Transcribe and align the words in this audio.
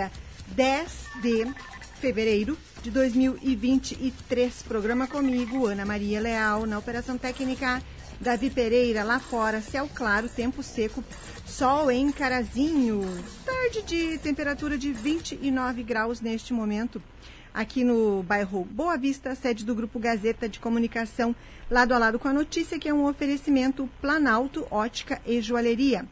dia 0.00 0.10
10 0.48 1.06
de 1.20 1.46
fevereiro 2.00 2.56
de 2.82 2.90
2023. 2.90 4.62
Programa 4.62 5.06
comigo, 5.06 5.66
Ana 5.66 5.84
Maria 5.84 6.18
Leal, 6.20 6.64
na 6.64 6.78
Operação 6.78 7.18
Técnica, 7.18 7.82
Davi 8.18 8.48
Pereira, 8.48 9.04
lá 9.04 9.20
fora, 9.20 9.60
céu 9.60 9.88
claro, 9.94 10.28
tempo 10.28 10.62
seco, 10.62 11.04
sol 11.44 11.90
em 11.90 12.10
Carazinho, 12.10 13.02
tarde 13.44 13.82
de 13.82 14.18
temperatura 14.18 14.78
de 14.78 14.90
29 14.90 15.82
graus 15.82 16.22
neste 16.22 16.54
momento. 16.54 17.02
Aqui 17.52 17.84
no 17.84 18.22
bairro 18.22 18.64
Boa 18.64 18.96
Vista, 18.96 19.34
sede 19.34 19.66
do 19.66 19.74
Grupo 19.74 19.98
Gazeta 19.98 20.48
de 20.48 20.60
Comunicação, 20.60 21.36
lado 21.70 21.92
a 21.92 21.98
lado 21.98 22.18
com 22.18 22.28
a 22.28 22.32
notícia, 22.32 22.78
que 22.78 22.88
é 22.88 22.94
um 22.94 23.06
oferecimento 23.06 23.90
Planalto, 24.00 24.66
Ótica 24.70 25.20
e 25.26 25.42
Joalheria. 25.42 26.06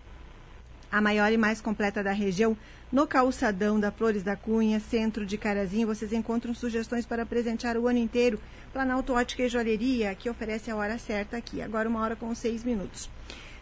A 0.90 1.00
maior 1.00 1.30
e 1.30 1.36
mais 1.36 1.60
completa 1.60 2.02
da 2.02 2.12
região, 2.12 2.56
no 2.90 3.06
calçadão 3.06 3.78
da 3.78 3.90
Flores 3.90 4.22
da 4.22 4.34
Cunha, 4.34 4.80
centro 4.80 5.26
de 5.26 5.36
Carazinho, 5.36 5.86
vocês 5.86 6.12
encontram 6.12 6.54
sugestões 6.54 7.04
para 7.04 7.26
presentear 7.26 7.76
o 7.76 7.86
ano 7.86 7.98
inteiro. 7.98 8.40
Planalto 8.72 9.12
Ótica 9.12 9.42
e 9.42 9.48
Joalheria, 9.48 10.14
que 10.14 10.30
oferece 10.30 10.70
a 10.70 10.76
hora 10.76 10.98
certa 10.98 11.36
aqui, 11.36 11.60
agora 11.60 11.88
uma 11.88 12.00
hora 12.00 12.16
com 12.16 12.34
seis 12.34 12.64
minutos. 12.64 13.10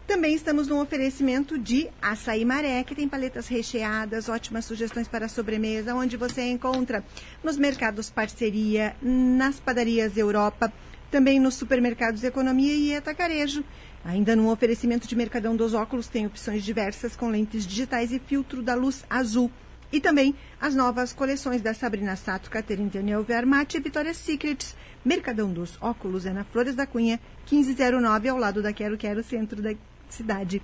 Também 0.05 0.33
estamos 0.33 0.69
no 0.69 0.81
oferecimento 0.81 1.59
de 1.59 1.89
Açaí 2.01 2.45
Maré, 2.45 2.81
que 2.85 2.95
tem 2.95 3.09
paletas 3.09 3.49
recheadas, 3.49 4.29
ótimas 4.29 4.63
sugestões 4.63 5.05
para 5.05 5.27
sobremesa, 5.27 5.93
onde 5.93 6.15
você 6.15 6.43
encontra 6.43 7.03
nos 7.43 7.57
mercados 7.57 8.09
Parceria, 8.09 8.95
nas 9.01 9.59
padarias 9.59 10.15
Europa, 10.15 10.71
também 11.11 11.41
nos 11.41 11.55
supermercados 11.55 12.23
Economia 12.23 12.73
e 12.73 12.95
Atacarejo. 12.95 13.65
Ainda 14.07 14.37
no 14.37 14.49
oferecimento 14.49 15.05
de 15.05 15.17
Mercadão 15.17 15.53
dos 15.53 15.73
Óculos, 15.73 16.07
tem 16.07 16.25
opções 16.25 16.63
diversas 16.63 17.13
com 17.13 17.27
lentes 17.27 17.67
digitais 17.67 18.09
e 18.13 18.19
filtro 18.19 18.63
da 18.63 18.73
luz 18.73 19.03
azul. 19.09 19.51
E 19.91 19.99
também 19.99 20.33
as 20.61 20.73
novas 20.73 21.11
coleções 21.11 21.61
da 21.61 21.73
Sabrina 21.73 22.15
Sato, 22.15 22.49
Caterine 22.49 22.89
Daniel 22.89 23.21
Vermate 23.21 23.75
e 23.75 23.81
Vitória 23.81 24.13
Secrets. 24.13 24.77
Mercadão 25.03 25.51
dos 25.51 25.77
Óculos 25.81 26.25
é 26.25 26.31
na 26.31 26.45
Flores 26.45 26.73
da 26.73 26.85
Cunha, 26.85 27.19
1509, 27.51 28.29
ao 28.29 28.37
lado 28.37 28.61
da 28.61 28.71
Quero 28.71 28.97
Quero, 28.97 29.21
centro 29.21 29.61
da 29.61 29.73
cidade. 30.07 30.61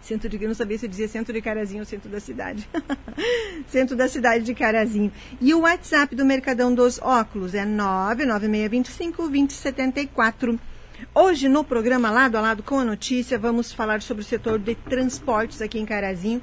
Centro 0.00 0.26
de, 0.26 0.42
eu 0.42 0.48
não 0.48 0.54
sabia 0.54 0.78
se 0.78 0.86
eu 0.86 0.90
dizia 0.90 1.08
centro 1.08 1.34
de 1.34 1.42
Carazinho 1.42 1.80
ou 1.80 1.86
centro 1.86 2.08
da 2.08 2.20
cidade. 2.20 2.66
centro 3.68 3.94
da 3.94 4.08
cidade 4.08 4.44
de 4.44 4.54
Carazinho. 4.54 5.12
E 5.42 5.52
o 5.52 5.60
WhatsApp 5.60 6.16
do 6.16 6.24
Mercadão 6.24 6.74
dos 6.74 6.98
Óculos 7.02 7.54
é 7.54 7.66
99625 7.66 9.28
2074. 9.28 10.58
Hoje, 11.14 11.46
no 11.46 11.62
programa 11.62 12.10
Lado 12.10 12.38
a 12.38 12.40
Lado 12.40 12.62
com 12.62 12.78
a 12.78 12.84
Notícia, 12.84 13.38
vamos 13.38 13.70
falar 13.70 14.00
sobre 14.00 14.22
o 14.22 14.26
setor 14.26 14.58
de 14.58 14.74
transportes 14.74 15.60
aqui 15.60 15.78
em 15.78 15.84
Carazinho, 15.84 16.40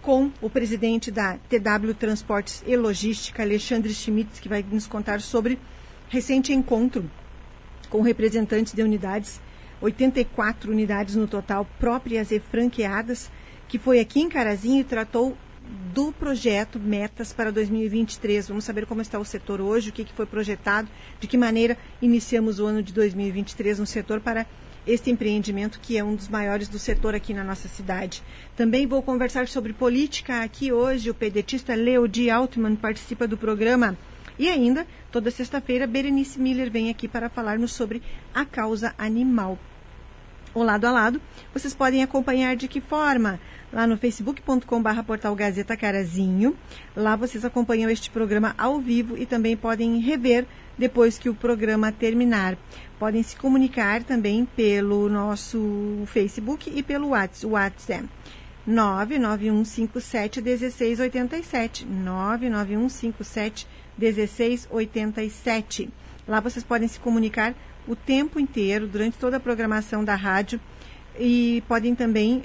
com 0.00 0.30
o 0.40 0.48
presidente 0.48 1.10
da 1.10 1.38
TW 1.48 1.92
Transportes 1.98 2.62
e 2.68 2.76
Logística, 2.76 3.42
Alexandre 3.42 3.92
Schmitz, 3.92 4.38
que 4.38 4.48
vai 4.48 4.64
nos 4.70 4.86
contar 4.86 5.20
sobre 5.20 5.58
recente 6.08 6.52
encontro 6.52 7.10
com 7.88 8.00
representantes 8.00 8.72
de 8.72 8.82
unidades, 8.82 9.40
84 9.80 10.70
unidades 10.70 11.16
no 11.16 11.26
total, 11.26 11.66
próprias 11.80 12.30
e 12.30 12.38
franqueadas, 12.38 13.28
que 13.66 13.76
foi 13.76 13.98
aqui 13.98 14.20
em 14.20 14.28
Carazinho 14.28 14.82
e 14.82 14.84
tratou 14.84 15.36
do 15.94 16.12
projeto 16.12 16.78
Metas 16.78 17.32
para 17.32 17.52
2023. 17.52 18.48
Vamos 18.48 18.64
saber 18.64 18.86
como 18.86 19.00
está 19.00 19.18
o 19.18 19.24
setor 19.24 19.60
hoje, 19.60 19.90
o 19.90 19.92
que, 19.92 20.04
foi 20.14 20.26
projetado, 20.26 20.88
de 21.18 21.26
que 21.26 21.36
maneira 21.36 21.76
iniciamos 22.02 22.58
o 22.58 22.66
ano 22.66 22.82
de 22.82 22.92
2023 22.92 23.78
no 23.78 23.86
setor 23.86 24.20
para 24.20 24.46
este 24.86 25.10
empreendimento 25.10 25.78
que 25.80 25.96
é 25.96 26.04
um 26.04 26.14
dos 26.14 26.28
maiores 26.28 26.68
do 26.68 26.78
setor 26.78 27.14
aqui 27.14 27.34
na 27.34 27.44
nossa 27.44 27.68
cidade. 27.68 28.22
Também 28.56 28.86
vou 28.86 29.02
conversar 29.02 29.46
sobre 29.48 29.72
política 29.72 30.42
aqui 30.42 30.72
hoje. 30.72 31.10
O 31.10 31.14
pedetista 31.14 31.74
Leodi 31.74 32.30
Altman 32.30 32.76
participa 32.76 33.26
do 33.26 33.36
programa. 33.36 33.96
E 34.38 34.48
ainda, 34.48 34.86
toda 35.12 35.30
sexta-feira, 35.30 35.86
Berenice 35.86 36.40
Miller 36.40 36.70
vem 36.70 36.88
aqui 36.88 37.06
para 37.06 37.28
falar-nos 37.28 37.72
sobre 37.72 38.02
a 38.34 38.44
causa 38.44 38.94
animal. 38.96 39.58
O 40.54 40.62
lado 40.62 40.84
a 40.84 40.90
lado, 40.90 41.20
vocês 41.52 41.74
podem 41.74 42.02
acompanhar 42.02 42.56
de 42.56 42.68
que 42.68 42.80
forma? 42.80 43.38
lá 43.72 43.86
no 43.86 43.96
facebook.com.br 43.96 45.02
portal 45.06 45.34
Gazeta 45.34 45.76
Carazinho. 45.76 46.56
Lá 46.96 47.16
vocês 47.16 47.44
acompanham 47.44 47.90
este 47.90 48.10
programa 48.10 48.54
ao 48.58 48.80
vivo 48.80 49.16
e 49.16 49.24
também 49.24 49.56
podem 49.56 49.98
rever 50.00 50.46
depois 50.76 51.18
que 51.18 51.28
o 51.28 51.34
programa 51.34 51.92
terminar. 51.92 52.56
Podem 52.98 53.22
se 53.22 53.36
comunicar 53.36 54.02
também 54.02 54.44
pelo 54.44 55.08
nosso 55.08 56.02
Facebook 56.06 56.70
e 56.74 56.82
pelo 56.82 57.08
WhatsApp. 57.08 57.46
O 57.46 57.50
WhatsApp 57.50 58.04
é 58.04 58.70
99157 58.70 60.42
1687. 60.42 61.86
99157 61.86 63.66
1687. 63.96 65.90
Lá 66.26 66.40
vocês 66.40 66.64
podem 66.64 66.88
se 66.88 67.00
comunicar 67.00 67.54
o 67.90 67.96
tempo 67.96 68.38
inteiro, 68.38 68.86
durante 68.86 69.18
toda 69.18 69.38
a 69.38 69.40
programação 69.40 70.04
da 70.04 70.14
rádio, 70.14 70.60
e 71.18 71.60
podem 71.66 71.92
também 71.92 72.44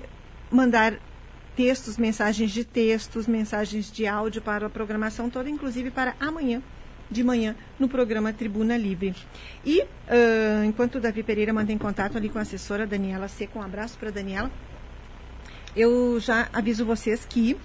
mandar 0.49 0.95
textos, 1.55 1.97
mensagens 1.97 2.49
de 2.49 2.63
textos, 2.63 3.27
mensagens 3.27 3.91
de 3.91 4.07
áudio 4.07 4.41
para 4.41 4.65
a 4.65 4.69
programação 4.69 5.29
toda, 5.29 5.47
inclusive 5.47 5.91
para 5.91 6.15
amanhã 6.19 6.63
de 7.11 7.23
manhã 7.23 7.55
no 7.77 7.87
programa 7.87 8.33
Tribuna 8.33 8.75
Livre. 8.75 9.15
E 9.63 9.81
uh, 9.81 10.63
enquanto 10.65 10.95
o 10.95 10.99
Davi 10.99 11.21
Pereira 11.21 11.53
mantém 11.53 11.77
contato 11.77 12.17
ali 12.17 12.27
com 12.27 12.39
a 12.39 12.41
assessora 12.41 12.87
Daniela 12.87 13.27
Seco, 13.27 13.59
um 13.59 13.61
abraço 13.61 13.99
para 13.99 14.09
Daniela, 14.09 14.49
eu 15.75 16.19
já 16.19 16.49
aviso 16.51 16.83
vocês 16.83 17.23
que 17.23 17.55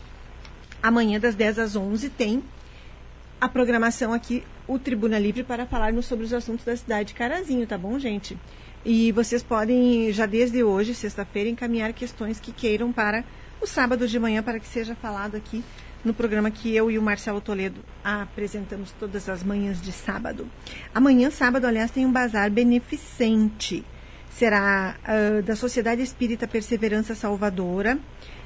amanhã 0.82 1.18
das 1.18 1.34
10 1.34 1.58
às 1.58 1.76
11 1.76 2.10
tem 2.10 2.44
a 3.40 3.48
programação 3.48 4.12
aqui, 4.12 4.44
o 4.70 4.78
Tribuna 4.78 5.18
Livre, 5.18 5.42
para 5.42 5.66
falarmos 5.66 6.06
sobre 6.06 6.24
os 6.24 6.32
assuntos 6.32 6.64
da 6.64 6.76
cidade 6.76 7.08
de 7.08 7.14
Carazinho, 7.14 7.66
tá 7.66 7.76
bom, 7.76 7.98
gente? 7.98 8.38
E 8.84 9.10
vocês 9.10 9.42
podem, 9.42 10.12
já 10.12 10.26
desde 10.26 10.62
hoje, 10.62 10.94
sexta-feira, 10.94 11.50
encaminhar 11.50 11.92
questões 11.92 12.38
que 12.38 12.52
queiram 12.52 12.92
para 12.92 13.24
o 13.60 13.66
sábado 13.66 14.06
de 14.06 14.16
manhã 14.16 14.44
para 14.44 14.60
que 14.60 14.68
seja 14.68 14.94
falado 14.94 15.34
aqui 15.34 15.64
no 16.04 16.14
programa 16.14 16.52
que 16.52 16.74
eu 16.74 16.88
e 16.88 16.96
o 16.96 17.02
Marcelo 17.02 17.40
Toledo 17.40 17.80
apresentamos 18.02 18.92
todas 18.92 19.28
as 19.28 19.42
manhãs 19.42 19.82
de 19.82 19.90
sábado. 19.90 20.48
Amanhã, 20.94 21.30
sábado, 21.30 21.66
aliás, 21.66 21.90
tem 21.90 22.06
um 22.06 22.12
bazar 22.12 22.48
beneficente. 22.48 23.84
Será 24.30 24.94
uh, 25.02 25.42
da 25.42 25.56
Sociedade 25.56 26.00
Espírita 26.00 26.46
Perseverança 26.46 27.16
Salvadora, 27.16 27.98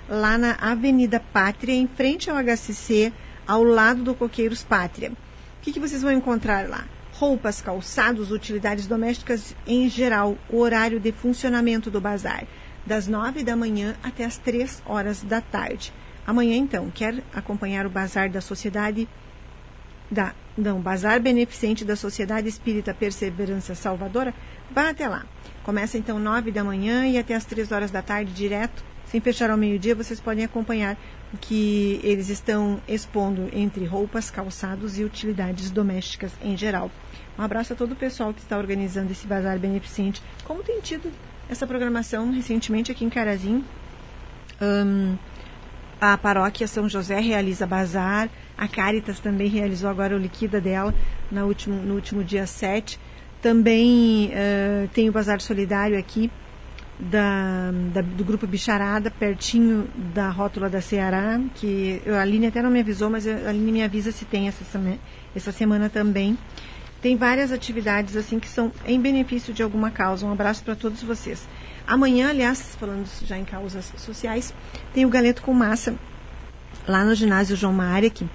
lá 0.08 0.38
na 0.38 0.52
Avenida 0.52 1.20
Pátria, 1.20 1.74
em 1.74 1.86
frente 1.86 2.30
ao 2.30 2.38
HCC, 2.38 3.12
ao 3.46 3.62
lado 3.62 4.02
do 4.02 4.14
Coqueiros 4.14 4.62
Pátria. 4.62 5.12
Que, 5.64 5.72
que 5.72 5.80
vocês 5.80 6.02
vão 6.02 6.12
encontrar 6.12 6.68
lá? 6.68 6.84
Roupas, 7.14 7.62
calçados, 7.62 8.30
utilidades 8.30 8.86
domésticas 8.86 9.56
em 9.66 9.88
geral, 9.88 10.36
o 10.50 10.58
horário 10.58 11.00
de 11.00 11.10
funcionamento 11.10 11.90
do 11.90 12.02
bazar 12.02 12.44
das 12.86 13.08
nove 13.08 13.42
da 13.42 13.56
manhã 13.56 13.96
até 14.02 14.26
as 14.26 14.36
três 14.36 14.82
horas 14.84 15.22
da 15.22 15.40
tarde. 15.40 15.90
Amanhã, 16.26 16.54
então, 16.54 16.90
quer 16.90 17.22
acompanhar 17.32 17.86
o 17.86 17.90
bazar 17.90 18.28
da 18.28 18.42
Sociedade 18.42 19.08
da 20.10 20.34
não, 20.54 20.82
Bazar 20.82 21.18
Beneficente 21.18 21.82
da 21.82 21.96
Sociedade 21.96 22.46
Espírita 22.46 22.92
Perseverança 22.92 23.74
Salvadora, 23.74 24.34
vá 24.70 24.90
até 24.90 25.08
lá. 25.08 25.24
Começa 25.62 25.96
então 25.96 26.18
nove 26.18 26.52
da 26.52 26.62
manhã 26.62 27.06
e 27.06 27.18
até 27.18 27.34
as 27.34 27.46
três 27.46 27.72
horas 27.72 27.90
da 27.90 28.02
tarde, 28.02 28.32
direto, 28.32 28.84
sem 29.14 29.20
fechar 29.20 29.48
ao 29.48 29.56
meio-dia, 29.56 29.94
vocês 29.94 30.18
podem 30.18 30.44
acompanhar 30.44 30.96
o 31.32 31.36
que 31.36 32.00
eles 32.02 32.28
estão 32.30 32.80
expondo 32.88 33.48
entre 33.52 33.84
roupas, 33.84 34.28
calçados 34.28 34.98
e 34.98 35.04
utilidades 35.04 35.70
domésticas 35.70 36.32
em 36.42 36.56
geral. 36.56 36.90
Um 37.38 37.42
abraço 37.42 37.74
a 37.74 37.76
todo 37.76 37.92
o 37.92 37.94
pessoal 37.94 38.34
que 38.34 38.40
está 38.40 38.58
organizando 38.58 39.12
esse 39.12 39.24
bazar 39.24 39.56
beneficente. 39.56 40.20
Como 40.42 40.64
tem 40.64 40.80
tido 40.80 41.12
essa 41.48 41.64
programação 41.64 42.32
recentemente 42.32 42.90
aqui 42.90 43.04
em 43.04 43.08
Carazinho. 43.08 43.64
Um, 44.60 45.16
a 46.00 46.18
paróquia 46.18 46.66
São 46.66 46.88
José 46.88 47.20
realiza 47.20 47.68
bazar, 47.68 48.28
a 48.58 48.66
Caritas 48.66 49.20
também 49.20 49.46
realizou 49.46 49.88
agora 49.88 50.16
o 50.16 50.18
liquida 50.18 50.60
dela 50.60 50.92
no 51.30 51.46
último, 51.46 51.80
no 51.80 51.94
último 51.94 52.24
dia 52.24 52.48
7. 52.48 52.98
Também 53.40 54.32
uh, 54.32 54.88
tem 54.88 55.08
o 55.08 55.12
bazar 55.12 55.40
solidário 55.40 55.96
aqui 55.96 56.32
da, 56.98 57.70
da, 57.92 58.02
do 58.02 58.24
grupo 58.24 58.46
Bicharada, 58.46 59.10
pertinho 59.10 59.88
da 60.14 60.28
rótula 60.30 60.68
da 60.68 60.80
Ceará, 60.80 61.40
que 61.54 62.00
a 62.06 62.20
Aline 62.20 62.46
até 62.46 62.62
não 62.62 62.70
me 62.70 62.80
avisou, 62.80 63.10
mas 63.10 63.26
a 63.26 63.48
Aline 63.48 63.72
me 63.72 63.82
avisa 63.82 64.12
se 64.12 64.24
tem 64.24 64.48
essa, 64.48 64.64
essa 65.34 65.52
semana 65.52 65.88
também. 65.88 66.38
Tem 67.02 67.16
várias 67.16 67.52
atividades 67.52 68.16
assim 68.16 68.38
que 68.38 68.48
são 68.48 68.72
em 68.86 69.00
benefício 69.00 69.52
de 69.52 69.62
alguma 69.62 69.90
causa. 69.90 70.24
Um 70.24 70.32
abraço 70.32 70.64
para 70.64 70.74
todos 70.74 71.02
vocês. 71.02 71.46
Amanhã, 71.86 72.30
aliás, 72.30 72.74
falando 72.80 73.06
já 73.26 73.36
em 73.36 73.44
causas 73.44 73.92
sociais, 73.98 74.54
tem 74.94 75.04
o 75.04 75.10
Galeto 75.10 75.42
com 75.42 75.52
Massa 75.52 75.94
lá 76.88 77.04
no 77.04 77.14
ginásio 77.14 77.56
João 77.56 77.72
Marek, 77.72 78.26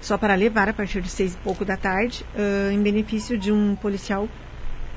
só 0.00 0.16
para 0.16 0.34
levar 0.34 0.68
a 0.68 0.72
partir 0.72 1.02
de 1.02 1.10
seis 1.10 1.34
e 1.34 1.36
pouco 1.38 1.64
da 1.64 1.76
tarde, 1.76 2.24
uh, 2.34 2.72
em 2.72 2.82
benefício 2.82 3.36
de 3.36 3.52
um 3.52 3.74
policial 3.76 4.28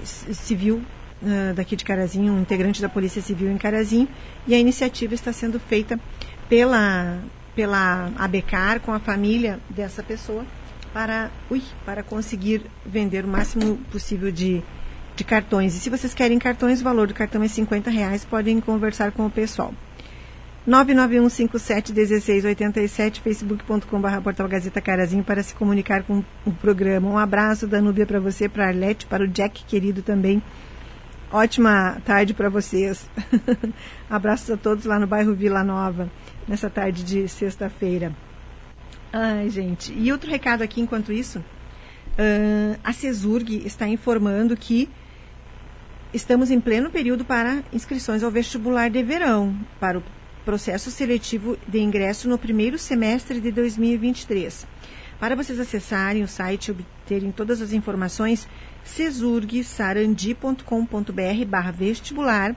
civil 0.04 0.82
uh, 1.22 1.54
daqui 1.54 1.76
de 1.76 1.84
Carazinho, 1.84 2.34
um 2.34 2.42
integrante 2.42 2.82
da 2.82 2.90
Polícia 2.90 3.22
Civil 3.22 3.52
em 3.52 3.58
Carazinho, 3.58 4.08
e 4.48 4.56
a 4.56 4.60
iniciativa 4.60 5.14
está 5.14 5.34
sendo 5.34 5.60
feita 5.60 6.00
pela 6.50 7.22
pela 7.58 8.10
Abecar 8.16 8.80
com 8.80 8.94
a 8.94 9.00
família 9.00 9.60
dessa 9.68 10.04
pessoa 10.04 10.46
para, 10.94 11.32
ui, 11.50 11.64
para 11.84 12.04
conseguir 12.04 12.62
vender 12.86 13.26
o 13.26 13.28
máximo 13.28 13.78
possível 13.92 14.32
de, 14.32 14.62
de 15.16 15.24
cartões. 15.24 15.76
E 15.76 15.80
se 15.80 15.90
vocês 15.90 16.14
querem 16.14 16.38
cartões, 16.38 16.82
o 16.82 16.84
valor 16.84 17.08
do 17.08 17.16
cartão 17.16 17.42
é 17.42 17.48
50 17.48 17.90
reais, 17.90 18.24
podem 18.24 18.62
conversar 18.62 19.12
com 19.12 19.26
o 19.26 19.32
pessoal. 19.32 19.74
991571687, 20.68 23.22
facebook.com.br 23.22 24.22
portal 24.22 24.48
Gazeta 24.48 24.82
Carazinho 24.82 25.24
para 25.24 25.42
se 25.42 25.56
comunicar 25.56 26.04
com 26.04 26.24
o 26.46 26.52
programa. 26.52 27.10
Um 27.10 27.18
abraço 27.18 27.66
da 27.66 27.82
Núbia 27.82 28.06
para 28.06 28.20
você, 28.20 28.48
para 28.48 28.66
a 28.66 28.68
Arlete, 28.68 29.08
para 29.08 29.24
o 29.24 29.28
Jack 29.28 29.66
querido 29.66 30.04
também. 30.04 30.44
Ótima 31.32 32.02
tarde 32.06 32.34
para 32.34 32.50
vocês. 32.50 33.10
Abraços 34.10 34.50
a 34.50 34.56
todos 34.56 34.86
lá 34.86 34.98
no 34.98 35.06
bairro 35.06 35.34
Vila 35.34 35.62
Nova, 35.62 36.10
nessa 36.48 36.70
tarde 36.70 37.04
de 37.04 37.28
sexta-feira. 37.28 38.16
Ai, 39.12 39.50
gente. 39.50 39.92
E 39.94 40.10
outro 40.12 40.30
recado 40.30 40.62
aqui, 40.62 40.80
enquanto 40.80 41.12
isso, 41.12 41.40
uh, 41.40 42.80
a 42.82 42.94
CESURG 42.94 43.66
está 43.66 43.88
informando 43.88 44.56
que 44.56 44.90
estamos 46.14 46.50
em 46.50 46.62
pleno 46.62 46.90
período 46.90 47.26
para 47.26 47.62
inscrições 47.74 48.24
ao 48.24 48.32
vestibular 48.32 48.90
de 48.90 49.04
verão, 49.04 49.54
para 49.82 49.98
o 49.98 50.04
processo 50.46 50.90
seletivo 50.90 51.58
de 51.68 51.80
ingresso 51.80 52.30
no 52.30 52.38
primeiro 52.38 52.78
semestre 52.78 53.42
de 53.42 53.52
2023. 53.52 54.66
Para 55.20 55.36
vocês 55.36 55.60
acessarem 55.60 56.24
o 56.24 56.28
site 56.28 56.68
e 56.68 56.72
obterem 56.72 57.32
todas 57.32 57.60
as 57.62 57.74
informações, 57.74 58.48
cesurgsarandi.com.br 58.84 61.46
barra 61.48 61.72
vestibular. 61.72 62.56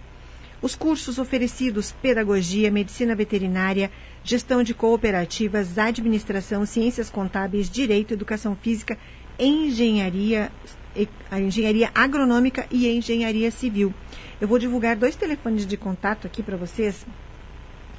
Os 0.61 0.75
cursos 0.75 1.19
oferecidos 1.19 1.93
Pedagogia, 2.03 2.71
Medicina 2.71 3.15
Veterinária, 3.15 3.91
Gestão 4.23 4.63
de 4.63 4.75
Cooperativas, 4.75 5.79
Administração, 5.79 6.67
Ciências 6.67 7.09
Contábeis, 7.09 7.71
Direito, 7.71 8.13
Educação 8.13 8.55
Física, 8.55 8.99
Engenharia, 9.39 10.53
Engenharia 11.33 11.91
Agronômica 11.95 12.67
e 12.71 12.87
Engenharia 12.89 13.51
Civil. 13.51 13.95
Eu 14.39 14.47
vou 14.47 14.59
divulgar 14.59 14.97
dois 14.97 15.17
telefones 15.17 15.65
de 15.65 15.79
contato 15.79 16.27
aqui 16.27 16.43
para 16.43 16.59
vocês, 16.59 17.07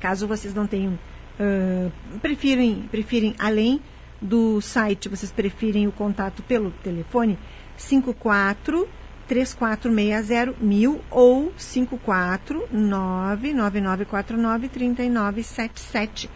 Caso 0.01 0.27
vocês 0.27 0.55
não 0.55 0.65
tenham, 0.65 0.97
uh, 1.39 2.19
prefirem, 2.19 2.89
prefirem 2.89 3.35
além 3.37 3.79
do 4.21 4.61
site, 4.61 5.09
vocês 5.09 5.31
preferem 5.31 5.87
o 5.87 5.91
contato 5.91 6.43
pelo 6.43 6.71
telefone 6.83 7.39
54 7.75 8.87
3460 9.27 10.55
mil 10.59 11.01
ou 11.09 11.51
54 11.57 12.67
99949 12.71 14.69
3977. 14.69 16.29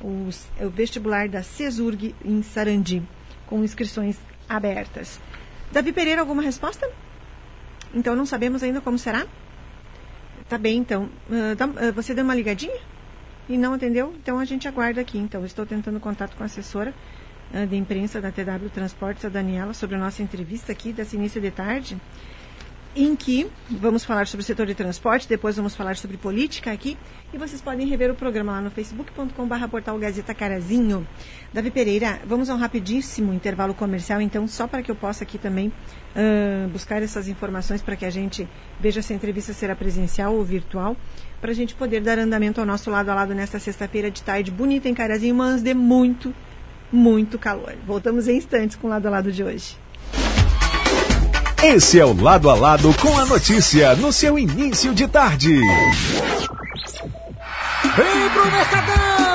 Os, 0.00 0.48
é 0.58 0.66
o 0.66 0.70
vestibular 0.70 1.28
da 1.28 1.42
CESURG 1.42 2.14
em 2.24 2.42
Sarandi, 2.42 3.02
com 3.46 3.62
inscrições 3.62 4.18
abertas. 4.48 5.20
Davi 5.70 5.92
Pereira, 5.92 6.20
alguma 6.20 6.42
resposta? 6.42 6.90
Então 7.94 8.16
não 8.16 8.26
sabemos 8.26 8.62
ainda 8.62 8.80
como 8.80 8.98
será? 8.98 9.26
Tá 10.48 10.58
bem, 10.58 10.78
então. 10.78 11.08
Uh, 11.30 11.56
tá, 11.56 11.66
uh, 11.66 11.92
você 11.94 12.12
deu 12.12 12.24
uma 12.24 12.34
ligadinha? 12.34 12.78
e 13.48 13.56
não 13.56 13.74
atendeu, 13.74 14.14
então 14.16 14.38
a 14.38 14.44
gente 14.44 14.68
aguarda 14.68 15.00
aqui. 15.00 15.18
Então, 15.18 15.44
estou 15.44 15.66
tentando 15.66 16.00
contato 16.00 16.36
com 16.36 16.42
a 16.42 16.46
assessora 16.46 16.94
de 17.68 17.76
imprensa 17.76 18.20
da 18.20 18.30
TW 18.30 18.68
Transportes, 18.72 19.24
a 19.24 19.28
Daniela, 19.28 19.74
sobre 19.74 19.96
a 19.96 19.98
nossa 19.98 20.22
entrevista 20.22 20.72
aqui 20.72 20.92
desse 20.92 21.16
início 21.16 21.40
de 21.40 21.50
tarde, 21.50 22.00
em 22.94 23.16
que 23.16 23.50
vamos 23.70 24.04
falar 24.04 24.26
sobre 24.26 24.42
o 24.42 24.46
setor 24.46 24.66
de 24.66 24.74
transporte, 24.74 25.26
depois 25.26 25.56
vamos 25.56 25.74
falar 25.74 25.96
sobre 25.96 26.16
política 26.16 26.70
aqui, 26.70 26.96
e 27.32 27.38
vocês 27.38 27.60
podem 27.60 27.86
rever 27.86 28.10
o 28.10 28.14
programa 28.14 28.52
lá 28.52 28.60
no 28.60 28.70
facebook.com.br 28.70 29.68
portal 29.70 29.98
Gazeta 29.98 30.34
Carazinho. 30.34 31.06
Davi 31.52 31.70
Pereira, 31.70 32.20
vamos 32.26 32.50
a 32.50 32.54
um 32.54 32.58
rapidíssimo 32.58 33.32
intervalo 33.32 33.72
comercial, 33.72 34.20
então, 34.20 34.46
só 34.46 34.66
para 34.66 34.82
que 34.82 34.90
eu 34.90 34.94
possa 34.94 35.24
aqui 35.24 35.38
também 35.38 35.68
uh, 35.68 36.68
buscar 36.68 37.02
essas 37.02 37.28
informações 37.28 37.80
para 37.80 37.96
que 37.96 38.04
a 38.04 38.10
gente 38.10 38.46
veja 38.78 39.00
se 39.00 39.14
a 39.14 39.16
entrevista 39.16 39.54
será 39.54 39.74
presencial 39.74 40.34
ou 40.34 40.44
virtual 40.44 40.94
para 41.40 41.50
a 41.50 41.54
gente 41.54 41.74
poder 41.74 42.02
dar 42.02 42.18
andamento 42.18 42.60
ao 42.60 42.66
nosso 42.66 42.90
lado 42.90 43.10
a 43.10 43.14
lado 43.14 43.34
nesta 43.34 43.58
sexta-feira 43.58 44.10
de 44.10 44.22
tarde 44.22 44.50
bonita 44.50 44.88
em 44.88 44.94
Carazinho, 44.94 45.34
mas 45.34 45.62
de 45.62 45.72
muito, 45.72 46.32
muito 46.92 47.38
calor. 47.38 47.74
Voltamos 47.86 48.28
em 48.28 48.36
instantes 48.36 48.76
com 48.76 48.86
o 48.86 48.90
lado 48.90 49.06
a 49.06 49.10
lado 49.10 49.32
de 49.32 49.42
hoje. 49.42 49.76
Esse 51.62 51.98
é 51.98 52.04
o 52.04 52.12
Lado 52.20 52.50
a 52.50 52.54
Lado 52.54 52.92
com 53.00 53.16
a 53.16 53.24
notícia 53.24 53.94
no 53.94 54.12
seu 54.12 54.36
início 54.36 54.92
de 54.92 55.06
tarde. 55.06 55.60
Vem 57.94 58.30
pro 58.30 58.50
Mercadão! 58.50 59.32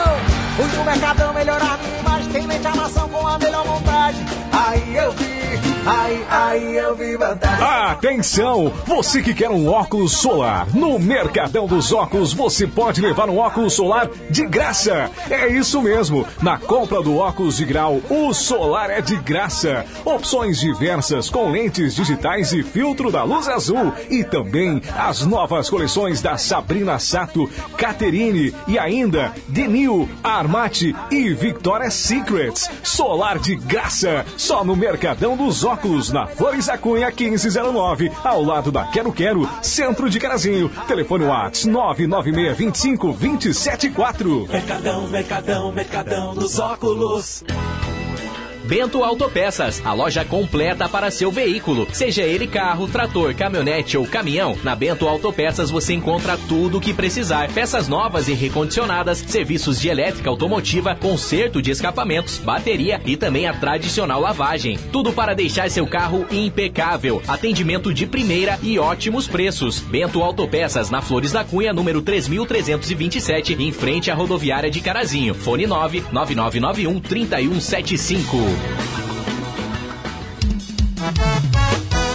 Fui 0.57 0.68
pro 0.68 0.83
Mercadão 0.83 1.33
melhorar 1.33 1.77
minha 1.77 2.00
imagem, 2.00 2.30
tem 2.31 2.48
mente 2.48 2.68
a 2.68 2.75
maçã 2.75 3.07
com 3.07 3.25
a 3.25 3.39
melhor 3.39 3.65
montagem. 3.65 4.25
Aí 4.51 4.95
eu 4.95 5.12
vi 5.13 5.66
Atenção! 7.89 8.73
Você 8.85 9.21
que 9.21 9.33
quer 9.33 9.49
um 9.49 9.69
óculos 9.69 10.11
solar, 10.17 10.67
no 10.75 10.99
Mercadão 10.99 11.65
dos 11.65 11.93
Óculos 11.93 12.33
você 12.33 12.67
pode 12.67 12.99
levar 12.99 13.29
um 13.29 13.37
óculos 13.37 13.73
solar 13.73 14.09
de 14.29 14.45
graça. 14.45 15.09
É 15.29 15.47
isso 15.47 15.81
mesmo. 15.81 16.27
Na 16.41 16.57
compra 16.57 17.01
do 17.01 17.15
óculos 17.15 17.55
de 17.55 17.63
grau, 17.63 18.01
o 18.09 18.33
solar 18.33 18.89
é 18.89 18.99
de 18.99 19.15
graça. 19.15 19.85
Opções 20.03 20.59
diversas 20.59 21.29
com 21.29 21.49
lentes 21.49 21.95
digitais 21.95 22.51
e 22.51 22.63
filtro 22.63 23.09
da 23.09 23.23
luz 23.23 23.47
azul. 23.47 23.93
E 24.09 24.25
também 24.25 24.81
as 24.97 25.25
novas 25.25 25.69
coleções 25.69 26.21
da 26.21 26.37
Sabrina 26.37 26.99
Sato, 26.99 27.49
Caterine 27.77 28.53
e 28.67 28.77
ainda 28.77 29.31
Denil, 29.47 30.09
Armate 30.21 30.93
e 31.09 31.33
Victoria's 31.33 31.93
Secrets. 31.93 32.69
Solar 32.83 33.39
de 33.39 33.55
graça, 33.55 34.25
só 34.35 34.65
no 34.65 34.75
Mercadão 34.75 35.37
dos 35.37 35.63
Óculos 35.63 35.76
Óculos, 35.77 36.12
na 36.12 36.25
Flores 36.25 36.65
da 36.65 36.75
Cunha 36.75 37.13
1509, 37.15 38.12
ao 38.24 38.41
lado 38.44 38.71
da 38.71 38.85
Quero 38.85 39.13
Quero, 39.13 39.47
centro 39.62 40.09
de 40.09 40.19
Carazinho. 40.19 40.69
Telefone 40.88 41.25
WhatsApp 41.25 41.68
99625 41.68 43.13
274. 43.13 44.47
Mercadão, 44.47 45.07
Mercadão, 45.07 45.71
Mercadão 45.71 46.33
dos 46.33 46.57
Óculos. 46.57 47.44
Bento 48.67 49.01
Autopeças, 49.01 49.81
a 49.85 49.93
loja 49.93 50.25
completa 50.25 50.89
para 50.89 51.09
seu 51.09 51.31
veículo, 51.31 51.87
seja 51.93 52.23
ele 52.23 52.45
carro, 52.45 52.85
trator, 52.85 53.33
caminhonete 53.33 53.97
ou 53.97 54.05
caminhão. 54.05 54.57
Na 54.61 54.75
Bento 54.75 55.07
Autopeças 55.07 55.69
você 55.69 55.93
encontra 55.93 56.37
tudo 56.49 56.77
o 56.77 56.81
que 56.81 56.93
precisar: 56.93 57.49
peças 57.53 57.87
novas 57.87 58.27
e 58.27 58.33
recondicionadas, 58.33 59.19
serviços 59.19 59.79
de 59.79 59.87
elétrica 59.87 60.29
automotiva, 60.29 60.93
conserto 60.93 61.61
de 61.61 61.71
escapamentos, 61.71 62.39
bateria 62.39 62.99
e 63.05 63.15
também 63.15 63.47
a 63.47 63.53
tradicional 63.53 64.19
lavagem. 64.19 64.77
Tudo 64.92 65.13
para 65.13 65.33
deixar 65.33 65.71
seu 65.71 65.87
carro 65.87 66.25
impecável. 66.30 67.21
Atendimento 67.25 67.94
de 67.94 68.06
primeira 68.06 68.59
e 68.61 68.77
ótimos 68.77 69.30
preços. 69.30 69.80
Bento 69.80 70.21
Autopeças 70.21 70.89
na 70.89 71.01
Flores 71.01 71.31
da 71.31 71.45
Cunha, 71.45 71.71
número 71.71 72.01
3327, 72.01 73.53
em 73.53 73.71
frente 73.71 74.11
à 74.11 74.13
rodoviária 74.13 74.69
de 74.69 74.81
Carazinho. 74.81 75.33
Fone 75.33 75.65
9 75.65 76.03
Thank 80.99 81.56
you. 81.56 81.56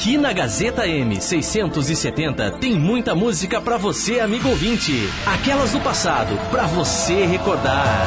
Aqui 0.00 0.16
na 0.16 0.32
Gazeta 0.32 0.86
M670 0.86 2.52
tem 2.52 2.74
muita 2.74 3.14
música 3.14 3.60
pra 3.60 3.76
você, 3.76 4.18
amigo 4.18 4.48
ouvinte. 4.48 4.94
Aquelas 5.26 5.72
do 5.72 5.80
passado, 5.80 6.34
pra 6.50 6.62
você 6.62 7.26
recordar. 7.26 8.06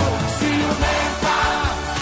Para. 1.21 1.93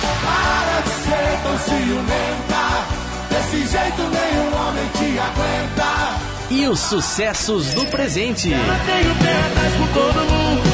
E 6.49 6.65
os 6.69 6.79
sucessos 6.79 7.73
do 7.73 7.85
presente. 7.87 8.53
Ela 8.53 8.79
tem 8.85 9.11
o 9.11 9.15
pé 9.15 9.39
atrás 9.45 9.73
por 9.75 9.87
todo 9.89 10.19
mundo. 10.21 10.70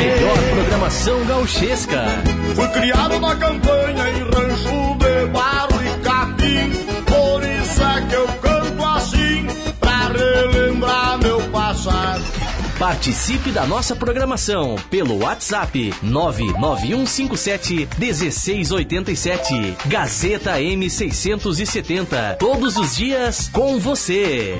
melhor 0.00 0.38
programação 0.54 1.24
gauchesca. 1.26 2.02
Fui 2.54 2.68
criado 2.68 3.20
na 3.20 3.36
campanha 3.36 4.10
em 4.10 4.22
rancho 4.22 4.96
de 4.98 5.26
barro 5.26 5.78
e 5.84 6.00
capim, 6.00 6.72
por 7.04 7.42
isso 7.44 7.82
é 7.82 8.06
que 8.08 8.14
eu 8.14 8.26
canto 8.40 8.86
assim, 8.86 9.46
pra 9.78 10.08
relembrar 10.08 11.18
meu 11.18 11.40
passado. 11.50 12.24
Participe 12.78 13.50
da 13.50 13.66
nossa 13.66 13.94
programação 13.94 14.74
pelo 14.90 15.22
WhatsApp 15.22 15.94
99157 16.02 17.86
1687. 17.98 19.76
Gazeta 19.84 20.58
M670. 20.58 22.38
Todos 22.38 22.78
os 22.78 22.96
dias 22.96 23.50
com 23.52 23.78
você. 23.78 24.58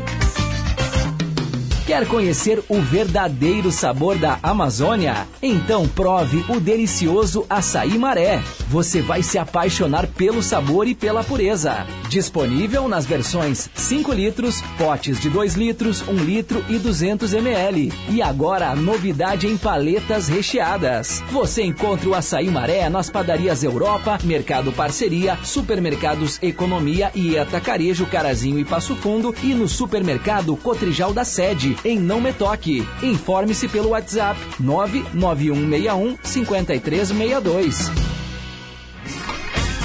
Quer 1.91 2.07
conhecer 2.07 2.63
o 2.69 2.81
verdadeiro 2.81 3.73
sabor 3.73 4.17
da 4.17 4.39
Amazônia? 4.45 5.27
Então 5.43 5.89
prove 5.89 6.45
o 6.49 6.61
delicioso 6.61 7.45
açaí 7.51 7.99
maré. 7.99 8.41
Você 8.69 9.03
vai 9.03 9.25
se 9.25 9.37
apaixonar 9.39 10.07
pelo 10.07 10.41
sabor 10.41 10.87
e 10.87 10.95
pela 10.95 11.25
pureza. 11.25 11.85
Disponível 12.09 12.87
nas 12.87 13.07
versões 13.07 13.69
5 13.75 14.13
litros, 14.13 14.63
potes 14.79 15.21
de 15.21 15.29
2 15.29 15.55
litros, 15.55 16.01
1 16.07 16.15
litro 16.19 16.65
e 16.69 16.79
200 16.79 17.33
ml. 17.33 17.93
E 18.09 18.23
agora 18.23 18.69
a 18.69 18.77
novidade 18.77 19.49
em 19.49 19.57
paletas 19.57 20.29
recheadas. 20.29 21.25
Você 21.33 21.65
encontra 21.65 22.09
o 22.09 22.15
açaí 22.15 22.49
maré 22.53 22.89
nas 22.89 23.11
padarias 23.11 23.65
Europa, 23.65 24.17
Mercado 24.23 24.71
Parceria, 24.71 25.37
Supermercados 25.43 26.39
Economia 26.41 27.11
e 27.17 27.37
Atacarejo 27.37 28.07
Carazinho 28.07 28.61
e 28.61 28.65
Passo 28.65 28.95
Fundo 28.95 29.35
e 29.43 29.55
no 29.55 29.67
supermercado 29.67 30.55
Cotrijal 30.55 31.13
da 31.13 31.25
Sede 31.25 31.80
em 31.85 31.99
Não 31.99 32.21
Me 32.21 32.33
Toque. 32.33 32.87
Informe-se 33.03 33.69
pelo 33.69 33.91
WhatsApp 33.91 34.41
99161 34.59 36.17
5362. 36.23 37.91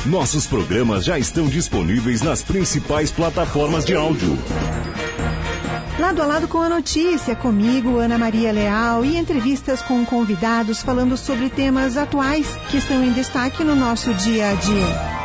Nossos 0.06 0.46
programas 0.46 1.04
já 1.04 1.18
estão 1.18 1.48
disponíveis 1.48 2.22
nas 2.22 2.44
principais 2.44 3.12
plataformas 3.12 3.84
de 3.84 3.96
áudio. 3.96 4.38
Lado 5.98 6.22
a 6.22 6.26
lado 6.26 6.48
com 6.48 6.60
a 6.60 6.70
notícia, 6.70 7.36
comigo, 7.36 7.98
Ana 7.98 8.18
Maria 8.18 8.52
Leal, 8.52 9.04
e 9.04 9.18
entrevistas 9.18 9.82
com 9.82 10.06
convidados 10.06 10.84
falando 10.84 11.18
sobre 11.18 11.50
temas 11.50 11.98
atuais 11.98 12.48
que 12.70 12.78
estão 12.78 13.04
em 13.04 13.14
destaque 13.14 13.64
no 13.64 13.76
nosso 13.76 14.14
dia 14.14 14.50
a 14.50 14.54
dia. 14.54 15.25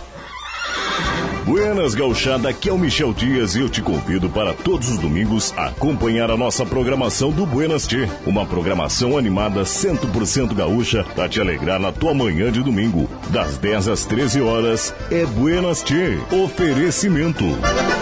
Buenas 1.45 1.95
Gauchada, 1.95 2.49
aqui 2.49 2.69
é 2.69 2.73
o 2.73 2.77
Michel 2.77 3.13
Dias 3.13 3.55
e 3.55 3.61
eu 3.61 3.69
te 3.69 3.81
convido 3.81 4.29
para 4.29 4.53
todos 4.53 4.89
os 4.89 4.99
domingos 4.99 5.51
acompanhar 5.57 6.29
a 6.29 6.37
nossa 6.37 6.63
programação 6.65 7.31
do 7.31 7.47
Buenas 7.47 7.87
T. 7.87 8.07
Uma 8.27 8.45
programação 8.45 9.17
animada 9.17 9.63
100% 9.63 10.53
gaúcha 10.53 11.03
para 11.15 11.27
te 11.27 11.41
alegrar 11.41 11.79
na 11.79 11.91
tua 11.91 12.13
manhã 12.13 12.51
de 12.51 12.61
domingo. 12.61 13.09
Das 13.31 13.57
10 13.57 13.87
às 13.87 14.05
13 14.05 14.41
horas 14.41 14.93
é 15.09 15.25
Buenas 15.25 15.81
T. 15.81 16.19
Oferecimento. 16.31 17.45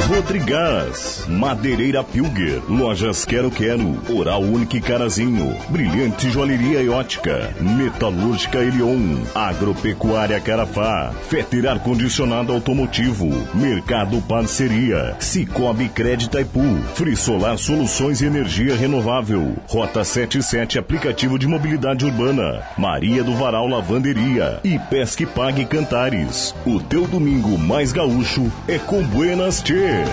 Rodrigás, 0.09 1.25
Madeireira 1.29 2.03
Pilger, 2.03 2.61
Lojas 2.67 3.23
Quero 3.25 3.51
Quero, 3.51 3.99
Oral 4.11 4.41
Único 4.41 4.75
e 4.75 4.81
Carazinho, 4.81 5.55
Brilhante 5.69 6.31
Joalheria 6.31 6.91
Ótica, 6.91 7.53
Metalúrgica 7.61 8.57
Elion, 8.57 9.17
Agropecuária 9.35 10.39
Carafá, 10.39 11.13
Feter 11.29 11.67
Ar 11.67 11.79
Condicionado 11.79 12.51
Automotivo, 12.51 13.28
Mercado 13.53 14.21
Parceria, 14.21 15.15
Cicobi 15.19 15.89
Crédito 15.89 16.39
Ipu, 16.39 16.59
Frisolar 16.95 17.57
Soluções 17.57 18.21
e 18.21 18.25
Energia 18.25 18.75
Renovável, 18.75 19.55
Rota 19.67 20.03
77 20.03 20.79
Aplicativo 20.79 21.37
de 21.37 21.47
Mobilidade 21.47 22.05
Urbana, 22.05 22.63
Maria 22.77 23.23
do 23.23 23.35
Varal 23.35 23.67
Lavanderia 23.67 24.59
e 24.63 24.77
Pesque 24.77 25.25
Pague 25.25 25.65
Cantares. 25.65 26.53
O 26.65 26.79
teu 26.79 27.07
domingo 27.07 27.57
mais 27.57 27.91
gaúcho 27.91 28.51
é 28.67 28.77
com 28.77 29.03
Buenas 29.03 29.61
Tchê. 29.61 30.03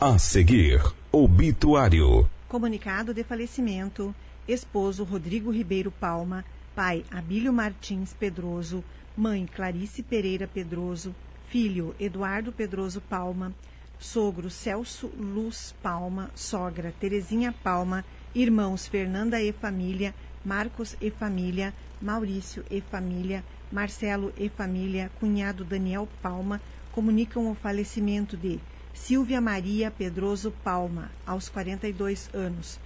A 0.00 0.18
seguir, 0.18 0.82
obituário. 1.12 2.28
Comunicado 2.48 3.12
de 3.12 3.22
falecimento. 3.22 4.14
Esposo 4.48 5.04
Rodrigo 5.04 5.50
Ribeiro 5.50 5.90
Palma, 5.90 6.44
pai 6.74 7.04
Abílio 7.10 7.52
Martins 7.52 8.12
Pedroso, 8.12 8.84
mãe 9.16 9.46
Clarice 9.46 10.02
Pereira 10.02 10.46
Pedroso, 10.46 11.14
filho 11.48 11.94
Eduardo 11.98 12.52
Pedroso 12.52 13.00
Palma, 13.00 13.52
sogro 13.98 14.48
Celso 14.48 15.08
Luz 15.18 15.74
Palma, 15.82 16.30
sogra 16.34 16.94
Terezinha 16.98 17.52
Palma, 17.52 18.04
irmãos 18.34 18.86
Fernanda 18.86 19.40
e 19.42 19.52
Família, 19.52 20.14
Marcos 20.44 20.96
e 21.00 21.10
Família, 21.10 21.74
Maurício 22.00 22.64
e 22.70 22.80
Família, 22.80 23.44
Marcelo 23.70 24.32
e 24.38 24.48
Família, 24.48 25.10
cunhado 25.20 25.64
Daniel 25.64 26.08
Palma, 26.22 26.60
comunicam 26.92 27.50
o 27.50 27.54
falecimento 27.54 28.36
de 28.36 28.58
Silvia 28.94 29.40
Maria 29.40 29.90
Pedroso 29.90 30.50
Palma, 30.64 31.10
aos 31.26 31.48
42 31.48 32.30
anos. 32.34 32.78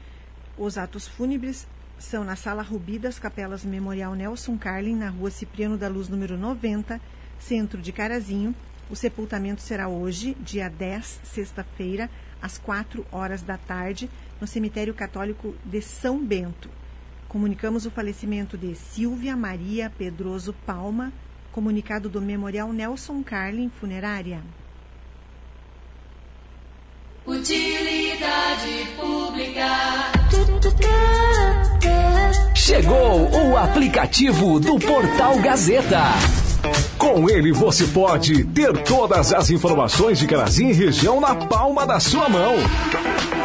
Os 0.59 0.77
atos 0.77 1.07
fúnebres 1.09 1.67
são 1.99 2.25
na 2.25 2.37
Sala 2.37 2.63
Rubi 2.63 2.99
das 2.99 3.19
Capelas 3.19 3.65
Memorial 3.65 4.15
Nelson 4.15 4.59
Carlin, 4.59 4.97
na 4.97 5.09
rua 5.09 5.31
Cipriano 5.31 5.77
da 5.77 5.89
Luz, 5.89 6.09
número 6.09 6.37
90, 6.37 7.01
centro 7.41 7.81
de 7.81 7.93
Carazinho. 7.93 8.55
O 8.91 8.97
sepultamento 8.97 9.63
será 9.63 9.89
hoje, 9.89 10.37
dia 10.41 10.69
10, 10.69 11.21
sexta-feira, 11.25 12.11
às 12.41 12.59
4 12.59 13.07
horas 13.11 13.43
da 13.43 13.57
tarde, 13.57 14.11
no 14.41 14.47
Cemitério 14.47 14.93
Católico 14.93 15.55
de 15.65 15.81
São 15.81 16.23
Bento. 16.25 16.69
Comunicamos 17.29 17.87
o 17.87 17.91
falecimento 17.91 18.57
de 18.57 18.75
Silvia 18.75 19.37
Maria 19.37 19.91
Pedroso 19.97 20.53
Palma, 20.67 21.13
comunicado 21.51 22.09
do 22.09 22.21
Memorial 22.21 22.73
Nelson 22.73 23.23
Carlin 23.23 23.71
Funerária. 23.71 24.43
Utilidade 27.27 28.87
pública. 28.97 30.24
Chegou 32.67 33.31
o 33.31 33.59
aplicativo 33.59 34.59
do 34.59 34.79
Portal 34.79 35.39
Gazeta. 35.39 36.01
Com 36.97 37.29
ele 37.29 37.53
você 37.53 37.85
pode 37.89 38.43
ter 38.43 38.73
todas 38.85 39.35
as 39.35 39.51
informações 39.51 40.19
de 40.19 40.27
Carazinho 40.27 40.71
e 40.71 40.73
região 40.73 41.21
na 41.21 41.35
palma 41.35 41.87
da 41.87 42.01
sua 42.01 42.27
mão. 42.27 42.55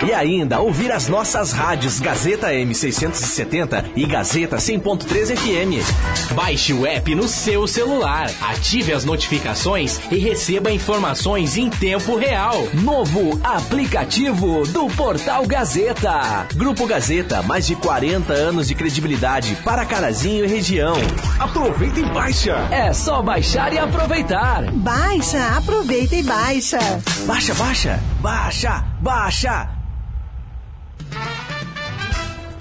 E 0.01 0.13
ainda 0.13 0.61
ouvir 0.61 0.93
as 0.93 1.09
nossas 1.09 1.51
rádios 1.51 1.99
Gazeta 1.99 2.47
M670 2.53 3.91
e 3.97 4.05
Gazeta 4.05 4.55
100.3 4.55 5.35
FM. 5.35 6.33
Baixe 6.33 6.71
o 6.71 6.85
app 6.85 7.13
no 7.13 7.27
seu 7.27 7.67
celular, 7.67 8.31
ative 8.41 8.93
as 8.93 9.03
notificações 9.03 9.99
e 10.09 10.17
receba 10.17 10.71
informações 10.71 11.57
em 11.57 11.69
tempo 11.69 12.15
real. 12.15 12.65
Novo 12.75 13.39
aplicativo 13.43 14.65
do 14.67 14.87
Portal 14.87 15.45
Gazeta. 15.45 16.47
Grupo 16.55 16.87
Gazeta, 16.87 17.43
mais 17.43 17.67
de 17.67 17.75
40 17.75 18.31
anos 18.31 18.69
de 18.69 18.75
credibilidade 18.75 19.57
para 19.65 19.85
Carazinho 19.85 20.45
e 20.45 20.47
região. 20.47 20.95
Aproveita 21.37 21.99
e 21.99 22.05
baixa. 22.05 22.55
É 22.71 22.93
só 22.93 23.21
baixar 23.21 23.73
e 23.73 23.77
aproveitar. 23.77 24.71
Baixa, 24.71 25.57
aproveita 25.57 26.15
e 26.15 26.23
baixa. 26.23 26.79
Baixa, 27.25 27.53
baixa, 27.53 27.99
baixa, 28.21 28.85
baixa. 29.01 29.79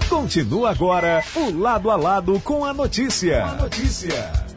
Continua 0.09 0.71
agora 0.71 1.23
o 1.35 1.51
lado 1.51 1.91
a 1.91 1.95
lado 1.95 2.39
com 2.39 2.65
a 2.65 2.73
notícia. 2.73 3.45
A 3.45 3.53
notícia. 3.53 4.48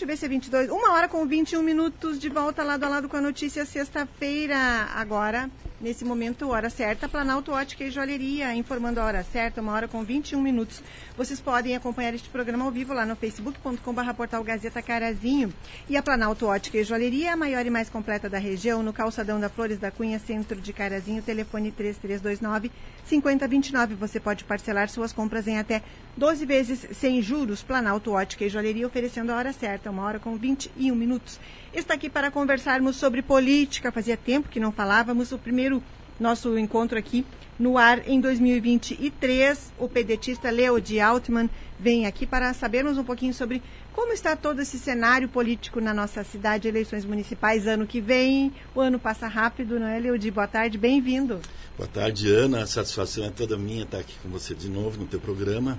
Deixa 0.00 0.04
eu 0.04 0.08
ver 0.08 0.16
se 0.16 0.24
é 0.24 0.28
22, 0.28 0.70
uma 0.70 0.92
hora 0.92 1.08
com 1.08 1.26
21 1.26 1.62
minutos 1.62 2.18
de 2.18 2.30
volta 2.30 2.64
lado 2.64 2.84
a 2.84 2.88
lado 2.88 3.08
com 3.08 3.18
a 3.18 3.20
notícia 3.20 3.66
sexta-feira. 3.66 4.56
Agora, 4.94 5.50
nesse 5.80 6.04
momento, 6.04 6.50
hora 6.50 6.68
certa, 6.68 7.08
Planalto 7.08 7.52
Ótica 7.52 7.84
e 7.84 7.90
Joalheria, 7.90 8.54
informando 8.54 9.00
a 9.00 9.04
hora 9.04 9.24
certa, 9.24 9.60
uma 9.60 9.72
hora 9.72 9.88
com 9.88 10.04
21 10.04 10.40
minutos. 10.40 10.82
Vocês 11.16 11.40
podem 11.40 11.74
acompanhar 11.74 12.14
este 12.14 12.28
programa 12.28 12.64
ao 12.64 12.70
vivo 12.70 12.92
lá 12.92 13.06
no 13.06 13.16
facebook.com.br 13.16 14.14
portal 14.14 14.44
Gazeta 14.44 14.82
Carazinho. 14.82 15.52
E 15.88 15.96
a 15.96 16.02
Planalto 16.02 16.46
Ótica 16.46 16.78
e 16.78 16.84
Joalheria 16.84 17.32
a 17.32 17.36
maior 17.36 17.64
e 17.64 17.70
mais 17.70 17.88
completa 17.88 18.28
da 18.28 18.38
região, 18.38 18.82
no 18.82 18.92
calçadão 18.92 19.40
da 19.40 19.48
Flores 19.48 19.78
da 19.78 19.90
Cunha, 19.90 20.18
centro 20.18 20.60
de 20.60 20.72
Carazinho, 20.72 21.22
telefone 21.22 21.70
3329 21.72 22.70
5029. 23.04 23.94
Você 23.94 24.20
pode 24.20 24.44
parcelar 24.44 24.88
suas 24.88 25.12
compras 25.12 25.48
em 25.48 25.58
até 25.58 25.82
12 26.16 26.44
vezes 26.44 26.86
sem 26.92 27.22
juros. 27.22 27.62
Planalto 27.62 28.12
Ótica 28.12 28.44
e 28.44 28.48
Joalheria 28.48 28.86
oferecendo 28.86 29.32
a 29.32 29.36
hora 29.36 29.52
certa, 29.52 29.90
uma 29.90 30.04
hora 30.04 30.18
com 30.18 30.36
21 30.36 30.94
minutos. 30.94 31.40
Está 31.72 31.94
aqui 31.94 32.10
para 32.10 32.32
conversarmos 32.32 32.96
sobre 32.96 33.22
política. 33.22 33.92
Fazia 33.92 34.16
tempo 34.16 34.48
que 34.48 34.58
não 34.58 34.72
falávamos. 34.72 35.30
O 35.30 35.38
primeiro 35.38 35.80
nosso 36.18 36.58
encontro 36.58 36.98
aqui 36.98 37.24
no 37.60 37.78
ar 37.78 38.08
em 38.08 38.20
2023. 38.20 39.72
O 39.78 39.88
pedetista 39.88 40.50
Leodi 40.50 40.98
Altman 40.98 41.48
vem 41.78 42.06
aqui 42.06 42.26
para 42.26 42.52
sabermos 42.54 42.98
um 42.98 43.04
pouquinho 43.04 43.32
sobre 43.32 43.62
como 43.92 44.12
está 44.12 44.34
todo 44.34 44.60
esse 44.60 44.80
cenário 44.80 45.28
político 45.28 45.80
na 45.80 45.94
nossa 45.94 46.24
cidade, 46.24 46.66
eleições 46.66 47.04
municipais 47.04 47.68
ano 47.68 47.86
que 47.86 48.00
vem. 48.00 48.52
O 48.74 48.80
ano 48.80 48.98
passa 48.98 49.28
rápido, 49.28 49.78
não 49.78 49.86
é, 49.86 49.98
Leodi? 50.00 50.28
Boa 50.28 50.48
tarde, 50.48 50.76
bem-vindo. 50.76 51.40
Boa 51.76 51.88
tarde, 51.88 52.32
Ana. 52.32 52.62
A 52.62 52.66
satisfação 52.66 53.24
é 53.24 53.30
toda 53.30 53.56
minha 53.56 53.84
estar 53.84 53.98
aqui 53.98 54.16
com 54.22 54.28
você 54.28 54.54
de 54.56 54.68
novo 54.68 54.98
no 54.98 55.06
teu 55.06 55.20
programa. 55.20 55.78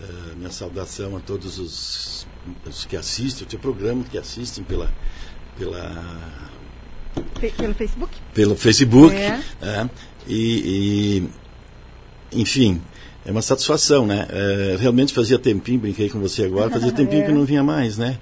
Uh, 0.00 0.36
minha 0.36 0.50
saudação 0.50 1.16
a 1.16 1.20
todos 1.20 1.58
os, 1.58 2.26
os, 2.66 2.84
que 2.84 2.96
assistem 2.96 3.44
o 3.44 3.46
teu 3.46 3.58
programa, 3.58 4.04
que 4.04 4.18
assistem 4.18 4.64
pela. 4.64 4.92
pela 5.58 6.50
pelo 7.56 7.74
Facebook? 7.74 8.16
Pelo 8.34 8.56
Facebook. 8.56 9.14
É. 9.14 9.40
É, 9.60 9.88
e, 10.26 11.28
e, 12.32 12.40
enfim, 12.40 12.80
é 13.24 13.30
uma 13.30 13.42
satisfação, 13.42 14.06
né? 14.06 14.26
É, 14.30 14.76
realmente 14.80 15.12
fazia 15.12 15.38
tempinho, 15.38 15.78
brinquei 15.78 16.08
com 16.08 16.18
você 16.20 16.44
agora, 16.44 16.70
fazia 16.70 16.90
tempinho 16.92 17.22
é. 17.22 17.26
que 17.26 17.32
não 17.32 17.44
vinha 17.44 17.62
mais, 17.62 17.98
né? 17.98 18.18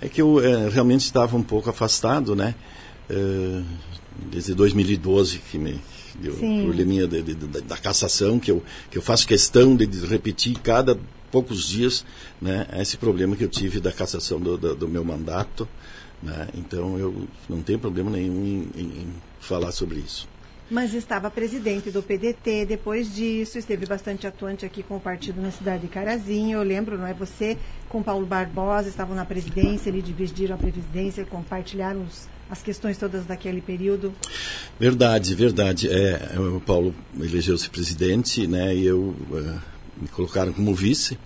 É 0.00 0.08
que 0.08 0.20
eu 0.20 0.38
é, 0.44 0.68
realmente 0.68 1.00
estava 1.00 1.36
um 1.36 1.42
pouco 1.42 1.70
afastado, 1.70 2.36
né? 2.36 2.54
Desde 4.30 4.54
2012 4.54 5.38
que 5.38 5.58
me 5.58 5.80
deu 6.16 6.34
probleminha 6.34 7.06
de, 7.06 7.22
de, 7.22 7.34
de, 7.34 7.60
da 7.62 7.76
cassação, 7.76 8.38
que 8.38 8.50
eu, 8.50 8.62
que 8.90 8.98
eu 8.98 9.02
faço 9.02 9.26
questão 9.26 9.76
de 9.76 9.86
repetir 10.06 10.58
cada 10.60 10.98
poucos 11.30 11.68
dias, 11.68 12.04
né? 12.40 12.66
Esse 12.78 12.96
problema 12.96 13.36
que 13.36 13.44
eu 13.44 13.48
tive 13.48 13.80
da 13.80 13.92
cassação 13.92 14.40
do, 14.40 14.56
do, 14.56 14.74
do 14.74 14.88
meu 14.88 15.04
mandato, 15.04 15.68
né? 16.22 16.48
Então 16.54 16.98
eu 16.98 17.26
não 17.48 17.62
tenho 17.62 17.78
problema 17.78 18.10
nenhum 18.10 18.68
em, 18.74 18.80
em 18.82 19.06
falar 19.40 19.72
sobre 19.72 19.98
isso 19.98 20.28
mas 20.70 20.94
estava 20.94 21.30
presidente 21.30 21.90
do 21.90 22.02
PDT. 22.02 22.66
Depois 22.66 23.14
disso, 23.14 23.58
esteve 23.58 23.86
bastante 23.86 24.26
atuante 24.26 24.66
aqui 24.66 24.82
com 24.82 24.96
o 24.96 25.00
partido 25.00 25.40
na 25.40 25.50
cidade 25.50 25.82
de 25.82 25.88
Carazinho. 25.88 26.58
Eu 26.58 26.64
lembro, 26.64 26.98
não 26.98 27.06
é? 27.06 27.14
Você 27.14 27.56
com 27.88 28.02
Paulo 28.02 28.26
Barbosa 28.26 28.88
estavam 28.88 29.14
na 29.14 29.24
presidência, 29.24 29.88
ele 29.88 30.02
dividiram 30.02 30.56
a 30.56 30.58
presidência, 30.58 31.24
compartilharam 31.24 32.02
os, 32.02 32.28
as 32.50 32.62
questões 32.62 32.96
todas 32.96 33.24
daquele 33.24 33.60
período. 33.60 34.14
Verdade, 34.78 35.34
verdade. 35.34 35.88
É, 35.88 36.38
o 36.38 36.60
Paulo 36.60 36.94
elegeu-se 37.18 37.68
presidente, 37.68 38.46
né? 38.46 38.74
E 38.74 38.86
eu 38.86 39.16
uh, 39.30 39.60
me 40.00 40.08
colocaram 40.08 40.52
como 40.52 40.74
vice. 40.74 41.18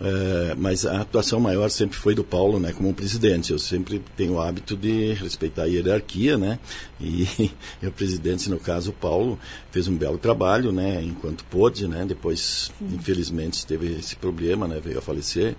É, 0.00 0.54
mas 0.56 0.84
a 0.84 1.00
atuação 1.00 1.38
maior 1.38 1.70
sempre 1.70 1.96
foi 1.96 2.14
do 2.14 2.24
Paulo, 2.24 2.58
né, 2.58 2.72
como 2.72 2.92
presidente. 2.92 3.52
Eu 3.52 3.58
sempre 3.58 4.02
tenho 4.16 4.34
o 4.34 4.40
hábito 4.40 4.76
de 4.76 5.12
respeitar 5.12 5.62
a 5.62 5.66
hierarquia, 5.66 6.36
né, 6.36 6.58
e, 7.00 7.28
e 7.80 7.86
o 7.86 7.92
presidente, 7.92 8.50
no 8.50 8.58
caso, 8.58 8.90
o 8.90 8.92
Paulo, 8.92 9.38
fez 9.70 9.86
um 9.86 9.96
belo 9.96 10.18
trabalho, 10.18 10.72
né, 10.72 11.00
enquanto 11.02 11.44
pôde, 11.44 11.86
né, 11.86 12.04
depois, 12.04 12.72
Sim. 12.78 12.96
infelizmente, 12.96 13.64
teve 13.64 13.92
esse 13.94 14.16
problema, 14.16 14.66
né, 14.66 14.80
veio 14.82 14.98
a 14.98 15.02
falecer. 15.02 15.54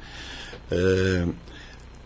É, 0.70 1.28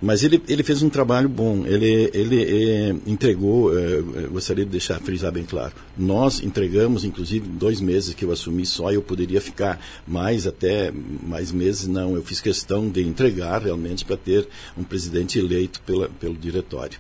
mas 0.02 0.24
ele, 0.24 0.42
ele 0.48 0.64
fez 0.64 0.82
um 0.82 0.90
trabalho 0.90 1.28
bom, 1.28 1.66
ele, 1.66 2.10
ele 2.14 2.44
é, 2.44 2.96
entregou, 3.06 3.78
é, 3.78 4.02
gostaria 4.32 4.64
de 4.64 4.72
deixar 4.72 5.00
frisar 5.02 5.32
bem 5.32 5.44
claro, 5.44 5.74
nós 5.98 6.42
entregamos, 6.42 7.04
inclusive, 7.04 7.48
dois 7.48 7.82
meses 7.82 8.14
que 8.14 8.24
eu 8.24 8.32
assumi 8.32 8.66
só, 8.66 8.92
eu 8.92 9.02
poderia 9.02 9.42
ficar 9.42 9.80
mais 10.08 10.48
até, 10.48 10.92
mais 11.22 11.52
meses, 11.52 11.86
não, 11.86 12.16
eu 12.16 12.24
fiz 12.24 12.40
questão 12.40 12.90
de 12.90 13.02
entregar 13.02 13.62
realmente 13.62 14.06
para 14.06 14.16
ter 14.16 14.48
um 14.78 14.84
presidente 14.84 15.38
eleito 15.38 15.82
pela, 15.82 16.08
pelo 16.08 16.36
diretório. 16.36 16.98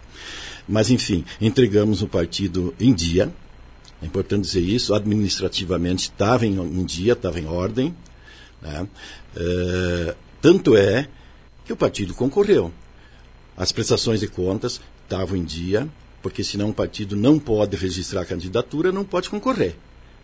Mas, 0.67 0.89
enfim, 0.89 1.23
entregamos 1.39 2.01
o 2.01 2.07
partido 2.07 2.73
em 2.79 2.93
dia, 2.93 3.33
é 4.01 4.05
importante 4.05 4.43
dizer 4.43 4.61
isso, 4.61 4.93
administrativamente 4.93 6.03
estava 6.03 6.45
em, 6.45 6.59
em 6.59 6.83
dia, 6.83 7.13
estava 7.13 7.39
em 7.39 7.45
ordem, 7.45 7.95
né? 8.61 8.87
é, 9.37 10.15
tanto 10.41 10.75
é 10.75 11.07
que 11.65 11.71
o 11.71 11.77
partido 11.77 12.13
concorreu. 12.13 12.71
As 13.59 13.73
prestações 13.73 14.21
de 14.21 14.27
contas 14.29 14.79
estavam 15.03 15.35
em 15.35 15.43
dia, 15.43 15.85
porque 16.21 16.45
senão 16.45 16.69
o 16.69 16.73
partido 16.73 17.13
não 17.13 17.37
pode 17.37 17.75
registrar 17.75 18.25
candidatura, 18.25 18.89
não 18.89 19.03
pode 19.03 19.29
concorrer. 19.29 19.75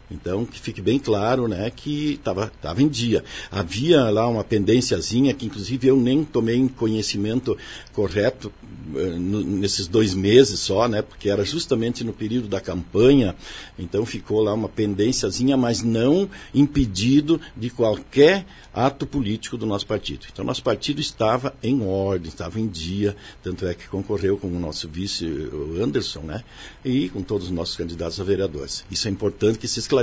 Então, 0.10 0.46
que 0.46 0.60
fique 0.60 0.82
bem 0.82 1.00
claro 1.00 1.48
né, 1.48 1.70
que 1.70 2.14
estava 2.14 2.82
em 2.82 2.88
dia. 2.88 3.24
Havia 3.52 4.10
lá 4.10 4.28
uma 4.28 4.44
pendênciazinha 4.44 5.34
que, 5.34 5.46
inclusive, 5.46 5.88
eu 5.88 5.98
nem 5.98 6.24
tomei 6.24 6.56
conhecimento 6.70 7.58
correto 7.92 8.52
no, 8.88 9.42
nesses 9.42 9.88
dois 9.88 10.14
meses 10.14 10.60
só, 10.60 10.88
né, 10.88 11.02
porque 11.02 11.30
era 11.30 11.44
justamente 11.44 12.04
no 12.04 12.14
período 12.14 12.48
da 12.48 12.62
campanha. 12.62 13.36
Então, 13.80 14.06
ficou 14.06 14.42
lá 14.42 14.54
uma 14.54 14.70
pendênciazinha, 14.70 15.58
mas 15.58 15.82
não 15.82 16.30
impedido 16.54 17.42
de 17.58 17.70
qualquer 17.70 18.46
ato 18.74 19.08
político 19.08 19.58
do 19.58 19.66
nosso 19.66 19.88
partido. 19.88 20.28
Então, 20.32 20.46
nosso 20.46 20.62
partido 20.62 21.02
estava 21.02 21.56
em 21.64 21.82
ordem, 21.82 22.28
estava 22.28 22.60
em 22.60 22.68
dia, 22.68 23.16
tanto 23.42 23.66
é 23.66 23.74
que 23.74 23.88
concorreu 23.88 24.38
com 24.38 24.48
o 24.48 24.60
nosso 24.60 24.88
vice, 24.88 25.26
o 25.26 25.82
Anderson, 25.82 26.20
né, 26.20 26.44
e 26.84 27.10
com 27.10 27.24
todos 27.24 27.48
os 27.48 27.52
nossos 27.52 27.76
candidatos 27.76 28.20
a 28.20 28.24
vereadores. 28.24 28.86
Isso 28.92 29.08
é 29.08 29.12
importante 29.12 29.58
que 29.58 29.68
se 29.68 29.80
esclareça. 29.80 29.95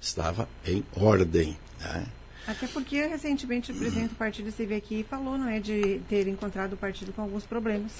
Estava 0.00 0.48
em 0.66 0.82
ordem. 0.96 1.56
Né? 1.80 2.06
Até 2.46 2.66
porque 2.66 3.06
recentemente 3.06 3.70
o 3.70 3.74
presidente 3.74 4.10
do 4.10 4.16
partido 4.16 4.48
esteve 4.48 4.74
aqui 4.74 5.00
e 5.00 5.02
falou, 5.04 5.38
não 5.38 5.48
é, 5.48 5.60
de 5.60 6.00
ter 6.08 6.26
encontrado 6.26 6.72
o 6.72 6.76
partido 6.76 7.12
com 7.12 7.22
alguns 7.22 7.44
problemas. 7.44 7.92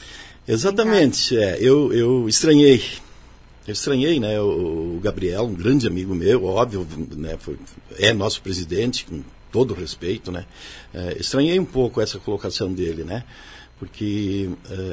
Exatamente, 0.46 1.36
é, 1.36 1.58
eu, 1.60 1.92
eu 1.92 2.28
estranhei. 2.28 2.82
Eu 3.66 3.72
estranhei, 3.72 4.18
né, 4.18 4.40
o, 4.40 4.96
o 4.96 5.00
Gabriel, 5.00 5.44
um 5.44 5.54
grande 5.54 5.86
amigo 5.86 6.12
meu, 6.14 6.44
óbvio, 6.44 6.84
né, 7.16 7.36
foi, 7.38 7.56
é 7.96 8.12
nosso 8.12 8.42
presidente, 8.42 9.04
com 9.04 9.22
todo 9.52 9.74
respeito, 9.74 10.32
né? 10.32 10.46
É, 10.92 11.18
estranhei 11.20 11.60
um 11.60 11.64
pouco 11.64 12.00
essa 12.00 12.18
colocação 12.18 12.72
dele, 12.72 13.04
né? 13.04 13.22
Porque 13.78 14.48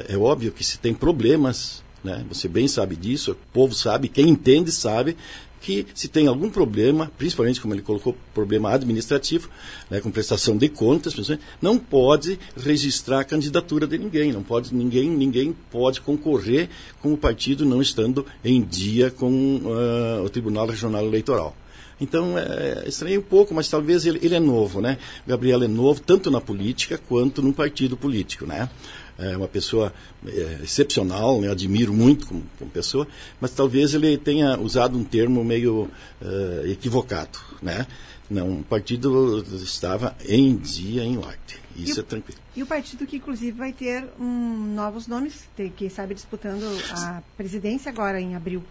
é, 0.08 0.14
é 0.14 0.18
óbvio 0.18 0.52
que 0.52 0.62
se 0.62 0.78
tem 0.78 0.92
problemas, 0.94 1.82
né? 2.04 2.24
Você 2.28 2.46
bem 2.46 2.68
sabe 2.68 2.94
disso, 2.94 3.32
o 3.32 3.34
povo 3.52 3.74
sabe, 3.74 4.08
quem 4.08 4.28
entende 4.28 4.70
sabe 4.70 5.16
que 5.60 5.86
se 5.94 6.08
tem 6.08 6.26
algum 6.26 6.48
problema, 6.48 7.10
principalmente 7.18 7.60
como 7.60 7.74
ele 7.74 7.82
colocou, 7.82 8.16
problema 8.32 8.72
administrativo, 8.72 9.48
né, 9.90 10.00
com 10.00 10.10
prestação 10.10 10.56
de 10.56 10.68
contas, 10.68 11.14
não 11.60 11.78
pode 11.78 12.38
registrar 12.56 13.20
a 13.20 13.24
candidatura 13.24 13.86
de 13.86 13.98
ninguém, 13.98 14.32
não 14.32 14.42
pode 14.42 14.74
ninguém, 14.74 15.10
ninguém 15.10 15.54
pode 15.70 16.00
concorrer 16.00 16.68
com 17.00 17.12
o 17.12 17.16
partido 17.16 17.64
não 17.64 17.82
estando 17.82 18.24
em 18.44 18.62
dia 18.62 19.10
com 19.10 19.30
uh, 19.30 20.24
o 20.24 20.30
Tribunal 20.30 20.66
Regional 20.66 21.04
Eleitoral. 21.04 21.56
Então, 22.00 22.38
é, 22.38 22.84
estranhei 22.88 23.18
um 23.18 23.22
pouco, 23.22 23.54
mas 23.54 23.68
talvez 23.68 24.06
ele, 24.06 24.18
ele 24.22 24.34
é 24.34 24.40
novo, 24.40 24.80
né? 24.80 24.96
Gabriel 25.26 25.62
é 25.62 25.68
novo, 25.68 26.00
tanto 26.00 26.30
na 26.30 26.40
política 26.40 26.96
quanto 26.96 27.42
no 27.42 27.52
partido 27.52 27.94
político, 27.94 28.46
né? 28.46 28.70
É 29.20 29.36
uma 29.36 29.48
pessoa 29.48 29.92
é, 30.26 30.60
excepcional, 30.62 31.40
né? 31.40 31.50
admiro 31.50 31.92
muito 31.92 32.26
como, 32.26 32.42
como, 32.58 32.70
pessoa, 32.70 33.06
mas 33.40 33.50
talvez 33.50 33.94
ele 33.94 34.16
tenha 34.16 34.58
usado 34.58 34.96
um 34.96 35.04
termo 35.04 35.44
meio 35.44 35.90
uh, 36.22 36.66
equivocado, 36.66 37.38
né? 37.60 37.86
Não, 38.30 38.60
o 38.60 38.62
partido 38.62 39.44
estava 39.56 40.16
em 40.24 40.56
dia, 40.56 41.02
em 41.02 41.18
ordem. 41.18 41.58
Isso 41.76 41.98
e 41.98 42.00
é 42.00 42.04
tranquilo. 42.04 42.40
E 42.54 42.62
o 42.62 42.66
partido 42.66 43.06
que, 43.06 43.16
inclusive, 43.16 43.52
vai 43.52 43.72
ter 43.72 44.04
um, 44.18 44.74
novos 44.74 45.06
nomes, 45.06 45.48
quem 45.76 45.88
sabe 45.88 46.14
disputando 46.14 46.64
a 46.92 47.22
presidência 47.36 47.90
agora, 47.90 48.20
em 48.20 48.36
abril. 48.36 48.62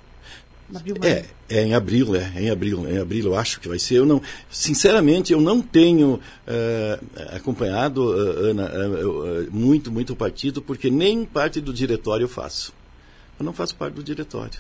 Abril, 0.74 0.98
é, 1.02 1.26
é 1.50 1.64
em 1.64 1.74
abril, 1.74 2.16
é, 2.16 2.32
é, 2.36 2.44
em 2.44 2.50
abril, 2.50 2.88
é 2.88 2.94
em 2.94 2.98
abril 3.00 3.26
eu 3.26 3.36
acho 3.36 3.60
que 3.60 3.68
vai 3.68 3.80
ser. 3.80 3.96
Eu 3.96 4.06
não, 4.06 4.22
sinceramente, 4.52 5.34
eu 5.34 5.42
não 5.42 5.62
tenho 5.62 6.16
uh, 6.16 7.36
acompanhado, 7.36 8.04
uh, 8.04 8.50
Ana, 8.50 8.70
uh, 8.70 9.48
muito, 9.52 9.92
muito 9.92 10.14
o 10.14 10.16
partido, 10.16 10.62
porque 10.62 10.92
nem 10.92 11.26
parte 11.26 11.60
do 11.60 11.74
diretório 11.74 12.26
eu 12.26 12.30
faço. 12.30 12.74
Eu 13.40 13.46
não 13.46 13.54
faço 13.54 13.76
parte 13.76 13.96
do 13.96 14.04
diretório. 14.04 14.60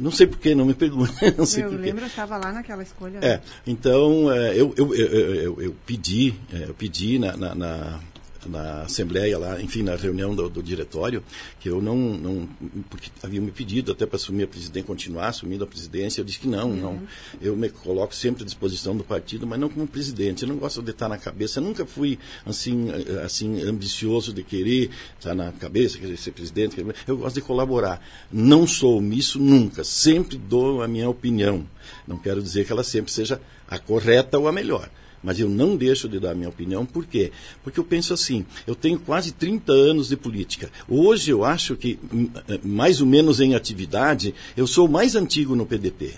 Não 0.00 0.10
sei 0.12 0.26
porquê, 0.26 0.54
não 0.54 0.64
me 0.64 0.74
pergunte. 0.74 1.12
Não 1.36 1.44
sei 1.44 1.64
eu 1.64 1.72
lembro, 1.72 2.04
eu 2.04 2.06
estava 2.06 2.36
lá 2.36 2.52
naquela 2.52 2.84
escolha. 2.84 3.18
É, 3.20 3.40
então 3.66 4.32
eu, 4.32 4.72
eu, 4.76 4.94
eu, 4.94 5.34
eu, 5.34 5.62
eu 5.62 5.76
pedi, 5.84 6.36
eu 6.52 6.72
pedi 6.72 7.18
na, 7.18 7.36
na, 7.36 8.00
na 8.46 8.82
assembleia 8.82 9.38
lá, 9.38 9.60
enfim, 9.60 9.82
na 9.82 9.96
reunião 9.96 10.34
do, 10.34 10.48
do, 10.48 10.62
diretório, 10.62 11.22
que 11.58 11.68
eu 11.68 11.82
não, 11.82 11.96
não 11.96 12.48
porque 12.88 13.10
havia 13.22 13.40
me 13.40 13.50
pedido 13.50 13.92
até 13.92 14.06
para 14.06 14.16
assumir 14.16 14.44
a 14.44 14.46
presidência, 14.46 14.86
continuar 14.86 15.28
assumindo 15.28 15.64
a 15.64 15.66
presidência, 15.66 16.20
eu 16.20 16.24
disse 16.24 16.40
que 16.40 16.48
não, 16.48 16.70
uhum. 16.70 16.76
não. 16.76 17.02
Eu 17.40 17.56
me 17.56 17.68
coloco 17.68 18.14
sempre 18.14 18.42
à 18.42 18.46
disposição 18.46 18.96
do 18.96 19.02
partido, 19.02 19.46
mas 19.46 19.58
não 19.58 19.68
como 19.68 19.86
presidente. 19.86 20.42
Eu 20.42 20.48
não 20.48 20.56
gosto 20.56 20.82
de 20.82 20.90
estar 20.90 21.08
na 21.08 21.18
cabeça, 21.18 21.58
eu 21.58 21.64
nunca 21.64 21.84
fui 21.84 22.18
assim, 22.46 22.88
assim 23.24 23.62
ambicioso 23.62 24.32
de 24.32 24.42
querer 24.42 24.90
estar 25.18 25.34
na 25.34 25.50
cabeça, 25.52 25.98
querer 25.98 26.16
ser 26.16 26.32
presidente. 26.32 26.76
Eu 27.06 27.16
gosto 27.16 27.36
de 27.36 27.42
colaborar. 27.42 28.00
Não 28.30 28.66
sou 28.66 28.98
omisso 28.98 29.38
nunca, 29.38 29.82
sempre 29.82 30.36
dou 30.36 30.82
a 30.82 30.88
minha 30.88 31.08
opinião. 31.08 31.66
Não 32.06 32.18
quero 32.18 32.42
dizer 32.42 32.66
que 32.66 32.72
ela 32.72 32.84
sempre 32.84 33.10
seja 33.10 33.40
a 33.66 33.78
correta 33.78 34.38
ou 34.38 34.46
a 34.46 34.52
melhor 34.52 34.88
mas 35.22 35.38
eu 35.38 35.48
não 35.48 35.76
deixo 35.76 36.08
de 36.08 36.18
dar 36.18 36.34
minha 36.34 36.48
opinião, 36.48 36.84
por 36.84 37.06
quê? 37.06 37.32
Porque 37.62 37.78
eu 37.78 37.84
penso 37.84 38.14
assim, 38.14 38.44
eu 38.66 38.74
tenho 38.74 38.98
quase 38.98 39.32
30 39.32 39.72
anos 39.72 40.08
de 40.08 40.16
política. 40.16 40.70
Hoje 40.88 41.30
eu 41.30 41.44
acho 41.44 41.76
que, 41.76 41.98
hum, 42.12 42.28
eh, 42.48 42.60
mais 42.62 43.00
ou 43.00 43.06
menos 43.06 43.40
em 43.40 43.54
atividade, 43.54 44.34
eu 44.56 44.66
sou 44.66 44.86
o 44.86 44.90
mais 44.90 45.14
antigo 45.16 45.54
no 45.54 45.66
PDT. 45.66 46.14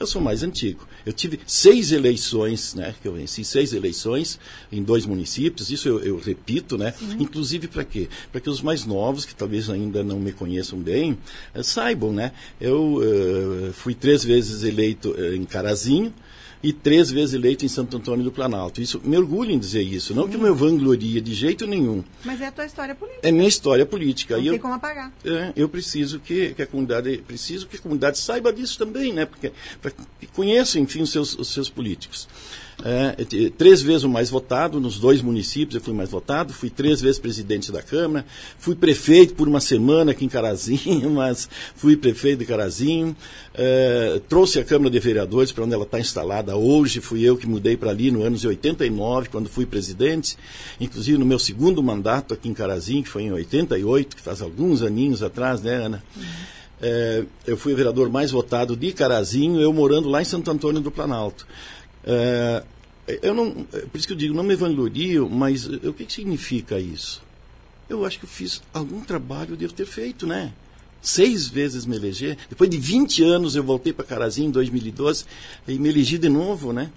Eu 0.00 0.06
sou 0.06 0.22
mais 0.22 0.44
antigo. 0.44 0.86
Eu 1.04 1.12
tive 1.12 1.40
seis 1.44 1.90
eleições, 1.90 2.72
né? 2.74 2.94
Que 3.02 3.08
eu 3.08 3.14
venci 3.14 3.44
seis 3.44 3.72
eleições 3.72 4.38
em 4.70 4.80
dois 4.80 5.04
municípios. 5.04 5.70
Isso 5.70 5.88
eu, 5.88 5.98
eu 6.00 6.18
repito, 6.18 6.78
né? 6.78 6.94
Sim. 6.96 7.16
Inclusive 7.18 7.66
para 7.66 7.82
quê? 7.84 8.08
Para 8.30 8.40
que 8.40 8.48
os 8.48 8.62
mais 8.62 8.86
novos, 8.86 9.24
que 9.24 9.34
talvez 9.34 9.68
ainda 9.68 10.04
não 10.04 10.20
me 10.20 10.30
conheçam 10.30 10.78
bem, 10.78 11.18
uh, 11.54 11.64
saibam, 11.64 12.12
né? 12.12 12.30
Eu 12.60 12.98
uh, 12.98 13.72
fui 13.72 13.92
três 13.92 14.22
vezes 14.22 14.62
eleito 14.62 15.10
uh, 15.10 15.34
em 15.34 15.44
Carazinho, 15.44 16.14
e 16.62 16.72
três 16.72 17.10
vezes 17.10 17.34
eleito 17.34 17.64
em 17.64 17.68
Santo 17.68 17.96
Antônio 17.96 18.24
do 18.24 18.32
Planalto. 18.32 18.80
Isso, 18.80 19.00
me 19.04 19.16
orgulho 19.16 19.50
em 19.50 19.58
dizer 19.58 19.82
isso, 19.82 20.14
não 20.14 20.28
que 20.28 20.36
eu 20.36 20.40
me 20.40 20.50
vangloria 20.50 21.20
de 21.20 21.34
jeito 21.34 21.66
nenhum. 21.66 22.02
Mas 22.24 22.40
é 22.40 22.46
a 22.46 22.52
tua 22.52 22.66
história 22.66 22.94
política. 22.94 23.28
É 23.28 23.30
minha 23.30 23.48
história 23.48 23.86
política. 23.86 24.36
Não 24.36 24.42
e 24.42 24.46
tem 24.46 24.54
eu, 24.54 24.60
como 24.60 24.74
apagar. 24.74 25.12
É, 25.24 25.52
eu 25.56 25.68
preciso 25.68 26.18
que, 26.20 26.54
que, 26.54 26.62
a 26.62 26.66
comunidade, 26.66 27.18
preciso 27.26 27.66
que 27.66 27.76
a 27.76 27.80
comunidade 27.80 28.18
saiba 28.18 28.52
disso 28.52 28.78
também, 28.78 29.12
né? 29.12 29.26
Porque, 29.26 29.52
para 29.80 29.90
que 29.90 30.26
conheça, 30.28 30.78
enfim, 30.78 31.02
os 31.02 31.10
seus, 31.10 31.38
os 31.38 31.48
seus 31.48 31.68
políticos. 31.68 32.28
É, 32.84 33.50
três 33.56 33.82
vezes 33.82 34.04
o 34.04 34.08
mais 34.08 34.30
votado, 34.30 34.78
nos 34.78 35.00
dois 35.00 35.20
municípios 35.20 35.74
eu 35.74 35.80
fui 35.80 35.92
mais 35.92 36.10
votado, 36.10 36.52
fui 36.52 36.70
três 36.70 37.00
vezes 37.00 37.18
presidente 37.18 37.72
da 37.72 37.82
Câmara, 37.82 38.24
fui 38.56 38.76
prefeito 38.76 39.34
por 39.34 39.48
uma 39.48 39.60
semana 39.60 40.12
aqui 40.12 40.24
em 40.24 40.28
Carazinho, 40.28 41.10
mas 41.10 41.48
fui 41.74 41.96
prefeito 41.96 42.38
de 42.38 42.44
Carazinho, 42.44 43.16
é, 43.52 44.20
trouxe 44.28 44.60
a 44.60 44.64
Câmara 44.64 44.90
de 44.90 45.00
Vereadores 45.00 45.50
para 45.50 45.64
onde 45.64 45.74
ela 45.74 45.82
está 45.82 45.98
instalada 45.98 46.56
hoje, 46.56 47.00
fui 47.00 47.22
eu 47.24 47.36
que 47.36 47.48
mudei 47.48 47.76
para 47.76 47.90
ali 47.90 48.12
no 48.12 48.22
ano 48.22 48.36
de 48.36 48.46
89, 48.46 49.28
quando 49.28 49.48
fui 49.48 49.66
presidente, 49.66 50.36
inclusive 50.80 51.18
no 51.18 51.26
meu 51.26 51.40
segundo 51.40 51.82
mandato 51.82 52.32
aqui 52.32 52.48
em 52.48 52.54
Carazinho, 52.54 53.02
que 53.02 53.08
foi 53.08 53.24
em 53.24 53.32
88, 53.32 54.14
que 54.14 54.22
faz 54.22 54.40
alguns 54.40 54.82
aninhos 54.82 55.20
atrás, 55.20 55.60
né, 55.62 55.74
Ana? 55.74 56.04
É, 56.80 57.24
eu 57.44 57.56
fui 57.56 57.72
o 57.72 57.76
vereador 57.76 58.08
mais 58.08 58.30
votado 58.30 58.76
de 58.76 58.92
Carazinho, 58.92 59.60
eu 59.60 59.72
morando 59.72 60.08
lá 60.08 60.22
em 60.22 60.24
Santo 60.24 60.48
Antônio 60.48 60.80
do 60.80 60.92
Planalto. 60.92 61.44
É, 62.04 62.64
eu 63.22 63.34
não, 63.34 63.50
por 63.52 63.96
isso 63.96 64.06
que 64.06 64.12
eu 64.12 64.16
digo, 64.16 64.34
não 64.34 64.42
me 64.42 64.54
vanglorio, 64.54 65.28
mas 65.28 65.66
o 65.66 65.92
que, 65.92 66.04
que 66.04 66.12
significa 66.12 66.78
isso? 66.78 67.22
Eu 67.88 68.04
acho 68.04 68.18
que 68.18 68.24
eu 68.26 68.28
fiz 68.28 68.62
algum 68.72 69.00
trabalho, 69.00 69.52
eu 69.52 69.56
devo 69.56 69.72
ter 69.72 69.86
feito, 69.86 70.26
né? 70.26 70.52
Seis 71.00 71.48
vezes 71.48 71.86
me 71.86 71.96
eleger. 71.96 72.36
Depois 72.50 72.68
de 72.68 72.76
20 72.76 73.22
anos 73.22 73.56
eu 73.56 73.64
voltei 73.64 73.92
para 73.92 74.04
Carazinho 74.04 74.48
em 74.48 74.50
2012 74.50 75.24
e 75.66 75.78
me 75.78 75.88
elegi 75.88 76.18
de 76.18 76.28
novo, 76.28 76.72
né? 76.72 76.90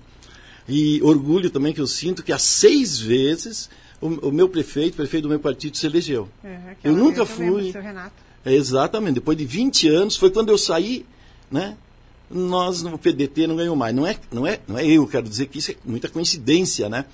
E 0.68 1.02
orgulho 1.02 1.50
também 1.50 1.74
que 1.74 1.80
eu 1.80 1.88
sinto 1.88 2.24
que 2.24 2.34
há 2.34 2.38
seis 2.38 3.00
vezes 3.00 3.70
o, 4.02 4.30
o 4.30 4.32
meu 4.32 4.50
prefeito, 4.50 4.94
o 4.94 4.98
prefeito 4.98 5.24
do 5.24 5.30
meu 5.30 5.40
partido, 5.40 5.78
se 5.78 5.86
elegeu. 5.86 6.28
É, 6.44 6.76
eu 6.84 6.94
nunca 6.94 7.26
fui. 7.26 7.72
É, 8.44 8.54
exatamente. 8.54 9.16
Depois 9.16 9.38
de 9.38 9.46
20 9.46 9.88
anos, 9.88 10.16
foi 10.18 10.32
quando 10.32 10.50
eu 10.50 10.58
saí, 10.58 11.06
né? 11.50 11.78
Nós 12.34 12.82
no 12.82 12.98
PDT 12.98 13.48
não 13.48 13.56
ganhamos 13.56 13.78
mais. 13.78 13.96
Não 13.96 14.06
é, 14.06 14.18
não 14.32 14.48
é, 14.48 14.60
não 14.68 14.78
é 14.78 14.86
eu, 14.86 15.08
quero 15.08 15.28
dizer 15.28 15.48
que 15.48 15.60
isso 15.60 15.72
é 15.72 15.76
muita 15.86 16.10
coincidência, 16.10 16.90
né? 16.90 17.06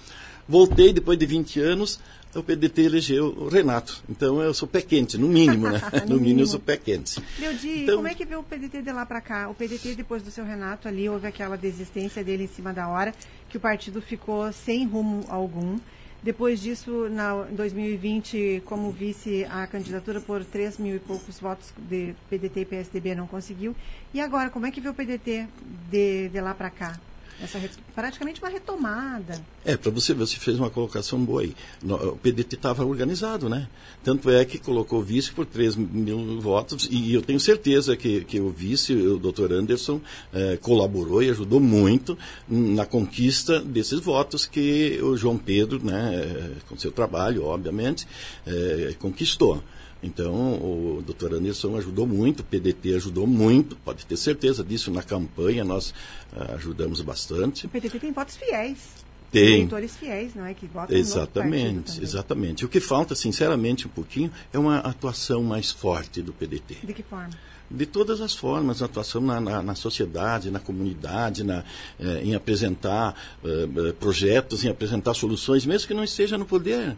Voltei 0.47 0.93
depois 0.93 1.19
de 1.19 1.25
20 1.25 1.59
anos, 1.59 1.99
o 2.33 2.43
PDT 2.43 2.83
elegeu 2.83 3.27
o 3.37 3.49
Renato. 3.49 4.01
Então 4.09 4.41
eu 4.41 4.53
sou 4.53 4.67
pé 4.67 4.81
quente, 4.81 5.17
no 5.17 5.27
mínimo, 5.27 5.69
né? 5.69 5.81
no, 6.07 6.15
no 6.15 6.21
mínimo 6.21 6.41
eu 6.41 6.47
sou 6.47 6.59
pé 6.59 6.77
quente. 6.77 7.21
Leodi, 7.39 7.83
então, 7.83 7.97
como 7.97 8.07
é 8.07 8.13
que 8.13 8.25
vê 8.25 8.35
o 8.35 8.43
PDT 8.43 8.81
de 8.81 8.91
lá 8.91 9.05
para 9.05 9.19
cá? 9.19 9.49
O 9.49 9.55
PDT, 9.55 9.95
depois 9.95 10.21
do 10.21 10.31
seu 10.31 10.45
Renato 10.45 10.87
ali, 10.87 11.09
houve 11.09 11.27
aquela 11.27 11.57
desistência 11.57 12.23
dele 12.23 12.43
em 12.43 12.47
cima 12.47 12.73
da 12.73 12.87
hora, 12.87 13.13
que 13.49 13.57
o 13.57 13.59
partido 13.59 14.01
ficou 14.01 14.51
sem 14.53 14.85
rumo 14.85 15.25
algum. 15.27 15.77
Depois 16.23 16.59
disso, 16.59 17.07
na, 17.09 17.47
em 17.49 17.55
2020, 17.55 18.63
como 18.65 18.91
vice, 18.91 19.45
a 19.45 19.67
candidatura 19.67 20.19
por 20.19 20.43
3 20.43 20.77
mil 20.77 20.95
e 20.95 20.99
poucos 20.99 21.39
votos 21.39 21.71
de 21.77 22.15
PDT 22.29 22.61
e 22.61 22.65
PSDB 22.65 23.15
não 23.15 23.27
conseguiu. 23.27 23.75
E 24.13 24.19
agora, 24.19 24.49
como 24.49 24.65
é 24.65 24.71
que 24.71 24.81
vê 24.81 24.89
o 24.89 24.93
PDT 24.93 25.47
de, 25.89 26.29
de 26.29 26.41
lá 26.41 26.53
para 26.53 26.69
cá? 26.69 26.99
Essa 27.41 27.61
praticamente 27.93 28.41
uma 28.41 28.49
retomada. 28.49 29.39
É, 29.63 29.77
para 29.77 29.91
você 29.91 30.13
ver, 30.13 30.25
você 30.25 30.37
fez 30.37 30.57
uma 30.57 30.71
colocação 30.71 31.23
boa 31.23 31.41
aí. 31.41 31.55
O 31.83 32.15
PDT 32.17 32.55
estava 32.55 32.83
organizado, 32.83 33.47
né? 33.47 33.67
Tanto 34.03 34.29
é 34.31 34.43
que 34.43 34.57
colocou 34.57 35.03
vice 35.03 35.31
por 35.31 35.45
3 35.45 35.75
mil 35.75 36.41
votos, 36.41 36.87
e 36.89 37.13
eu 37.13 37.21
tenho 37.21 37.39
certeza 37.39 37.95
que, 37.95 38.23
que 38.25 38.39
o 38.39 38.49
vice, 38.49 38.93
o 38.93 39.19
doutor 39.19 39.53
Anderson, 39.53 40.01
eh, 40.33 40.57
colaborou 40.61 41.21
e 41.21 41.29
ajudou 41.29 41.59
muito 41.59 42.17
na 42.47 42.85
conquista 42.85 43.59
desses 43.59 43.99
votos 43.99 44.45
que 44.45 44.99
o 45.03 45.15
João 45.15 45.37
Pedro, 45.37 45.83
né, 45.83 46.55
com 46.67 46.77
seu 46.77 46.91
trabalho, 46.91 47.45
obviamente, 47.45 48.07
eh, 48.47 48.95
conquistou. 48.97 49.61
Então, 50.01 50.33
o 50.55 51.03
doutor 51.05 51.33
Anderson 51.33 51.75
ajudou 51.77 52.05
muito, 52.05 52.41
o 52.41 52.43
PDT 52.43 52.95
ajudou 52.95 53.25
muito, 53.25 53.75
pode 53.77 54.05
ter 54.05 54.17
certeza 54.17 54.63
disso. 54.63 54.91
Na 54.91 55.01
campanha 55.01 55.63
nós 55.63 55.91
uh, 56.33 56.55
ajudamos 56.55 57.01
bastante. 57.01 57.65
O 57.65 57.69
PDT 57.69 57.99
tem 57.99 58.11
votos 58.11 58.37
fiéis. 58.37 59.05
Tem. 59.31 59.55
Eleitores 59.55 59.97
fiéis, 59.97 60.35
não 60.35 60.45
é? 60.45 60.53
Que 60.53 60.65
votam 60.67 60.95
Exatamente, 60.95 62.01
exatamente. 62.01 62.65
O 62.65 62.69
que 62.69 62.79
falta, 62.79 63.13
sinceramente, 63.13 63.85
um 63.85 63.89
pouquinho, 63.89 64.31
é 64.53 64.59
uma 64.59 64.77
atuação 64.77 65.43
mais 65.43 65.69
forte 65.69 66.21
do 66.21 66.31
PDT. 66.31 66.77
De 66.83 66.93
que 66.93 67.03
forma? 67.03 67.31
de 67.69 67.85
todas 67.85 68.21
as 68.21 68.33
formas, 68.33 68.81
atuação 68.81 69.21
na, 69.21 69.41
na, 69.41 69.61
na 69.61 69.75
sociedade, 69.75 70.49
na 70.49 70.59
comunidade, 70.59 71.43
na, 71.43 71.63
eh, 71.99 72.21
em 72.23 72.33
apresentar 72.33 73.13
eh, 73.43 73.93
projetos, 73.99 74.63
em 74.63 74.69
apresentar 74.69 75.13
soluções, 75.13 75.65
mesmo 75.65 75.87
que 75.87 75.93
não 75.93 76.03
esteja 76.03 76.37
no 76.37 76.45
poder. 76.45 76.95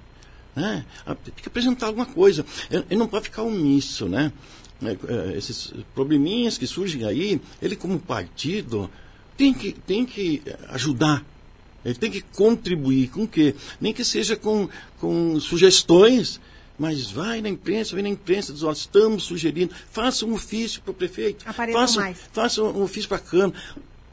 Né? 0.55 0.85
Tem 1.23 1.33
que 1.35 1.47
apresentar 1.47 1.87
alguma 1.87 2.05
coisa. 2.05 2.45
Ele 2.69 2.99
não 2.99 3.07
pode 3.07 3.25
ficar 3.25 3.43
omisso, 3.43 4.07
né? 4.07 4.31
É, 4.81 4.91
é, 4.91 5.37
esses 5.37 5.73
probleminhas 5.93 6.57
que 6.57 6.65
surgem 6.65 7.03
aí, 7.03 7.41
ele 7.61 7.75
como 7.75 7.99
partido 7.99 8.89
tem 9.35 9.53
que, 9.53 9.73
tem 9.73 10.05
que 10.05 10.41
ajudar. 10.69 11.25
Ele 11.83 11.95
tem 11.95 12.09
que 12.09 12.21
contribuir 12.21 13.09
com 13.09 13.23
o 13.23 13.27
quê? 13.27 13.55
Nem 13.79 13.93
que 13.93 14.03
seja 14.03 14.35
com, 14.35 14.69
com 14.99 15.39
sugestões, 15.39 16.39
mas 16.77 17.11
vai 17.11 17.41
na 17.41 17.49
imprensa, 17.49 17.93
vem 17.93 18.03
na 18.03 18.09
imprensa, 18.09 18.53
diz, 18.53 18.63
olha, 18.63 18.73
estamos 18.73 19.23
sugerindo, 19.23 19.73
faça 19.91 20.25
um 20.25 20.33
ofício 20.33 20.81
para 20.81 20.91
o 20.91 20.93
prefeito. 20.93 21.45
faça, 21.73 21.99
mais. 21.99 22.17
Faça 22.31 22.63
um 22.63 22.81
ofício 22.81 23.09
para 23.09 23.17
a 23.17 23.21
Câmara. 23.21 23.59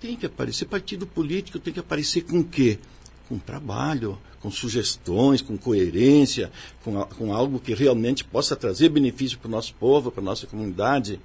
Tem 0.00 0.16
que 0.16 0.26
aparecer, 0.26 0.66
partido 0.66 1.06
político 1.06 1.58
tem 1.58 1.72
que 1.72 1.80
aparecer 1.80 2.22
com 2.22 2.40
o 2.40 2.44
quê? 2.44 2.78
Com 3.28 3.38
trabalho, 3.38 4.18
com 4.40 4.50
sugestões, 4.50 5.42
com 5.42 5.56
coerência, 5.56 6.50
com, 6.84 7.02
com 7.04 7.34
algo 7.34 7.58
que 7.58 7.74
realmente 7.74 8.22
possa 8.24 8.54
trazer 8.54 8.88
benefício 8.88 9.38
para 9.38 9.48
o 9.48 9.50
nosso 9.50 9.74
povo, 9.74 10.10
para 10.10 10.22
a 10.22 10.24
nossa 10.24 10.46
comunidade. 10.46 11.20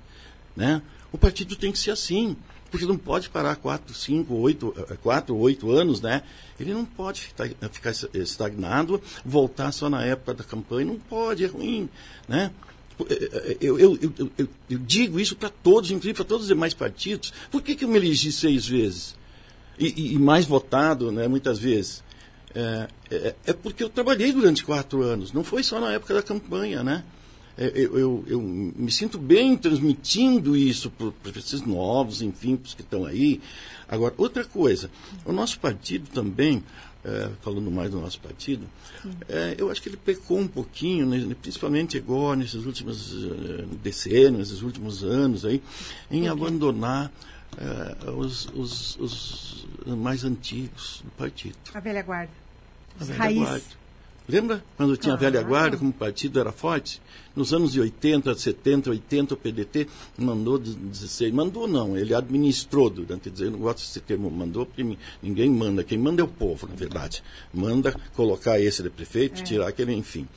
Né? 0.56 0.82
O 1.12 1.18
partido 1.18 1.56
tem 1.56 1.72
que 1.72 1.80
ser 1.80 1.92
assim, 1.92 2.36
porque 2.72 2.86
não 2.86 2.98
pode 2.98 3.30
parar 3.30 3.58
quatro, 3.58 3.94
cinco, 3.94 4.36
oito, 4.36 4.74
eh, 4.78 4.98
quatro, 5.04 5.36
oito 5.36 5.70
anos, 5.70 6.00
né? 6.00 6.24
Ele 6.58 6.74
não 6.74 6.86
pode 6.86 7.22
ficar 7.22 7.92
estagnado, 8.14 9.02
voltar 9.26 9.74
só 9.74 9.90
na 9.90 10.04
época 10.06 10.34
da 10.36 10.44
campanha, 10.44 10.86
não 10.86 10.98
pode, 10.98 11.44
é 11.44 11.48
ruim, 11.48 11.90
né? 12.30 12.50
Eh, 13.10 13.30
eh, 13.34 13.58
eu, 13.60 13.78
eu, 13.78 14.00
eu, 14.02 14.50
eu 14.70 14.78
digo 14.80 15.20
isso 15.20 15.36
para 15.36 15.50
todos, 15.50 15.92
inclusive 15.92 16.14
para 16.14 16.24
todos 16.24 16.44
os 16.44 16.48
demais 16.48 16.74
partidos. 16.74 17.34
Por 17.52 17.62
que, 17.62 17.76
que 17.76 17.84
eu 17.84 17.90
me 17.90 17.98
elegi 17.98 18.32
seis 18.32 18.66
vezes? 18.66 19.16
E, 19.82 20.14
e 20.14 20.20
mais 20.20 20.46
votado, 20.46 21.12
né, 21.12 21.28
muitas 21.28 21.58
vezes? 21.58 22.04
É, 22.54 22.88
é, 23.10 23.36
é, 23.48 23.54
porque 23.54 23.84
eu 23.84 23.90
trabalhei 23.90 24.32
durante 24.32 24.64
quatro 24.64 25.02
anos, 25.02 25.34
não 25.34 25.44
foi 25.44 25.64
só 25.64 25.80
na 25.80 25.92
época 25.94 26.14
da 26.14 26.22
campanha, 26.22 26.84
né? 26.84 27.04
É, 27.58 27.72
eu, 27.76 27.98
eu, 27.98 28.24
eu, 28.28 28.42
me 28.42 28.92
sinto 28.92 29.18
bem 29.18 29.58
transmitindo 29.58 30.56
isso 30.56 30.90
para 30.90 31.38
esses 31.38 31.62
novos, 31.62 32.22
enfim, 32.22 32.56
para 32.56 32.68
os 32.68 32.74
que 32.74 32.82
estão 32.82 33.06
aí. 33.06 33.42
Agora, 33.88 34.14
outra 34.18 34.46
coisa, 34.46 34.90
o 35.26 35.32
nosso 35.32 35.60
partido 35.60 36.10
também, 36.10 36.64
é, 37.04 37.30
falando 37.42 37.70
mais 37.70 37.92
do 37.92 38.00
nosso 38.00 38.20
partido, 38.20 38.66
é, 39.28 39.56
eu 39.58 39.70
acho 39.70 39.82
que 39.82 39.90
ele 39.90 39.98
pecou 39.98 40.40
um 40.40 40.48
pouquinho, 40.48 41.06
né, 41.06 41.36
principalmente 41.42 41.98
agora, 41.98 42.38
nesses 42.38 42.66
últimos 42.66 43.14
uh, 43.14 43.66
decênios, 43.84 44.38
nesses 44.38 44.62
últimos 44.62 45.04
anos 45.04 45.44
aí, 45.44 45.62
em 46.10 46.28
abandonar 46.28 47.12
uh, 47.58 48.12
os, 48.12 48.48
os, 48.56 48.98
os 48.98 49.66
mais 49.86 50.24
antigos 50.24 51.02
do 51.04 51.12
partido. 51.12 51.56
A 51.74 51.80
velha 51.80 52.02
guarda. 52.02 52.32
A 53.00 53.04
velha 53.04 53.18
Raiz. 53.20 53.38
guarda. 53.40 53.82
Lembra 54.30 54.64
quando 54.78 54.96
tinha 54.96 55.14
a 55.14 55.18
velha 55.18 55.42
guarda, 55.42 55.76
como 55.78 55.90
o 55.90 55.94
partido 55.94 56.40
era 56.40 56.52
forte? 56.52 57.02
Nos 57.36 57.54
anos 57.54 57.74
de 57.74 57.82
80, 57.82 58.34
70, 58.36 58.90
80, 58.92 59.34
o 59.34 59.38
PDT 59.38 59.88
mandou 60.18 60.58
de- 60.58 60.74
16. 60.76 61.34
Mandou 61.34 61.68
não, 61.68 61.98
ele 61.98 62.14
administrou 62.14 62.90
durante. 62.90 63.32
Eu 63.42 63.52
não 63.52 63.60
gosto 63.60 63.80
desse 63.80 64.00
termo 64.00 64.30
mandou, 64.30 64.66
porque 64.66 64.84
ni- 64.84 64.98
ninguém 65.22 65.50
manda. 65.50 65.84
Quem 65.84 65.98
manda 65.98 66.22
é 66.22 66.24
o 66.24 66.28
povo, 66.30 66.68
na 66.68 66.76
verdade. 66.76 67.22
Manda 67.54 67.94
colocar 68.16 68.60
esse 68.60 68.82
de 68.84 68.90
prefeito, 68.90 69.44
tirar 69.44 69.68
aquele, 69.68 69.94
enfim. 69.94 70.28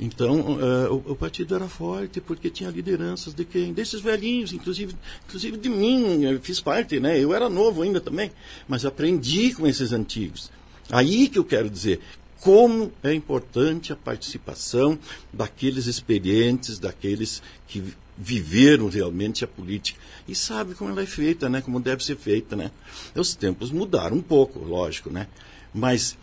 Então, 0.00 0.58
eh, 0.60 0.88
o, 0.90 1.12
o 1.12 1.16
partido 1.16 1.54
era 1.56 1.68
forte 1.68 2.20
porque 2.20 2.48
tinha 2.50 2.70
lideranças 2.70 3.34
de 3.34 3.44
quem? 3.44 3.72
Desses 3.72 4.00
velhinhos, 4.00 4.52
inclusive, 4.52 4.94
inclusive 5.26 5.56
de 5.56 5.68
mim, 5.68 6.22
eu 6.24 6.40
fiz 6.40 6.60
parte, 6.60 7.00
né? 7.00 7.18
Eu 7.18 7.34
era 7.34 7.48
novo 7.48 7.82
ainda 7.82 8.00
também, 8.00 8.30
mas 8.68 8.84
aprendi 8.84 9.52
com 9.54 9.66
esses 9.66 9.92
antigos. 9.92 10.50
Aí 10.90 11.28
que 11.28 11.36
eu 11.38 11.44
quero 11.44 11.68
dizer, 11.68 12.00
como 12.40 12.92
é 13.02 13.12
importante 13.12 13.92
a 13.92 13.96
participação 13.96 14.96
daqueles 15.32 15.86
experientes, 15.86 16.78
daqueles 16.78 17.42
que 17.66 17.80
vi- 17.80 17.96
viveram 18.16 18.88
realmente 18.88 19.44
a 19.44 19.48
política 19.48 19.98
e 20.28 20.34
sabe 20.34 20.74
como 20.74 20.90
ela 20.90 21.02
é 21.02 21.06
feita, 21.06 21.48
né? 21.48 21.60
Como 21.60 21.80
deve 21.80 22.04
ser 22.04 22.16
feita, 22.16 22.54
né? 22.54 22.70
Os 23.16 23.34
tempos 23.34 23.72
mudaram 23.72 24.16
um 24.16 24.22
pouco, 24.22 24.60
lógico, 24.60 25.10
né? 25.10 25.26
Mas 25.74 26.16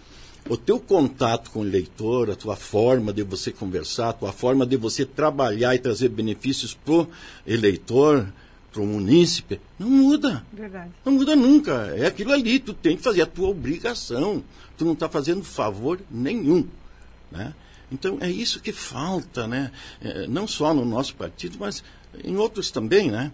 o 0.47 0.55
teu 0.57 0.79
contato 0.79 1.49
com 1.51 1.59
o 1.61 1.65
eleitor, 1.65 2.29
a 2.29 2.35
tua 2.35 2.55
forma 2.55 3.11
de 3.11 3.23
você 3.23 3.51
conversar, 3.51 4.09
a 4.09 4.13
tua 4.13 4.31
forma 4.31 4.65
de 4.65 4.77
você 4.77 5.05
trabalhar 5.05 5.73
e 5.75 5.79
trazer 5.79 6.09
benefícios 6.09 6.73
pro 6.73 7.07
eleitor, 7.47 8.27
pro 8.71 8.85
munícipe, 8.85 9.59
não 9.79 9.89
muda. 9.89 10.45
Verdade. 10.53 10.91
Não 11.03 11.13
muda 11.13 11.35
nunca. 11.35 11.93
É 11.97 12.05
aquilo 12.07 12.31
ali. 12.33 12.59
Tu 12.59 12.73
tem 12.73 12.97
que 12.97 13.01
fazer 13.03 13.21
a 13.21 13.25
tua 13.25 13.49
obrigação. 13.49 14.43
Tu 14.77 14.83
não 14.85 14.93
está 14.93 15.07
fazendo 15.09 15.43
favor 15.43 15.99
nenhum. 16.11 16.67
Né? 17.31 17.53
Então 17.91 18.17
é 18.21 18.29
isso 18.29 18.59
que 18.59 18.71
falta, 18.73 19.47
né? 19.47 19.71
É, 20.01 20.27
não 20.27 20.45
só 20.47 20.73
no 20.73 20.83
nosso 20.85 21.15
partido, 21.15 21.57
mas 21.59 21.83
em 22.23 22.35
outros 22.35 22.69
também, 22.69 23.09
né? 23.09 23.31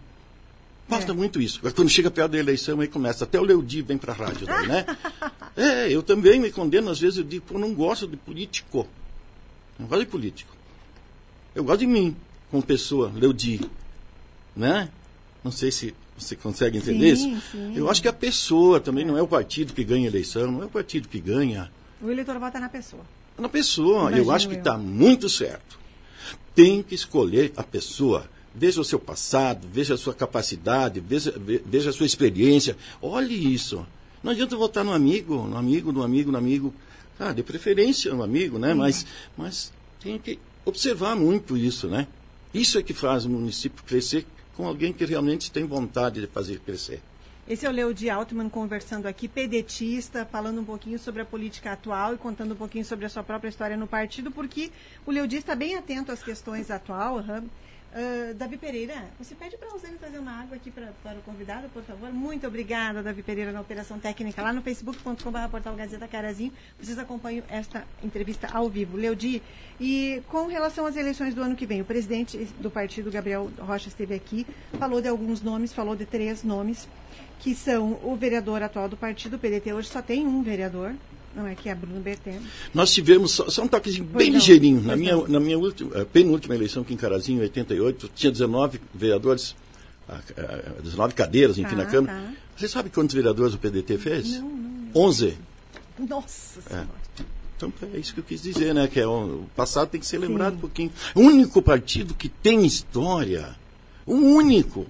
Falta 0.88 1.12
É. 1.12 1.16
muito 1.16 1.42
isso. 1.42 1.60
Quando 1.74 1.90
chega 1.90 2.12
perto 2.12 2.32
da 2.32 2.38
eleição, 2.38 2.80
aí 2.80 2.88
começa. 2.88 3.24
Até 3.24 3.40
o 3.40 3.44
Leudi 3.44 3.82
vem 3.82 3.98
para 3.98 4.14
a 4.14 4.16
rádio, 4.16 4.46
daí, 4.46 4.68
né? 4.68 4.86
é, 5.56 5.90
eu 5.92 6.02
também 6.04 6.40
me 6.40 6.52
condeno. 6.52 6.90
Às 6.90 7.00
vezes 7.00 7.18
eu 7.18 7.24
digo, 7.24 7.46
pô, 7.46 7.58
não 7.60 7.74
gosto 7.74 8.08
de 8.08 8.18
político. 8.18 8.88
Não 9.80 9.88
gosto 9.88 10.02
de 10.02 10.08
político. 10.12 10.56
Eu 11.54 11.64
gosto 11.64 11.80
de 11.82 11.88
mim, 11.88 12.16
como 12.50 12.64
pessoa, 12.64 13.12
Leudi. 13.14 13.60
Né? 14.56 14.90
Não 15.44 15.52
sei 15.52 15.72
se 15.72 15.94
você 16.18 16.36
consegue 16.36 16.78
entender 16.78 17.16
Sim, 17.16 17.34
isso. 17.36 17.42
sim. 17.52 17.74
Eu 17.76 17.90
acho 17.90 18.02
que 18.02 18.08
a 18.08 18.14
pessoa 18.14 18.80
também 18.80 19.04
não 19.06 19.18
é 19.18 19.22
o 19.22 19.28
partido 19.28 19.74
que 19.74 19.84
ganha 19.84 20.06
a 20.08 20.12
eleição, 20.12 20.52
não 20.52 20.62
é 20.62 20.66
o 20.66 20.70
partido 20.70 21.08
que 21.08 21.20
ganha. 21.20 21.72
O 22.02 22.10
eleitor 22.10 22.38
vota 22.40 22.60
na 22.60 22.70
pessoa. 22.70 23.04
É 23.38 23.42
na 23.42 23.50
pessoa. 23.50 24.02
Imagino 24.10 24.24
eu 24.24 24.32
acho 24.32 24.48
que 24.48 24.56
eu. 24.56 24.60
está 24.60 24.78
muito 24.78 25.28
certo. 25.30 25.80
Tem 26.54 26.84
que 26.84 26.94
escolher 26.96 27.52
a 27.58 27.64
pessoa. 27.64 28.30
Veja 28.54 28.82
o 28.82 28.84
seu 28.84 29.00
passado, 29.00 29.66
veja 29.72 29.94
a 29.94 29.98
sua 29.98 30.14
capacidade, 30.14 31.00
veja, 31.00 31.32
ve- 31.38 31.64
veja 31.66 31.90
a 31.90 31.94
sua 31.94 32.06
experiência. 32.06 32.76
Olhe 33.02 33.34
isso. 33.54 33.86
Não 34.24 34.32
adianta 34.32 34.56
votar 34.56 34.84
no 34.84 34.94
amigo, 34.94 35.48
no 35.48 35.58
amigo, 35.58 35.92
no 35.92 36.04
amigo, 36.04 36.32
no 36.32 36.38
amigo. 36.38 36.74
Ah, 37.20 37.34
de 37.34 37.44
preferência 37.44 38.14
no 38.14 38.24
amigo, 38.24 38.58
né? 38.58 38.74
Mas, 38.74 39.06
mas 39.38 39.72
tem 40.00 40.18
que 40.18 40.40
observar 40.66 41.16
muito 41.16 41.56
isso, 41.56 41.88
né? 41.88 42.08
Isso 42.54 42.80
é 42.80 42.84
que 42.84 42.94
faz 42.94 43.26
o 43.26 43.30
município 43.30 43.84
crescer 43.84 44.26
com 44.56 44.68
alguém 44.68 44.92
que 44.92 45.06
realmente 45.06 45.52
tem 45.52 45.64
vontade 45.64 46.20
de 46.20 46.28
fazer 46.28 46.60
crescer. 46.60 47.02
Esse 47.48 47.66
é 47.66 47.70
o 47.70 47.72
Leodi 47.72 48.10
Altman 48.10 48.50
conversando 48.50 49.08
aqui, 49.08 49.28
pedetista, 49.28 50.26
falando 50.26 50.62
um 50.62 50.64
pouquinho 50.64 50.98
sobre 51.00 51.22
a 51.22 51.26
política 51.26 51.74
atual 51.74 52.14
e 52.14 52.18
contando 52.18 52.54
um 52.54 52.56
pouquinho 52.56 52.86
sobre 52.86 53.06
a 53.06 53.10
sua 53.10 53.24
própria 53.24 53.50
história 53.50 53.76
no 53.76 53.88
partido, 53.88 54.32
porque 54.32 54.72
o 55.06 55.12
Leodi 55.12 55.38
está 55.38 55.56
bem 55.56 55.76
atento 55.76 56.12
às 56.12 56.24
questões 56.24 56.70
atual. 56.70 57.18
aham. 57.18 57.44
Ah, 57.94 58.34
Davi 58.34 58.58
Pereira, 58.58 59.04
você 59.20 59.36
pede 59.36 59.58
para 59.58 59.68
a 59.68 59.72
Rosane 59.72 59.98
trazer 59.98 60.18
uma 60.18 60.32
água 60.32 60.56
aqui 60.56 60.72
pra, 60.72 60.94
para 61.04 61.20
o 61.20 61.22
convidado, 61.24 61.68
por 61.70 61.84
favor? 61.84 62.10
Muito 62.14 62.48
obrigada, 62.48 63.04
Davi 63.04 63.22
Pereira, 63.22 63.52
na 63.52 63.60
Operação 63.60 64.00
Técnica, 64.00 64.42
lá 64.42 64.54
no 64.54 64.62
facebook.com.br 64.62 65.50
portal 65.52 65.76
Gazeta 65.76 66.08
Carazinho. 66.08 66.54
Vocês 66.80 66.98
acompanham 66.98 67.44
esta 67.50 67.86
entrevista 68.02 68.48
ao 68.54 68.70
vivo. 68.70 68.96
Leodi, 68.96 69.44
e 69.78 70.24
com 70.30 70.48
relação 70.48 70.86
às 70.86 70.96
eleições 70.96 71.36
do 71.36 71.42
ano 71.42 71.54
que 71.54 71.66
vem, 71.66 71.82
o 71.82 71.86
presidente 71.86 72.38
do 72.60 72.72
partido, 72.72 73.12
Gabriel 73.12 73.52
Rocha, 73.60 73.90
esteve 73.90 74.16
aqui, 74.16 74.48
falou 74.80 75.02
de 75.02 75.10
alguns 75.10 75.42
nomes, 75.42 75.74
falou 75.74 75.96
de 75.96 76.06
três 76.06 76.46
nomes, 76.46 76.88
que 77.40 77.54
são 77.54 78.00
o 78.04 78.16
vereador 78.16 78.64
atual 78.64 78.88
do 78.88 78.96
partido, 78.96 79.36
o 79.36 79.40
PDT 79.40 79.74
hoje 79.74 79.90
só 79.90 80.02
tem 80.02 80.26
um 80.26 80.42
vereador, 80.42 80.94
não 81.36 81.48
é 81.48 81.56
que 81.56 81.70
é 81.70 81.76
Bruno 81.76 82.00
Berteno. 82.00 82.42
Nós 82.74 82.94
tivemos, 82.94 83.32
só, 83.32 83.50
só 83.50 83.64
um 83.64 83.68
toquezinho 83.68 84.08
Pois 84.12 84.24
bem 84.26 84.32
não, 84.32 84.40
ligeirinho. 84.40 84.82
Na 84.82 84.96
minha, 84.96 85.16
não. 85.16 85.28
na 85.28 85.40
minha 85.40 85.58
última, 85.58 85.98
eh, 85.98 86.06
penúltima 86.06 86.56
eleição 86.56 86.82
aqui 86.84 86.94
em 86.94 86.98
Carazinho, 86.98 87.40
em 87.40 87.44
88, 87.44 88.10
tinha 88.16 88.32
19 88.32 88.80
vereadores, 88.94 89.56
ah, 90.10 90.20
ah, 90.38 90.82
19 90.82 91.14
cadeiras, 91.14 91.58
enfim, 91.58 91.72
Tá, 91.76 91.84
na 91.84 91.86
Câmara. 91.86 92.14
tá. 92.20 92.34
Você 92.58 92.68
sabe 92.68 92.90
quantos 92.90 93.16
vereadores 93.16 93.54
o 93.56 93.58
PDT 93.58 93.98
fez? 93.98 94.40
Não, 94.40 94.50
não. 94.50 95.02
11. 95.04 95.38
Nossa 95.98 96.62
Senhora. 96.62 96.88
Então 97.58 97.72
é 97.94 97.98
isso 98.00 98.14
que 98.14 98.20
eu 98.20 98.24
quis 98.24 98.42
dizer, 98.42 98.74
né? 98.74 98.88
Que 98.88 99.00
é 99.00 99.08
o, 99.08 99.44
o 99.44 99.50
passado 99.56 99.88
tem 99.90 100.00
que 100.02 100.08
ser 100.08 100.18
lembrado 100.18 100.56
um 100.56 100.60
pouquinho. 100.60 100.92
O 101.14 101.22
único 101.22 101.62
partido 101.62 102.16
que 102.16 102.28
tem 102.28 102.66
história, 102.66 103.56
o 104.06 104.16
único, 104.16 104.88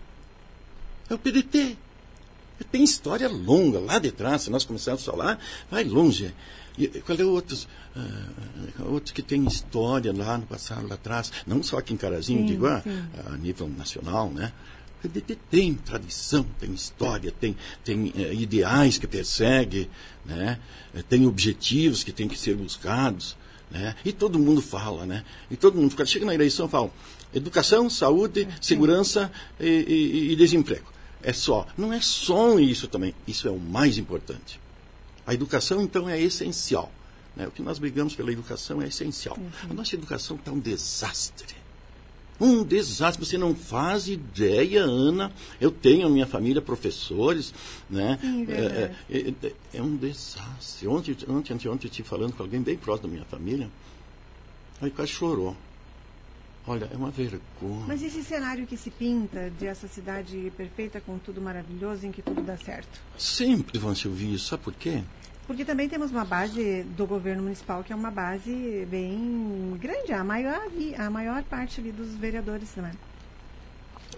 é 1.09 1.13
o 1.13 1.17
PDT. 1.17 1.77
Tem 2.71 2.83
história 2.83 3.27
longa 3.27 3.79
lá 3.79 3.97
de 3.99 4.11
trás, 4.11 4.43
se 4.43 4.49
nós 4.49 4.63
começarmos 4.63 5.07
a 5.07 5.11
falar, 5.11 5.39
vai 5.69 5.83
longe. 5.83 6.33
E 6.77 6.87
qual 6.87 7.17
é 7.17 7.23
outros, 7.25 7.67
ah, 7.95 8.83
outros 8.85 9.11
que 9.11 9.21
tem 9.21 9.45
história 9.45 10.13
lá 10.13 10.37
no 10.37 10.45
passado, 10.45 10.87
lá 10.87 10.95
atrás, 10.95 11.31
não 11.45 11.61
só 11.61 11.77
aqui 11.77 11.93
em 11.93 11.97
Carazinho, 11.97 12.39
Sim, 12.41 12.45
digo, 12.45 12.65
ah, 12.67 12.81
a 13.27 13.37
nível 13.37 13.67
nacional, 13.67 14.29
né? 14.29 14.51
O 15.03 15.07
PDT 15.07 15.37
tem 15.49 15.73
tradição, 15.73 16.45
tem 16.59 16.71
história, 16.73 17.31
tem, 17.39 17.57
tem 17.83 18.13
eh, 18.15 18.33
ideais 18.35 18.97
que 18.99 19.07
persegue, 19.07 19.89
né? 20.25 20.59
Tem 21.09 21.25
objetivos 21.25 22.03
que 22.03 22.11
têm 22.11 22.27
que 22.27 22.37
ser 22.37 22.55
buscados. 22.55 23.35
Né? 23.71 23.95
E 24.03 24.11
todo 24.11 24.37
mundo 24.37 24.61
fala, 24.61 25.05
né? 25.05 25.23
E 25.49 25.55
todo 25.55 25.77
mundo, 25.79 25.95
chega 26.05 26.25
na 26.25 26.33
eleição, 26.35 26.67
fala 26.67 26.91
educação, 27.33 27.89
saúde, 27.89 28.45
segurança 28.59 29.31
e, 29.57 29.65
e- 29.65 30.31
e 30.33 30.35
desemprego. 30.35 30.90
É 31.23 31.33
só. 31.33 31.65
Não 31.77 31.91
é 31.93 32.01
só 32.01 32.59
isso 32.59 32.87
também. 32.87 33.13
Isso 33.27 33.47
é 33.47 33.51
o 33.51 33.59
mais 33.59 33.97
importante. 33.97 34.59
A 35.25 35.33
educação, 35.33 35.81
então, 35.81 36.09
é 36.09 36.19
essencial. 36.19 36.91
né? 37.35 37.47
O 37.47 37.51
que 37.51 37.61
nós 37.61 37.79
brigamos 37.79 38.15
pela 38.15 38.31
educação 38.31 38.81
é 38.81 38.87
essencial. 38.87 39.37
A 39.69 39.73
nossa 39.73 39.95
educação 39.95 40.35
está 40.35 40.51
um 40.51 40.59
desastre. 40.59 41.55
Um 42.39 42.63
desastre. 42.63 43.23
Você 43.23 43.37
não 43.37 43.53
faz 43.55 44.07
ideia, 44.07 44.81
Ana. 44.81 45.31
Eu 45.59 45.69
tenho 45.71 46.07
a 46.07 46.09
minha 46.09 46.25
família 46.25 46.59
professores, 46.61 47.53
né? 47.89 48.17
Sim, 48.19 48.47
é, 48.49 48.91
é, 49.09 49.33
é- 49.47 49.53
é 49.75 49.81
um 49.81 49.95
desastre. 49.95 50.87
Ontem, 50.87 51.11
ontem, 51.29 51.53
ontem, 51.53 51.69
ontem 51.69 51.85
eu 51.87 51.91
estive 51.91 52.07
falando 52.07 52.33
com 52.33 52.41
alguém 52.41 52.61
bem 52.61 52.75
próximo 52.77 53.07
da 53.09 53.13
minha 53.13 53.25
família. 53.25 53.69
Aí 54.81 54.89
quase 54.89 55.11
chorou. 55.11 55.55
Olha, 56.67 56.87
é 56.93 56.95
uma 56.95 57.09
vergonha. 57.09 57.41
Mas 57.87 58.03
esse 58.03 58.23
cenário 58.23 58.67
que 58.67 58.77
se 58.77 58.91
pinta 58.91 59.51
de 59.59 59.65
essa 59.65 59.87
cidade 59.87 60.51
perfeita 60.55 61.01
com 61.01 61.17
tudo 61.17 61.41
maravilhoso 61.41 62.05
em 62.05 62.11
que 62.11 62.21
tudo 62.21 62.41
dá 62.41 62.55
certo? 62.57 62.99
Sempre 63.17 63.79
vão 63.79 63.95
se 63.95 64.07
ouvir 64.07 64.33
isso. 64.35 64.47
Sabe 64.49 64.63
por 64.63 64.73
quê? 64.73 65.01
Porque 65.47 65.65
também 65.65 65.89
temos 65.89 66.11
uma 66.11 66.23
base 66.23 66.83
do 66.95 67.05
governo 67.07 67.43
municipal 67.43 67.83
que 67.83 67.91
é 67.91 67.95
uma 67.95 68.11
base 68.11 68.87
bem 68.89 69.75
grande, 69.81 70.13
a 70.13 70.23
maior, 70.23 70.61
a 70.97 71.09
maior 71.09 71.43
parte 71.43 71.81
ali 71.81 71.91
dos 71.91 72.09
vereadores, 72.15 72.69
né? 72.75 72.91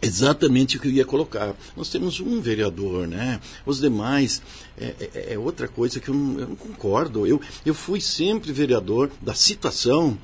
Exatamente 0.02 0.76
o 0.76 0.82
que 0.82 0.90
eu 0.90 0.92
ia 0.92 1.06
colocar. 1.06 1.56
Nós 1.78 1.88
temos 1.90 2.20
um 2.20 2.42
vereador, 2.42 3.08
né? 3.08 3.40
Os 3.66 3.80
demais 3.80 4.42
é, 4.78 4.94
é- 5.14 5.34
é 5.36 5.40
outra 5.40 5.68
coisa 5.68 6.00
que 6.02 6.10
eu 6.10 6.14
não, 6.14 6.40
eu 6.42 6.48
não 6.50 6.56
concordo. 6.58 7.26
Eu, 7.26 7.40
eu 7.66 7.74
fui 7.74 8.02
sempre 8.02 8.52
vereador 8.52 9.10
da 9.22 9.34
situação 9.34 10.18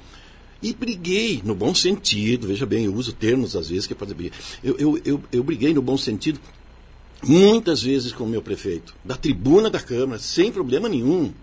e 0.61 0.73
briguei 0.73 1.41
no 1.43 1.55
bom 1.55 1.73
sentido. 1.73 2.47
Veja 2.47 2.65
bem, 2.65 2.85
eu 2.85 2.93
uso 2.93 3.13
termos 3.13 3.55
às 3.55 3.69
vezes 3.69 3.87
que 3.87 3.95
pode 3.95 4.13
brigar. 4.13 4.37
Eu, 4.63 4.77
eu, 4.77 5.01
eu, 5.05 5.23
eu 5.31 5.43
briguei 5.43 5.73
no 5.73 5.81
bom 5.81 5.97
sentido 5.97 6.39
muitas 7.23 7.83
vezes 7.83 8.13
com 8.13 8.23
o 8.23 8.27
meu 8.27 8.41
prefeito, 8.41 8.95
da 9.03 9.15
tribuna 9.15 9.69
da 9.69 9.79
Câmara, 9.79 10.19
sem 10.19 10.51
problema 10.51 10.87
nenhum. 10.87 11.33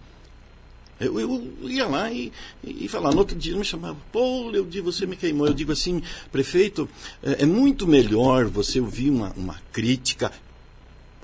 Eu, 0.98 1.20
eu 1.20 1.52
ia 1.68 1.86
lá 1.86 2.10
e, 2.10 2.32
e 2.64 2.88
falar. 2.88 3.12
No 3.12 3.18
outro 3.18 3.36
dia 3.36 3.54
me 3.56 3.64
chamava, 3.64 3.98
pô, 4.10 4.48
Leudi, 4.48 4.80
você 4.80 5.04
me 5.04 5.14
queimou. 5.14 5.46
Eu 5.46 5.52
digo 5.52 5.72
assim, 5.72 6.02
prefeito, 6.32 6.88
é, 7.22 7.42
é 7.42 7.46
muito 7.46 7.86
melhor 7.86 8.46
você 8.46 8.80
ouvir 8.80 9.10
uma, 9.10 9.30
uma 9.36 9.60
crítica 9.72 10.32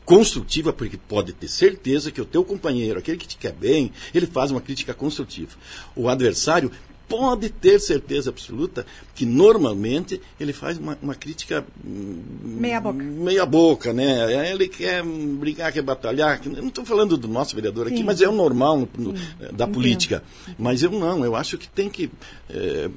construtiva, 0.05 0.73
porque 0.73 0.99
pode 0.99 1.33
ter 1.33 1.49
certeza 1.49 2.11
que 2.11 2.21
o 2.21 2.25
teu 2.27 2.45
companheiro, 2.45 2.99
aquele 2.99 3.17
que 3.17 3.27
te 3.27 3.39
quer 3.39 3.53
bem, 3.53 3.93
ele 4.15 4.27
faz 4.27 4.51
uma 4.51 4.61
crítica 4.61 4.93
construtiva. 4.93 5.57
O 5.97 6.09
adversário 6.09 6.71
pode 7.13 7.51
ter 7.51 7.79
certeza 7.79 8.31
absoluta 8.31 8.87
que 9.15 9.27
normalmente 9.27 10.21
ele 10.41 10.53
faz 10.53 10.79
uma, 10.79 10.97
uma 11.03 11.15
crítica 11.15 11.65
Meia 11.85 12.81
boca. 12.81 13.03
meia 13.03 13.45
boca, 13.47 13.93
né? 13.93 14.51
Ele 14.51 14.67
quer 14.67 15.05
brigar, 15.05 15.71
quer 15.73 15.83
batalhar. 15.83 16.41
Eu 16.45 16.53
não 16.63 16.69
estou 16.69 16.85
falando 16.85 17.17
do 17.19 17.29
nosso 17.29 17.55
vereador 17.55 17.87
aqui, 17.87 17.99
Sim. 17.99 18.05
mas 18.05 18.23
é 18.23 18.29
o 18.29 18.33
normal 18.33 18.79
no- 18.79 18.89
no- 18.97 19.13
da 19.13 19.47
Entendo. 19.65 19.69
política. 19.73 20.23
Mas 20.59 20.83
eu 20.83 20.91
não, 20.91 21.23
eu 21.25 21.37
acho 21.37 21.59
que 21.59 21.69
tem 21.69 21.91
que. 21.91 22.11
eh, 22.49 22.89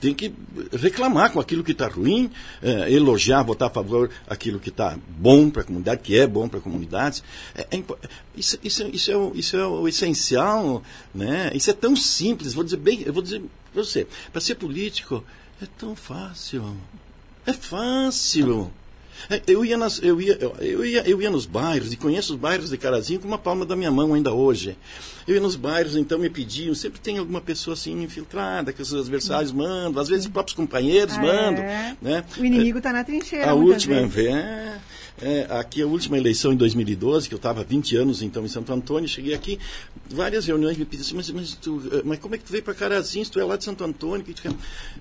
tem 0.00 0.14
que 0.14 0.32
reclamar 0.72 1.30
com 1.30 1.38
aquilo 1.38 1.62
que 1.62 1.72
está 1.72 1.86
ruim, 1.86 2.30
eh, 2.62 2.92
elogiar, 2.92 3.42
votar 3.42 3.68
a 3.68 3.72
favor 3.72 4.10
aquilo 4.26 4.58
que 4.58 4.70
está 4.70 4.98
bom 5.08 5.50
para 5.50 5.62
a 5.62 5.64
comunidade, 5.64 6.00
que 6.02 6.18
é 6.18 6.26
bom 6.26 6.48
para 6.48 6.58
a 6.58 6.62
comunidade. 6.62 7.22
É, 7.54 7.76
é 7.76 7.84
isso, 8.34 8.58
isso, 8.64 8.82
isso, 8.92 9.10
é 9.10 9.16
o, 9.16 9.32
isso 9.34 9.56
é 9.56 9.66
o 9.66 9.86
essencial, 9.86 10.82
né? 11.14 11.50
Isso 11.54 11.70
é 11.70 11.74
tão 11.74 11.94
simples. 11.94 12.54
Vou 12.54 12.64
dizer 12.64 12.78
bem, 12.78 13.02
eu 13.04 13.12
vou 13.12 13.22
dizer 13.22 13.42
para 13.72 13.84
você, 13.84 14.06
para 14.32 14.40
ser 14.40 14.54
político 14.54 15.22
é 15.62 15.66
tão 15.78 15.94
fácil, 15.94 16.76
é 17.46 17.52
fácil. 17.52 18.72
É, 19.28 19.42
Eu 19.46 19.64
ia, 19.64 19.76
nas, 19.76 20.00
eu, 20.02 20.20
ia, 20.20 20.38
eu, 20.60 20.84
ia, 20.84 21.02
eu 21.08 21.20
ia 21.20 21.30
nos 21.30 21.46
bairros, 21.46 21.92
e 21.92 21.96
conheço 21.96 22.34
os 22.34 22.38
bairros 22.38 22.70
de 22.70 22.78
Carazinho 22.78 23.20
com 23.20 23.28
uma 23.28 23.38
palma 23.38 23.66
da 23.66 23.76
minha 23.76 23.90
mão 23.90 24.14
ainda 24.14 24.32
hoje. 24.32 24.76
Eu 25.28 25.34
ia 25.34 25.40
nos 25.40 25.56
bairros, 25.56 25.96
então 25.96 26.18
me 26.18 26.30
pediam, 26.30 26.74
sempre 26.74 26.98
tem 27.00 27.18
alguma 27.18 27.40
pessoa 27.40 27.74
assim 27.74 28.02
infiltrada, 28.02 28.72
que 28.72 28.80
os 28.82 28.92
adversários 28.94 29.52
mandam, 29.52 30.00
às 30.00 30.08
vezes 30.08 30.26
os 30.26 30.32
próprios 30.32 30.56
companheiros 30.56 31.14
Ah, 31.16 31.22
mandam. 31.22 31.62
é? 31.64 31.96
Né? 32.00 32.24
O 32.38 32.44
inimigo 32.44 32.78
está 32.78 32.92
na 32.92 33.04
trincheira. 33.04 33.50
A 33.50 33.54
última 33.54 34.06
vezes. 34.06 34.34
é, 34.34 34.78
é, 35.22 35.46
aqui 35.50 35.82
a 35.82 35.86
última 35.86 36.16
eleição 36.16 36.52
em 36.52 36.56
2012, 36.56 37.28
que 37.28 37.34
eu 37.34 37.36
estava 37.36 37.62
20 37.62 37.96
anos 37.96 38.22
então 38.22 38.44
em 38.44 38.48
Santo 38.48 38.72
Antônio, 38.72 39.08
cheguei 39.08 39.34
aqui, 39.34 39.58
várias 40.08 40.46
reuniões 40.46 40.76
me 40.76 40.84
pediam 40.84 41.06
assim, 41.06 41.14
mas, 41.14 41.30
mas, 41.30 41.54
tu, 41.54 41.82
eh, 41.92 42.02
mas 42.04 42.18
como 42.18 42.34
é 42.34 42.38
que 42.38 42.44
tu 42.44 42.52
veio 42.52 42.64
para 42.64 42.74
Carazinho, 42.74 43.24
se 43.24 43.30
tu 43.30 43.38
é 43.38 43.44
lá 43.44 43.56
de 43.56 43.64
Santo 43.64 43.84
Antônio? 43.84 44.24
Que 44.24 44.32
tu 44.32 44.42
quer?" 44.42 44.52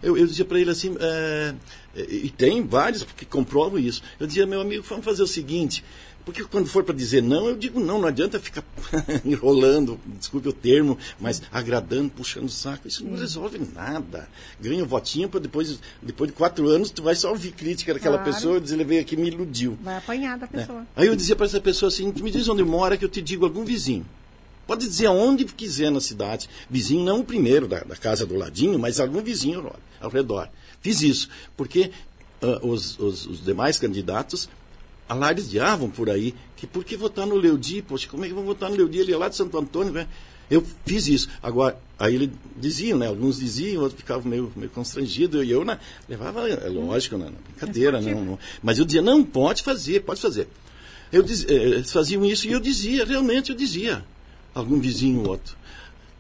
eu, 0.04 0.18
eu 0.18 0.28
dizia 0.28 0.46
para 0.46 0.60
ele 0.60 0.70
assim, 0.70 0.96
eh, 1.00 1.54
e 1.96 2.30
tem 2.30 2.66
vários 2.66 3.04
que 3.04 3.26
comprovam 3.26 3.80
isso, 3.80 4.02
eu 4.20 4.28
dizia, 4.28 4.46
meu 4.46 4.62
amigo, 4.62 4.84
vamos 4.88 5.06
fazer 5.06 5.24
o 5.24 5.28
seguinte, 5.28 5.84
porque 6.32 6.44
quando 6.46 6.68
for 6.68 6.84
para 6.84 6.94
dizer 6.96 7.22
não, 7.24 7.48
eu 7.48 7.56
digo 7.58 7.80
não, 7.80 8.00
não 8.00 8.08
adianta 8.08 8.40
ficar 8.40 8.64
enrolando, 9.26 10.00
desculpe 10.18 10.48
o 10.50 10.54
termo, 10.54 10.98
mas 11.20 11.42
agradando, 11.52 12.10
puxando 12.12 12.46
o 12.46 12.50
saco, 12.50 12.88
isso 12.88 13.04
não 13.04 13.18
resolve 13.18 13.60
nada. 13.74 14.30
Ganha 14.60 14.84
um 14.84 14.88
votinho 14.88 15.28
para 15.30 15.40
depois, 15.40 15.80
depois 16.02 16.30
de 16.30 16.36
quatro 16.36 16.68
anos, 16.68 16.90
tu 16.92 17.02
vai 17.04 17.16
só 17.16 17.30
ouvir 17.30 17.52
crítica 17.52 17.94
daquela 17.94 18.18
Claro. 18.18 18.34
pessoa 18.34 18.58
e 18.58 18.62
dizer, 18.62 18.76
ele 18.76 18.84
veio 18.84 19.02
aqui 19.02 19.16
e 19.16 19.18
me 19.18 19.28
iludiu. 19.28 19.78
Vai 19.82 19.98
apanhar 19.98 20.38
da 20.38 20.46
né? 20.52 20.60
pessoa. 20.62 20.86
Aí 20.96 21.08
eu 21.08 21.16
dizia 21.16 21.36
para 21.36 21.46
essa 21.46 21.60
pessoa 21.60 21.88
assim, 21.88 22.14
me 22.22 22.32
diz 22.32 22.48
onde 22.48 22.64
mora 22.64 22.96
que 22.98 23.06
eu 23.06 23.10
te 23.10 23.22
digo 23.22 23.46
algum 23.46 23.64
vizinho. 23.66 24.06
Pode 24.68 24.86
dizer 24.88 25.08
aonde 25.08 25.46
quiser 25.46 25.90
na 25.92 26.00
cidade. 26.00 26.48
Vizinho 26.70 27.04
não 27.04 27.22
o 27.22 27.24
primeiro 27.26 27.68
da, 27.68 27.80
da 27.80 27.96
casa 27.96 28.26
do 28.26 28.36
ladinho, 28.36 28.78
mas 28.78 29.00
algum 29.00 29.22
vizinho 29.22 29.62
ao- 29.62 29.80
ao 30.02 30.10
redor. 30.12 30.48
Fiz 30.80 31.02
isso, 31.02 31.28
porque 31.58 31.90
ah, 32.42 32.60
os, 32.62 32.98
os- 33.00 33.26
os 33.26 33.44
demais 33.44 33.80
candidatos 33.80 34.48
alardeavam 35.10 35.90
por 35.90 36.10
aí 36.10 36.36
que 36.56 36.68
por 36.68 36.86
que 36.86 36.96
votar 36.96 37.26
no 37.26 37.36
Leudi? 37.36 37.82
Poxa, 37.82 38.08
como 38.08 38.24
é 38.24 38.28
que 38.28 38.34
vão 38.34 38.44
votar 38.44 38.70
no 38.70 38.76
Leudi? 38.76 39.00
Ele 39.00 39.12
é 39.12 39.18
lá 39.18 39.28
de 39.28 39.36
Santo 39.36 39.58
Antônio, 39.58 39.92
né? 39.92 40.08
Eu 40.50 40.66
fiz 40.86 41.08
isso. 41.08 41.30
Agora, 41.42 41.80
aí 41.98 42.16
ele 42.16 42.32
diziam, 42.56 42.98
né? 42.98 43.08
Alguns 43.08 43.40
diziam, 43.40 43.82
outros 43.82 44.00
ficavam 44.00 44.30
meio, 44.30 44.52
meio 44.56 44.70
constrangidos. 44.70 45.46
E 45.46 45.50
eu 45.50 45.66
né, 45.66 45.80
levava, 46.08 46.48
é 46.48 46.70
lógico, 46.70 47.18
né, 47.18 47.26
na 47.26 47.32
brincadeira, 47.32 48.02
não, 48.02 48.24
não. 48.24 48.40
Mas 48.62 48.78
eu 48.80 48.86
dizia, 48.86 49.02
não, 49.02 49.24
pode 49.24 49.64
fazer, 49.64 50.02
pode 50.02 50.22
fazer. 50.22 50.48
Eu 51.12 51.24
diz, 51.24 51.46
eh, 51.46 51.54
eles 51.54 51.92
faziam 51.92 52.26
isso 52.26 52.48
e 52.48 52.52
eu 52.52 52.60
dizia, 52.60 53.06
realmente 53.06 53.52
eu 53.52 53.56
dizia. 53.56 54.04
Algum 54.54 54.80
vizinho 54.80 55.22
ou 55.22 55.30
outro. 55.30 55.56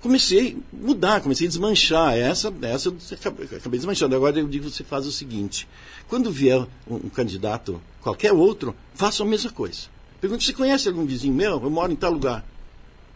Comecei 0.01 0.57
a 0.73 0.85
mudar, 0.85 1.21
comecei 1.21 1.45
a 1.45 1.49
desmanchar. 1.49 2.17
Essa, 2.17 2.53
essa 2.61 2.89
eu 2.89 2.97
acabei, 3.17 3.79
desmanchando. 3.79 4.15
Agora 4.15 4.39
eu 4.39 4.47
digo, 4.47 4.69
você 4.69 4.83
faz 4.83 5.05
o 5.05 5.11
seguinte. 5.11 5.67
Quando 6.07 6.31
vier 6.31 6.65
um, 6.87 6.95
um 6.95 7.09
candidato, 7.09 7.81
qualquer 8.01 8.31
outro, 8.31 8.75
faça 8.93 9.23
a 9.23 9.25
mesma 9.25 9.51
coisa. 9.51 9.87
Pergunte, 10.21 10.45
você 10.45 10.53
conhece 10.53 10.87
algum 10.87 11.05
vizinho 11.05 11.33
meu? 11.33 11.61
Eu 11.61 11.69
moro 11.69 11.91
em 11.91 11.95
tal 11.95 12.11
lugar. 12.11 12.45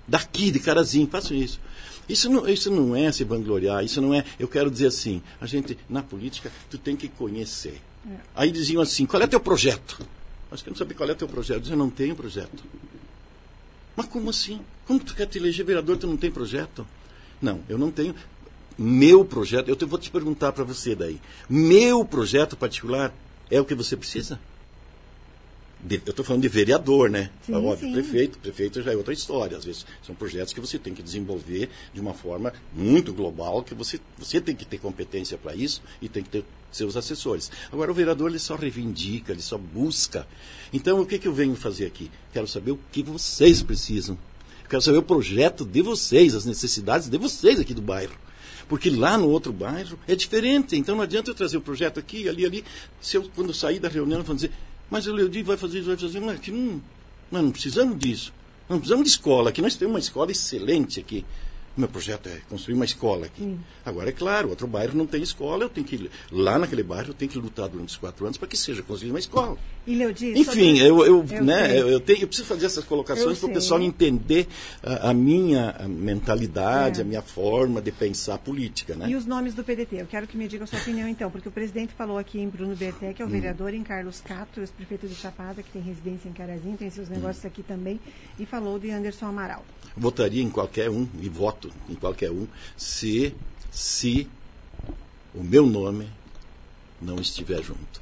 Daqui, 0.07 0.51
de 0.51 0.59
Carazinho, 0.59 1.07
façam 1.07 1.35
isso. 1.35 1.59
Isso 2.07 2.29
não, 2.29 2.47
isso 2.47 2.69
não 2.69 2.95
é 2.95 3.11
se 3.11 3.23
vangloriar, 3.23 3.83
isso 3.83 4.01
não 4.01 4.13
é. 4.13 4.25
Eu 4.37 4.47
quero 4.47 4.69
dizer 4.69 4.87
assim, 4.87 5.21
a 5.39 5.45
gente, 5.45 5.77
na 5.89 6.03
política, 6.03 6.51
tu 6.69 6.77
tem 6.77 6.95
que 6.95 7.07
conhecer. 7.07 7.81
Aí 8.35 8.51
diziam 8.51 8.81
assim, 8.81 9.05
qual 9.05 9.21
é 9.23 9.27
teu 9.27 9.39
projeto? 9.39 10.05
Acho 10.51 10.63
que 10.63 10.69
eu 10.69 10.71
não 10.71 10.77
sabia 10.77 10.95
qual 10.95 11.09
é 11.09 11.15
teu 11.15 11.27
projeto. 11.27 11.57
Eu 11.57 11.61
dizia, 11.61 11.75
não 11.75 11.89
tenho 11.89 12.15
projeto. 12.15 12.63
Mas 13.95 14.05
como 14.07 14.29
assim? 14.29 14.61
Como 14.85 14.99
tu 14.99 15.15
quer 15.15 15.27
te 15.27 15.37
eleger 15.37 15.65
vereador, 15.65 15.97
tu 15.97 16.07
não 16.07 16.17
tem 16.17 16.31
projeto? 16.31 16.85
Não, 17.41 17.61
eu 17.69 17.77
não 17.77 17.91
tenho. 17.91 18.15
Meu 18.77 19.23
projeto, 19.23 19.69
eu 19.69 19.75
te- 19.75 19.85
vou 19.85 19.99
te 19.99 20.09
perguntar 20.09 20.51
para 20.51 20.63
você 20.63 20.95
daí. 20.95 21.19
Meu 21.49 22.03
projeto 22.03 22.57
particular 22.57 23.13
é 23.51 23.61
o 23.61 23.65
que 23.65 23.75
você 23.75 23.95
precisa? 23.95 24.39
De- 25.85 26.01
eu 26.05 26.11
estou 26.11 26.23
falando 26.23 26.41
de 26.43 26.47
vereador, 26.47 27.09
né? 27.09 27.29
Sim, 27.45 27.53
Óbvio, 27.55 27.87
sim. 27.89 27.91
prefeito. 27.93 28.39
Prefeito 28.39 28.81
já 28.81 28.93
é 28.93 28.95
outra 28.95 29.13
história. 29.13 29.57
Às 29.57 29.65
vezes 29.65 29.85
são 30.05 30.15
projetos 30.15 30.53
que 30.53 30.61
você 30.61 30.79
tem 30.79 30.93
que 30.93 31.03
desenvolver 31.03 31.69
de 31.93 31.99
uma 31.99 32.13
forma 32.13 32.53
muito 32.73 33.13
global, 33.13 33.61
que 33.61 33.73
você, 33.75 33.99
você 34.17 34.39
tem 34.39 34.55
que 34.55 34.63
ter 34.65 34.77
competência 34.77 35.37
para 35.37 35.53
isso 35.53 35.81
e 36.01 36.07
tem 36.07 36.23
que 36.23 36.29
ter 36.29 36.45
seus 36.71 36.95
assessores. 36.95 37.51
Agora, 37.71 37.91
o 37.91 37.93
vereador 37.93 38.29
ele 38.29 38.39
só 38.39 38.55
reivindica, 38.55 39.33
ele 39.33 39.41
só 39.41 39.57
busca. 39.57 40.25
Então, 40.71 41.01
o 41.01 41.05
que, 41.05 41.19
que 41.19 41.27
eu 41.27 41.33
venho 41.33 41.55
fazer 41.55 41.85
aqui? 41.85 42.09
Quero 42.31 42.47
saber 42.47 42.71
o 42.71 42.79
que 42.91 43.03
vocês 43.03 43.61
precisam. 43.61 44.17
Quero 44.69 44.81
saber 44.81 44.97
o 44.99 45.03
projeto 45.03 45.65
de 45.65 45.81
vocês, 45.81 46.33
as 46.33 46.45
necessidades 46.45 47.09
de 47.09 47.17
vocês 47.17 47.59
aqui 47.59 47.73
do 47.73 47.81
bairro. 47.81 48.15
Porque 48.69 48.89
lá 48.89 49.17
no 49.17 49.27
outro 49.29 49.51
bairro 49.51 49.99
é 50.07 50.15
diferente. 50.15 50.75
Então 50.77 50.95
não 50.95 51.03
adianta 51.03 51.29
eu 51.29 51.35
trazer 51.35 51.57
o 51.57 51.61
projeto 51.61 51.99
aqui, 51.99 52.29
ali, 52.29 52.45
ali. 52.45 52.63
Se 53.01 53.17
eu, 53.17 53.29
quando 53.35 53.53
sair 53.53 53.77
da 53.79 53.89
reunião, 53.89 54.19
eu 54.19 54.23
vou 54.23 54.33
dizer, 54.33 54.51
mas 54.93 55.07
o 55.07 55.11
Leodi 55.11 55.41
vai 55.41 55.57
fazer 55.57 55.79
isso, 55.79 55.87
vai 55.87 55.97
fazer 55.97 56.19
isso. 56.19 56.27
Mas 56.27 56.47
não, 56.47 56.79
nós 57.31 57.43
não 57.43 57.51
precisamos 57.51 57.97
disso. 57.97 58.31
Não 58.69 58.77
precisamos 58.77 59.05
de 59.05 59.09
escola. 59.09 59.49
Aqui 59.49 59.59
nós 59.59 59.75
temos 59.75 59.91
uma 59.91 59.99
escola 59.99 60.29
excelente 60.29 60.99
aqui. 60.99 61.25
O 61.75 61.79
meu 61.79 61.89
projeto 61.89 62.29
é 62.29 62.37
construir 62.49 62.75
uma 62.75 62.85
escola 62.85 63.25
aqui. 63.25 63.57
Agora, 63.83 64.09
é 64.09 64.11
claro, 64.11 64.49
outro 64.49 64.67
bairro 64.67 64.95
não 64.95 65.07
tem 65.07 65.23
escola, 65.23 65.63
eu 65.63 65.69
tenho 65.69 65.87
que 65.87 66.09
lá 66.31 66.59
naquele 66.59 66.83
bairro, 66.83 67.09
eu 67.09 67.13
tenho 67.15 67.31
que 67.31 67.37
lutar 67.39 67.67
durante 67.67 67.89
os 67.89 67.97
quatro 67.97 68.25
anos 68.25 68.37
para 68.37 68.47
que 68.47 68.55
seja 68.55 68.83
construída 68.83 69.13
uma 69.13 69.19
escola. 69.19 69.57
E 69.87 69.95
Leodi, 69.95 70.33
Enfim, 70.39 70.77
eu, 70.77 71.03
eu, 71.03 71.25
Eu 71.29 71.43
né, 71.43 71.77
eu, 71.77 71.89
eu 71.89 71.99
tenho, 71.99 72.21
eu 72.21 72.27
preciso 72.27 72.47
fazer 72.47 72.67
essas 72.67 72.83
colocações 72.85 73.39
para 73.39 73.49
o 73.49 73.53
pessoal 73.53 73.81
entender 73.81 74.47
a, 74.83 75.09
a 75.09 75.13
minha 75.13 75.75
mentalidade, 75.89 76.99
É. 76.99 77.01
a 77.01 77.05
minha 77.05 77.21
forma 77.21 77.81
de 77.81 77.91
pensar 77.91 78.37
política. 78.37 78.95
Né? 78.95 79.09
E 79.09 79.15
os 79.15 79.25
nomes 79.25 79.53
do 79.53 79.63
PDT? 79.63 79.95
Eu 80.01 80.05
quero 80.05 80.27
que 80.27 80.37
me 80.37 80.47
diga 80.47 80.63
a 80.63 80.67
sua 80.67 80.79
opinião, 80.79 81.07
então, 81.07 81.29
porque 81.31 81.47
o 81.49 81.51
presidente 81.51 81.93
falou 81.93 82.17
aqui 82.17 82.39
em 82.39 82.47
Bruno 82.49 82.75
Berté, 82.75 83.09
Hum. 83.09 83.13
que 83.13 83.21
é 83.21 83.25
o 83.25 83.27
vereador, 83.27 83.73
em 83.73 83.83
Carlos 83.83 84.21
Cato, 84.21 84.59
ex-prefeito 84.59 85.07
de 85.07 85.15
Chapada, 85.15 85.61
que 85.63 85.71
tem 85.71 85.81
residência 85.81 86.29
em 86.29 86.33
Carazinho, 86.33 86.77
tem 86.77 86.87
Hum. 86.87 86.91
seus 86.91 87.09
negócios 87.09 87.43
aqui 87.45 87.63
também, 87.63 87.99
e 88.39 88.45
falou 88.45 88.77
de 88.79 88.91
Anderson 88.91 89.25
Amaral. 89.25 89.65
Votaria 89.97 90.41
em 90.41 90.49
qualquer 90.49 90.89
um 90.89 91.07
e 91.21 91.29
voto 91.29 91.62
em 91.89 91.95
qualquer 91.95 92.31
um 92.31 92.47
se, 92.77 93.33
se 93.71 94.27
o 95.33 95.43
meu 95.43 95.65
nome 95.65 96.07
não 97.01 97.17
estiver 97.17 97.61
junto. 97.63 98.01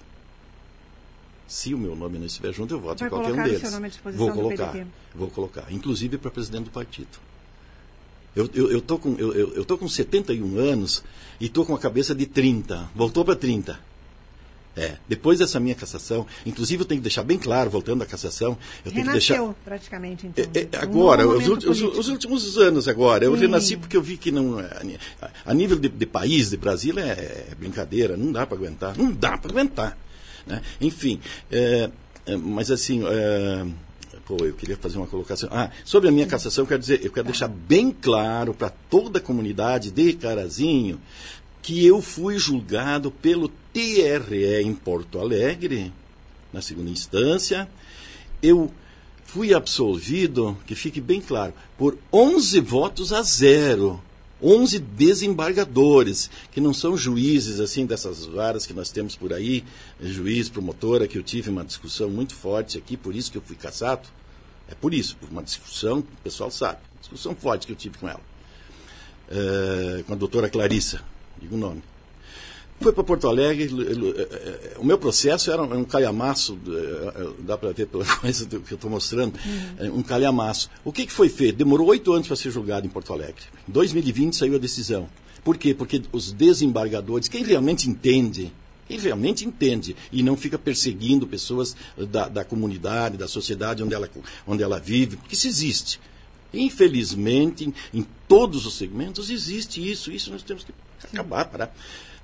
Se 1.47 1.73
o 1.73 1.77
meu 1.77 1.95
nome 1.95 2.17
não 2.17 2.25
estiver 2.25 2.53
junto, 2.53 2.73
eu 2.73 2.79
voto 2.79 2.99
Vai 2.99 3.07
em 3.07 3.09
qualquer 3.09 3.33
um 3.33 3.43
deles. 3.43 4.15
vou 4.15 4.31
colocar, 4.31 4.87
vou 5.13 5.29
colocar, 5.29 5.71
inclusive 5.71 6.17
para 6.17 6.31
presidente 6.31 6.65
do 6.65 6.71
partido. 6.71 7.19
Eu 8.33 8.49
eu, 8.53 8.71
eu 8.71 8.81
tô 8.81 8.97
com 8.97 9.15
eu, 9.17 9.33
eu, 9.33 9.53
eu 9.55 9.65
tô 9.65 9.77
com 9.77 9.87
71 9.87 10.57
anos 10.57 11.03
e 11.39 11.49
tô 11.49 11.65
com 11.65 11.75
a 11.75 11.79
cabeça 11.79 12.15
de 12.15 12.25
30. 12.25 12.89
Voltou 12.95 13.25
para 13.25 13.35
30. 13.35 13.90
É, 14.75 14.93
depois 15.07 15.37
dessa 15.39 15.59
minha 15.59 15.75
cassação, 15.75 16.25
inclusive 16.45 16.83
eu 16.83 16.85
tenho 16.85 17.01
que 17.01 17.03
deixar 17.03 17.23
bem 17.23 17.37
claro, 17.37 17.69
voltando 17.69 18.03
à 18.03 18.05
cassação, 18.05 18.57
eu 18.85 18.91
tenho 18.91 19.05
que 19.05 19.11
deixar 19.11 19.33
Renasceu, 19.33 19.55
praticamente, 19.65 20.27
então. 20.27 20.45
é, 20.53 20.59
é, 20.59 20.79
Um 20.79 20.81
agora, 20.81 21.23
novo 21.25 21.53
os, 21.53 21.81
os- 21.81 21.97
os 21.97 22.07
últimos 22.07 22.57
anos 22.57 22.87
agora. 22.87 23.25
Eu 23.25 23.35
Sim. 23.35 23.41
renasci 23.41 23.75
porque 23.75 23.97
eu 23.97 24.01
vi 24.01 24.15
que 24.15 24.31
não. 24.31 24.59
A, 24.59 25.29
a 25.45 25.53
nível 25.53 25.77
de, 25.77 25.89
de 25.89 26.05
país, 26.05 26.51
de 26.51 26.57
Brasil, 26.57 26.97
é, 26.99 27.09
é 27.51 27.55
brincadeira, 27.59 28.15
não 28.15 28.31
dá 28.31 28.47
para 28.47 28.55
aguentar. 28.57 28.97
Não 28.97 29.11
dá 29.11 29.37
para 29.37 29.51
aguentar. 29.51 29.97
né? 30.47 30.61
Enfim, 30.79 31.19
é, 31.51 31.89
é, 32.25 32.37
mas 32.37 32.71
assim. 32.71 33.03
é, 33.05 33.65
Pô, 34.25 34.37
eu 34.45 34.53
queria 34.53 34.77
fazer 34.77 34.97
uma 34.97 35.07
colocação. 35.07 35.49
Ah, 35.51 35.69
sobre 35.83 36.07
a 36.07 36.11
minha 36.11 36.27
cassação, 36.27 36.63
eu 36.63 36.67
quero 36.67 36.79
dizer, 36.79 37.01
eu 37.03 37.11
quero 37.11 37.25
deixar 37.25 37.49
bem 37.49 37.91
claro 37.91 38.53
para 38.53 38.69
toda 38.69 39.17
a 39.19 39.21
comunidade 39.21 39.91
de 39.91 40.13
Carazinho 40.13 41.01
que 41.61 41.85
eu 41.85 42.01
fui 42.01 42.37
julgado 42.37 43.11
pelo 43.11 43.49
TRE 43.73 44.61
em 44.63 44.73
Porto 44.73 45.19
Alegre, 45.19 45.91
na 46.51 46.61
segunda 46.61 46.89
instância. 46.89 47.69
Eu 48.41 48.71
fui 49.25 49.53
absolvido, 49.53 50.57
que 50.65 50.75
fique 50.75 50.99
bem 50.99 51.21
claro, 51.21 51.53
por 51.77 51.97
11 52.11 52.59
votos 52.61 53.13
a 53.13 53.21
zero. 53.21 54.01
11 54.43 54.79
desembargadores, 54.79 56.31
que 56.51 56.59
não 56.59 56.73
são 56.73 56.97
juízes 56.97 57.59
assim 57.59 57.85
dessas 57.85 58.25
varas 58.25 58.65
que 58.65 58.73
nós 58.73 58.89
temos 58.89 59.15
por 59.15 59.31
aí, 59.31 59.63
juiz, 60.01 60.49
promotora, 60.49 61.07
que 61.07 61.15
eu 61.15 61.21
tive 61.21 61.51
uma 61.51 61.63
discussão 61.63 62.09
muito 62.09 62.33
forte 62.33 62.75
aqui, 62.75 62.97
por 62.97 63.15
isso 63.15 63.31
que 63.31 63.37
eu 63.37 63.41
fui 63.43 63.55
caçado. 63.55 64.09
É 64.67 64.73
por 64.73 64.95
isso, 64.95 65.15
por 65.17 65.29
uma 65.29 65.43
discussão, 65.43 65.99
o 65.99 66.23
pessoal 66.23 66.49
sabe, 66.49 66.79
discussão 66.99 67.35
forte 67.35 67.67
que 67.67 67.73
eu 67.73 67.75
tive 67.75 67.99
com 67.99 68.09
ela. 68.09 68.21
eh, 69.29 70.03
com 70.05 70.13
a 70.13 70.15
doutora 70.15 70.49
Clarissa, 70.49 71.01
digo 71.41 71.55
o 71.55 71.57
nome. 71.57 71.81
Foi 72.79 72.91
para 72.91 73.03
Porto 73.03 73.27
Alegre, 73.27 73.65
l- 73.65 74.09
eh, 74.17 74.27
eh, 74.31 74.73
o 74.79 74.83
meu 74.83 74.97
processo 74.97 75.51
era 75.51 75.61
um, 75.61 75.83
calhamaço, 75.83 76.57
eh, 76.67 77.13
eh, 77.15 77.29
dá 77.39 77.55
para 77.55 77.71
ver 77.73 77.85
pela 77.85 78.03
coisa 78.17 78.45
que 78.47 78.55
eu 78.55 78.63
estou 78.75 78.89
mostrando, 78.89 79.37
eh, 79.77 79.89
um 79.91 80.01
calhamaço. 80.01 80.67
O 80.83 80.91
que, 80.91 81.05
que 81.05 81.11
foi 81.11 81.29
feito? 81.29 81.57
Demorou 81.57 81.87
oito 81.89 82.11
anos 82.11 82.25
para 82.27 82.35
ser 82.35 82.49
julgado 82.49 82.87
em 82.87 82.89
Porto 82.89 83.13
Alegre. 83.13 83.43
Em 83.69 83.71
2020 83.71 84.35
saiu 84.35 84.55
a 84.55 84.57
decisão. 84.57 85.07
Por 85.43 85.57
quê? 85.57 85.75
Porque 85.75 86.01
os 86.11 86.31
desembargadores, 86.31 87.27
quem 87.27 87.43
realmente 87.43 87.87
entende, 87.87 88.51
quem 88.87 88.97
realmente 88.99 89.45
entende 89.45 89.95
e 90.11 90.23
não 90.23 90.35
fica 90.35 90.57
perseguindo 90.57 91.27
pessoas 91.27 91.75
da, 91.95 92.27
da 92.27 92.43
comunidade, 92.43 93.15
da 93.15 93.27
sociedade 93.27 93.83
onde 93.83 93.93
ela, 93.93 94.09
onde 94.47 94.63
ela 94.63 94.79
vive, 94.79 95.17
porque 95.17 95.35
isso 95.35 95.47
existe. 95.47 95.99
Infelizmente, 96.51 97.65
em, 97.65 97.73
em 97.99 98.05
todos 98.27 98.65
os 98.65 98.73
segmentos 98.75 99.29
existe 99.29 99.87
isso. 99.91 100.11
Isso 100.11 100.31
nós 100.31 100.43
temos 100.43 100.63
que 100.63 100.73
acabar, 101.05 101.45
parar. 101.45 101.73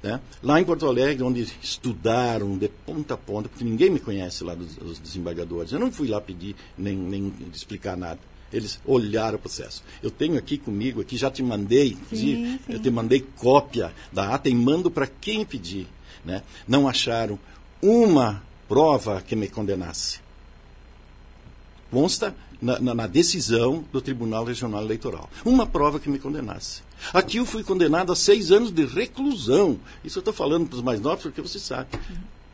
Né? 0.02 0.20
Lá 0.44 0.62
em 0.62 0.64
Porto 0.64 0.86
Alegre, 0.86 1.24
onde 1.24 1.48
estudaram 1.62 2.58
de 2.58 2.68
ponta 2.68 3.16
a 3.16 3.18
ponta, 3.18 3.50
porque 3.50 3.64
ninguém 3.64 3.90
me 3.90 4.00
conhece 4.00 4.44
lá 4.44 4.54
dos, 4.54 4.76
dos 4.76 5.00
desembargadores. 5.00 5.72
Eu 5.72 5.80
não 5.80 5.92
fui 5.92 6.08
lá 6.08 6.22
pedir 6.22 6.56
nem, 6.78 6.96
nem 6.96 7.34
explicar 7.54 7.98
nada. 7.98 8.20
Eles 8.52 8.80
olharam 8.86 9.38
o 9.38 9.42
processo. 9.42 9.84
Eu 10.02 10.10
tenho 10.10 10.38
aqui 10.38 10.58
comigo, 10.58 11.02
aqui 11.02 11.18
já 11.18 11.30
te 11.30 11.44
mandei, 11.44 11.90
inclusive, 11.90 12.62
eu 12.70 12.80
te 12.80 12.90
mandei 12.90 13.26
cópia 13.36 13.92
da 14.12 14.34
ata 14.34 14.50
e 14.50 14.56
mando 14.56 14.90
para 14.90 15.08
quem 15.08 15.44
pedir. 15.44 15.88
Né? 16.24 16.44
Não 16.68 16.88
acharam 16.88 17.38
uma 17.82 18.42
prova 18.68 19.22
que 19.22 19.36
me 19.36 19.48
condenasse. 19.48 20.20
Consta 21.92 22.36
na, 22.62 22.80
na, 22.80 22.94
na 22.94 23.08
decisão 23.08 23.84
do 23.92 24.02
Tribunal 24.02 24.46
Regional 24.46 24.82
Eleitoral. 24.82 25.30
Uma 25.44 25.66
prova 25.66 26.00
que 26.00 26.10
me 26.10 26.20
condenasse. 26.20 26.87
Aqui 27.14 27.38
eu 27.38 27.46
fui 27.46 27.64
condenado 27.64 28.12
a 28.12 28.16
seis 28.16 28.52
anos 28.52 28.72
de 28.72 28.86
reclusão. 28.86 29.80
Isso 30.04 30.18
eu 30.18 30.22
estou 30.22 30.34
falando 30.34 30.68
para 30.68 30.78
os 30.78 30.82
mais 30.82 31.00
novos 31.00 31.24
porque 31.24 31.42
você 31.42 31.60
sabe. 31.60 31.90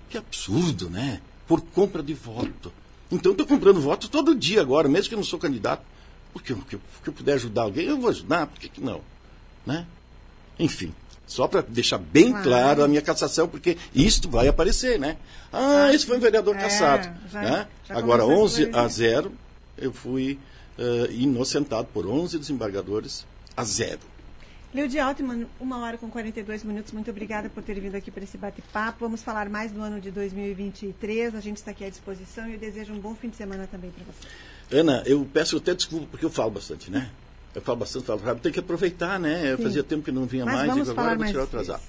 Que 0.09 0.17
absurdo, 0.17 0.89
né? 0.89 1.21
Por 1.47 1.61
compra 1.61 2.01
de 2.03 2.13
voto. 2.13 2.71
Então 3.11 3.31
estou 3.31 3.45
comprando 3.47 3.79
voto 3.81 4.09
todo 4.09 4.33
dia 4.35 4.61
agora, 4.61 4.87
mesmo 4.89 5.09
que 5.09 5.15
eu 5.15 5.19
não 5.19 5.23
sou 5.25 5.39
candidato. 5.39 5.83
Porque, 6.31 6.53
porque, 6.55 6.77
porque 6.77 7.09
eu 7.09 7.13
puder 7.13 7.33
ajudar 7.33 7.63
alguém, 7.63 7.85
eu 7.85 7.99
vou 7.99 8.09
ajudar, 8.09 8.47
por 8.47 8.59
que, 8.59 8.67
que 8.67 8.81
não? 8.81 9.01
Né? 9.65 9.85
Enfim, 10.57 10.91
só 11.27 11.47
para 11.47 11.61
deixar 11.61 11.99
bem 11.99 12.31
Claro. 12.31 12.43
claro 12.43 12.83
a 12.83 12.87
minha 12.87 13.01
cassação, 13.03 13.47
porque 13.47 13.77
isto 13.93 14.27
vai 14.29 14.47
aparecer, 14.47 14.99
né? 14.99 15.17
Ah, 15.51 15.93
esse 15.93 16.05
foi 16.07 16.17
um 16.17 16.19
vereador 16.19 16.55
É, 16.55 16.59
cassado. 16.59 17.09
já- 17.31 17.41
né? 17.41 17.67
já 17.87 17.97
Agora, 17.97 18.23
começou 18.23 18.41
a 18.41 18.45
11 18.45 18.63
a 18.63 18.65
esclarecer. 18.65 19.11
0, 19.13 19.31
eu 19.77 19.93
fui 19.93 20.39
eh, 20.77 21.07
inocentado 21.11 21.87
por 21.93 22.07
11 22.07 22.39
desembargadores 22.39 23.25
a 23.55 23.63
zero. 23.63 23.99
Leudi 24.73 24.97
Altman, 24.97 25.45
uma 25.59 25.77
hora 25.79 25.99
com 25.99 26.09
42 26.09 26.63
minutos. 26.63 26.91
Muito 26.91 27.11
obrigada 27.11 27.47
por 27.47 27.61
ter 27.61 27.79
vindo 27.79 27.93
aqui 27.93 28.09
para 28.09 28.23
esse 28.23 28.39
bate-papo. 28.39 28.97
Vamos 29.01 29.21
falar 29.21 29.47
mais 29.47 29.71
do 29.71 29.79
ano 29.79 30.01
de 30.01 30.09
2023. 30.09 31.35
A 31.35 31.39
gente 31.39 31.57
está 31.57 31.69
aqui 31.69 31.85
à 31.85 31.89
disposição 31.89 32.49
e 32.49 32.53
eu 32.53 32.59
desejo 32.59 32.91
um 32.91 32.99
bom 32.99 33.13
fim 33.13 33.29
de 33.29 33.35
semana 33.35 33.67
também 33.71 33.91
para 33.91 34.03
você. 34.03 34.75
Ana, 34.75 35.03
eu 35.05 35.23
peço 35.31 35.57
até 35.57 35.75
desculpa 35.75 36.07
porque 36.09 36.25
eu 36.25 36.29
falo 36.31 36.49
bastante, 36.49 36.89
né? 36.89 37.11
Eu 37.53 37.61
falo 37.61 37.77
bastante, 37.77 38.05
falo 38.05 38.19
rápido. 38.21 38.41
Tem 38.41 38.51
que 38.51 38.59
aproveitar, 38.59 39.19
né? 39.19 39.53
Eu 39.53 39.59
fazia 39.59 39.83
tempo 39.83 40.03
que 40.03 40.11
não 40.11 40.25
vinha 40.25 40.43
Mas 40.43 40.65
mais, 40.67 40.87
falar 40.89 40.91
agora 40.91 41.13
eu 41.13 41.17
vou 41.17 41.27
tirar 41.27 41.41
o 41.41 41.43
atrasado. 41.43 41.83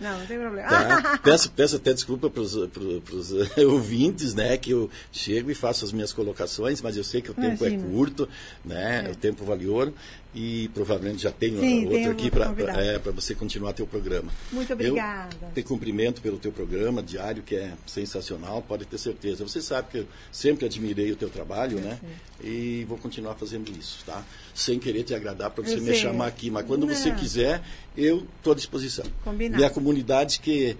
Não, 0.00 0.18
não 0.18 0.26
tem 0.26 0.38
problema. 0.38 0.66
Tá? 0.66 1.20
peço, 1.22 1.50
peço 1.50 1.76
até 1.76 1.92
desculpa 1.92 2.30
para 2.30 2.40
os 2.40 2.56
ouvintes, 3.68 4.34
né? 4.34 4.56
Que 4.56 4.70
eu 4.70 4.90
chego 5.12 5.50
e 5.50 5.54
faço 5.54 5.84
as 5.84 5.92
minhas 5.92 6.10
colocações, 6.10 6.80
mas 6.80 6.96
eu 6.96 7.04
sei 7.04 7.20
que 7.20 7.30
o 7.30 7.34
tempo 7.34 7.66
Imagina. 7.66 7.84
é 7.84 7.90
curto, 7.90 8.28
né? 8.64 9.10
O 9.12 9.14
tempo 9.14 9.44
vale 9.44 9.66
ouro 9.68 9.92
e 10.34 10.68
provavelmente 10.72 11.22
já 11.22 11.32
tenho 11.32 11.58
Sim, 11.58 11.84
outro 11.84 11.90
tem 11.90 12.06
aqui 12.06 12.30
para 12.30 12.54
é, 12.80 12.98
pra 12.98 13.10
você 13.10 13.34
continuar 13.34 13.72
teu 13.72 13.86
programa. 13.86 14.30
Muito 14.52 14.72
obrigada. 14.72 15.36
Eu 15.42 15.52
te 15.54 15.62
cumprimento 15.62 16.20
pelo 16.20 16.38
teu 16.38 16.52
programa 16.52 17.02
diário, 17.02 17.42
que 17.42 17.56
é 17.56 17.72
sensacional, 17.86 18.62
pode 18.62 18.84
ter 18.84 18.98
certeza. 18.98 19.42
Você 19.46 19.60
sabe 19.60 19.88
que 19.90 19.98
eu 19.98 20.06
sempre 20.30 20.66
admirei 20.66 21.10
o 21.10 21.16
teu 21.16 21.28
trabalho, 21.28 21.80
né? 21.80 21.98
E 22.42 22.84
vou 22.88 22.96
continuar 22.96 23.34
fazendo 23.34 23.70
isso, 23.76 24.04
tá? 24.06 24.24
Sem 24.54 24.78
querer 24.78 25.02
te 25.02 25.14
agradar 25.14 25.50
para 25.50 25.64
você 25.64 25.74
Eu 25.74 25.80
me 25.80 25.86
sei. 25.86 25.94
chamar 25.94 26.28
aqui, 26.28 26.50
mas 26.50 26.64
quando 26.64 26.86
você 26.86 27.08
Não. 27.10 27.16
quiser, 27.16 27.62
eu 27.96 28.26
estou 28.38 28.52
à 28.52 28.56
disposição. 28.56 29.04
Combinado. 29.24 29.56
Minha 29.58 29.70
comunidade 29.70 30.40
que 30.40 30.76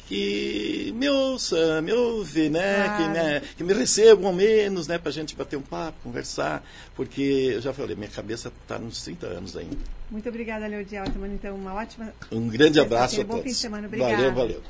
que 0.00 0.92
me 0.96 1.08
ouça, 1.08 1.80
me 1.82 1.92
ouve, 1.92 2.48
né? 2.48 2.84
Claro. 2.84 3.02
Que, 3.02 3.08
né? 3.10 3.42
que 3.56 3.64
me 3.64 3.72
recebam 3.72 4.26
ao 4.26 4.32
menos, 4.32 4.86
né? 4.86 4.98
Para 4.98 5.10
a 5.10 5.12
gente 5.12 5.34
bater 5.34 5.56
um 5.56 5.62
papo, 5.62 5.98
conversar, 6.02 6.64
porque 6.94 7.52
eu 7.54 7.60
já 7.60 7.72
falei, 7.72 7.96
minha 7.96 8.10
cabeça 8.10 8.52
está 8.62 8.78
nos 8.78 9.02
30 9.02 9.26
anos 9.26 9.56
ainda. 9.56 9.78
Muito 10.10 10.28
obrigada, 10.28 10.66
Leudi 10.66 10.96
Altman. 10.96 11.32
Então, 11.34 11.54
uma 11.54 11.74
ótima. 11.74 12.12
Um 12.32 12.48
grande 12.48 12.80
abraço 12.80 13.20
a 13.20 13.24
Bom 13.24 13.34
todos. 13.34 13.44
fim 13.44 13.50
de 13.50 13.56
semana. 13.56 13.86
Obrigada. 13.86 14.16
Valeu, 14.16 14.34
valeu. 14.34 14.62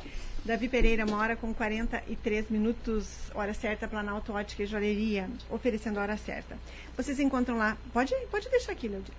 Davi 0.45 0.69
Pereira, 0.69 1.05
uma 1.05 1.19
hora 1.19 1.37
com 1.37 1.53
43 1.53 2.49
minutos, 2.49 3.07
hora 3.35 3.53
certa, 3.53 3.87
Planalto 3.87 4.33
Ótica 4.33 4.63
e 4.63 4.67
Joalheria, 4.67 5.29
oferecendo 5.51 5.99
a 5.99 6.03
hora 6.03 6.17
certa. 6.17 6.57
Vocês 6.97 7.21
encontram 7.21 7.59
lá, 7.59 7.77
pode, 7.93 8.15
pode 8.31 8.49
deixar 8.49 8.73
aqui, 8.73 8.89
Leudi. 8.89 9.13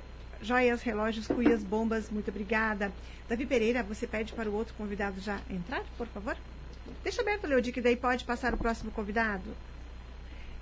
Joias, 0.43 0.81
relógios, 0.81 1.27
cuias, 1.27 1.63
bombas, 1.63 2.09
muito 2.09 2.29
obrigada. 2.29 2.91
Davi 3.29 3.45
Pereira, 3.45 3.83
você 3.83 4.07
pede 4.07 4.33
para 4.33 4.49
o 4.49 4.53
outro 4.55 4.73
convidado 4.73 5.21
já 5.21 5.39
entrar, 5.47 5.83
por 5.97 6.07
favor? 6.07 6.35
Deixa 7.03 7.21
aberto, 7.21 7.45
Leudi, 7.45 7.71
que 7.71 7.79
daí 7.79 7.95
pode 7.95 8.25
passar 8.25 8.51
o 8.53 8.57
próximo 8.57 8.89
convidado. 8.89 9.55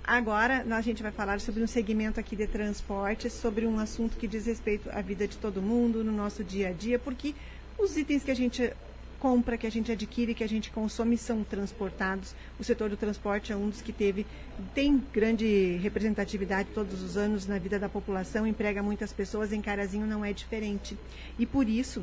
Agora, 0.04 0.66
a 0.70 0.80
gente 0.82 1.02
vai 1.02 1.12
falar 1.12 1.40
sobre 1.40 1.62
um 1.62 1.66
segmento 1.66 2.20
aqui 2.20 2.36
de 2.36 2.46
transporte, 2.46 3.30
sobre 3.30 3.66
um 3.66 3.78
assunto 3.78 4.18
que 4.18 4.28
diz 4.28 4.44
respeito 4.44 4.90
à 4.90 5.00
vida 5.00 5.26
de 5.26 5.38
todo 5.38 5.62
mundo, 5.62 6.04
no 6.04 6.12
nosso 6.12 6.44
dia 6.44 6.68
a 6.68 6.72
dia, 6.72 6.98
porque 6.98 7.34
os 7.78 7.96
itens 7.96 8.22
que 8.22 8.30
a 8.30 8.36
gente 8.36 8.72
compra, 9.20 9.58
que 9.58 9.66
a 9.66 9.70
gente 9.70 9.92
adquire, 9.92 10.34
que 10.34 10.42
a 10.42 10.48
gente 10.48 10.70
consome 10.70 11.18
são 11.18 11.44
transportados. 11.44 12.34
O 12.58 12.64
setor 12.64 12.88
do 12.88 12.96
transporte 12.96 13.52
é 13.52 13.56
um 13.56 13.68
dos 13.68 13.82
que 13.82 13.92
teve, 13.92 14.26
tem 14.74 15.00
grande 15.12 15.78
representatividade 15.82 16.70
todos 16.74 17.02
os 17.02 17.16
anos 17.16 17.46
na 17.46 17.58
vida 17.58 17.78
da 17.78 17.88
população, 17.88 18.46
emprega 18.46 18.82
muitas 18.82 19.12
pessoas, 19.12 19.52
em 19.52 19.60
Carazinho 19.60 20.06
não 20.06 20.24
é 20.24 20.32
diferente. 20.32 20.96
E 21.38 21.44
por 21.44 21.68
isso, 21.68 22.02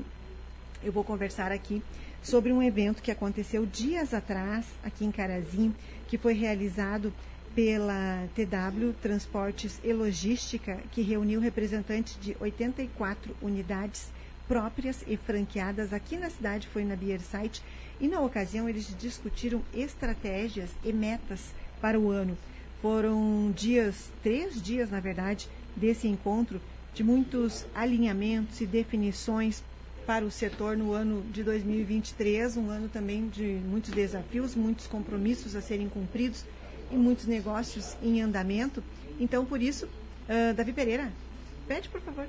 eu 0.83 0.91
vou 0.91 1.03
conversar 1.03 1.51
aqui 1.51 1.81
sobre 2.21 2.51
um 2.51 2.61
evento 2.61 3.01
que 3.01 3.11
aconteceu 3.11 3.65
dias 3.65 4.13
atrás, 4.13 4.65
aqui 4.83 5.03
em 5.03 5.11
Carazinho, 5.11 5.75
que 6.07 6.17
foi 6.17 6.33
realizado 6.33 7.11
pela 7.55 8.27
TW 8.35 8.93
Transportes 9.01 9.79
e 9.83 9.91
Logística, 9.91 10.77
que 10.91 11.01
reuniu 11.01 11.39
representantes 11.39 12.15
de 12.21 12.37
84 12.39 13.35
unidades 13.41 14.11
próprias 14.47 15.03
e 15.07 15.17
franqueadas 15.17 15.93
aqui 15.93 16.17
na 16.17 16.29
cidade, 16.29 16.67
foi 16.67 16.85
na 16.85 16.95
Beer 16.95 17.21
Site, 17.21 17.61
e 17.99 18.07
na 18.07 18.21
ocasião 18.21 18.69
eles 18.69 18.95
discutiram 18.97 19.61
estratégias 19.73 20.69
e 20.83 20.93
metas 20.93 21.53
para 21.81 21.99
o 21.99 22.09
ano. 22.09 22.37
Foram 22.81 23.51
dias, 23.55 24.09
três 24.23 24.61
dias 24.61 24.89
na 24.89 24.99
verdade, 24.99 25.49
desse 25.75 26.07
encontro, 26.07 26.61
de 26.93 27.03
muitos 27.03 27.65
alinhamentos 27.75 28.61
e 28.61 28.65
definições 28.65 29.63
para 30.05 30.23
o 30.23 30.31
setor 30.31 30.77
no 30.77 30.93
ano 30.93 31.21
de 31.31 31.43
2023, 31.43 32.55
um 32.57 32.69
ano 32.69 32.87
também 32.87 33.27
de 33.27 33.59
muitos 33.65 33.91
desafios, 33.91 34.55
muitos 34.55 34.87
compromissos 34.87 35.55
a 35.55 35.61
serem 35.61 35.89
cumpridos 35.89 36.45
e 36.89 36.95
muitos 36.95 37.25
negócios 37.25 37.97
em 38.01 38.21
andamento. 38.21 38.81
Então, 39.19 39.45
por 39.45 39.61
isso, 39.61 39.87
ah, 40.29 40.53
Davi 40.53 40.71
Pereira, 40.71 41.11
pede 41.67 41.89
por 41.89 41.99
favor. 41.99 42.27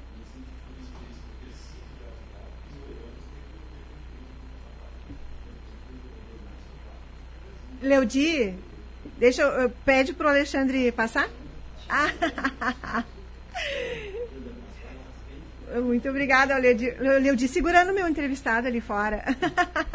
Leudi, 7.81 8.55
deixa 9.18 9.43
eu, 9.43 9.49
eu- 9.49 9.70
pede 9.85 10.12
para 10.12 10.26
o 10.26 10.31
Alexandre 10.31 10.91
passar. 10.93 11.29
Ah, 11.89 13.05
Muito 15.83 16.09
obrigada, 16.09 16.57
Leudi. 16.57 16.91
Leudi, 16.93 17.47
segurando 17.47 17.93
meu 17.93 18.09
entrevistado 18.09 18.66
ali 18.66 18.81
fora. 18.81 19.22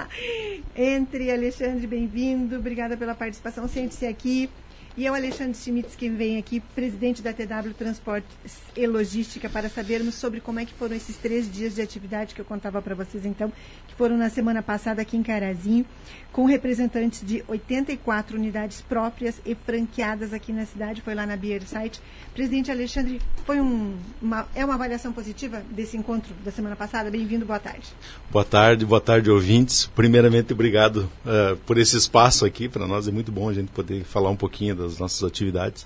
Entre, 0.77 1.31
Alexandre, 1.31 1.87
bem-vindo. 1.87 2.57
Obrigada 2.57 2.95
pela 2.95 3.15
participação. 3.15 3.67
Sente-se 3.67 4.05
aqui. 4.05 4.49
E 4.95 5.07
eu, 5.07 5.15
Alexandre 5.15 5.57
Schmitz, 5.57 5.95
que 5.95 6.07
vem 6.07 6.37
aqui, 6.37 6.59
presidente 6.59 7.19
da 7.19 7.33
TW 7.33 7.73
Transportes 7.75 8.61
e 8.77 8.85
Logística, 8.85 9.49
para 9.49 9.67
sabermos 9.67 10.13
sobre 10.13 10.39
como 10.39 10.59
é 10.59 10.65
que 10.65 10.73
foram 10.73 10.95
esses 10.95 11.17
três 11.17 11.51
dias 11.51 11.73
de 11.73 11.81
atividade 11.81 12.35
que 12.35 12.41
eu 12.41 12.45
contava 12.45 12.79
para 12.79 12.93
vocês, 12.93 13.25
então, 13.25 13.51
que 13.87 13.95
foram 13.95 14.15
na 14.15 14.29
semana 14.29 14.61
passada 14.61 15.01
aqui 15.01 15.17
em 15.17 15.23
Carazinho, 15.23 15.83
com 16.31 16.45
representantes 16.45 17.25
de 17.25 17.43
84 17.47 18.37
unidades 18.37 18.81
próprias 18.81 19.41
e 19.43 19.55
franqueadas 19.55 20.31
aqui 20.31 20.53
na 20.53 20.63
cidade, 20.63 21.01
foi 21.01 21.15
lá 21.15 21.25
na 21.25 21.35
Beer 21.35 21.63
Site. 21.63 21.99
Presidente 22.31 22.69
Alexandre, 22.69 23.19
foi 23.45 23.59
um, 23.59 23.95
uma, 24.21 24.47
é 24.53 24.63
uma 24.63 24.75
avaliação 24.75 25.11
positiva 25.11 25.63
desse 25.71 25.97
encontro 25.97 26.35
da 26.45 26.51
semana 26.51 26.75
passada? 26.75 27.09
Bem-vindo, 27.09 27.47
boa 27.47 27.59
tarde. 27.59 27.87
Boa 28.31 28.45
tarde, 28.45 28.85
boa 28.85 29.01
tarde, 29.01 29.31
ouvintes. 29.31 29.87
Primeiramente, 29.87 30.53
obrigado 30.53 31.09
eh, 31.25 31.57
por 31.65 31.79
esse 31.79 31.97
espaço 31.97 32.45
aqui. 32.45 32.69
Para 32.69 32.87
nós 32.87 33.07
é 33.07 33.11
muito 33.11 33.31
bom 33.31 33.49
a 33.49 33.53
gente 33.53 33.71
poder 33.71 34.03
falar 34.03 34.29
um 34.29 34.35
pouquinho 34.35 34.82
das 34.83 34.99
nossas 34.99 35.23
atividades. 35.23 35.85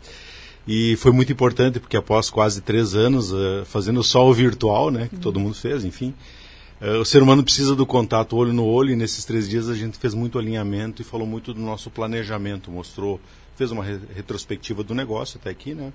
E 0.67 0.97
foi 0.97 1.11
muito 1.11 1.31
importante 1.31 1.79
porque 1.79 1.95
após 1.95 2.29
quase 2.29 2.59
três 2.61 2.93
anos 2.93 3.31
uh, 3.31 3.63
fazendo 3.65 4.03
só 4.03 4.27
o 4.27 4.33
virtual, 4.33 4.91
né, 4.91 5.07
que 5.07 5.15
uhum. 5.15 5.21
todo 5.21 5.39
mundo 5.39 5.55
fez, 5.55 5.85
enfim, 5.85 6.13
uh, 6.81 6.99
o 6.99 7.05
ser 7.05 7.23
humano 7.23 7.41
precisa 7.41 7.73
do 7.73 7.85
contato 7.85 8.35
olho 8.35 8.51
no 8.51 8.65
olho. 8.65 8.91
E 8.91 8.95
nesses 8.95 9.23
três 9.23 9.47
dias 9.47 9.69
a 9.69 9.75
gente 9.75 9.97
fez 9.97 10.13
muito 10.13 10.37
alinhamento 10.37 11.01
e 11.01 11.05
falou 11.05 11.25
muito 11.25 11.53
do 11.53 11.61
nosso 11.61 11.89
planejamento, 11.89 12.69
mostrou, 12.69 13.19
fez 13.55 13.71
uma 13.71 13.83
re 13.83 13.97
retrospectiva 14.13 14.83
do 14.83 14.93
negócio 14.93 15.39
até 15.39 15.49
aqui, 15.49 15.73
né, 15.73 15.93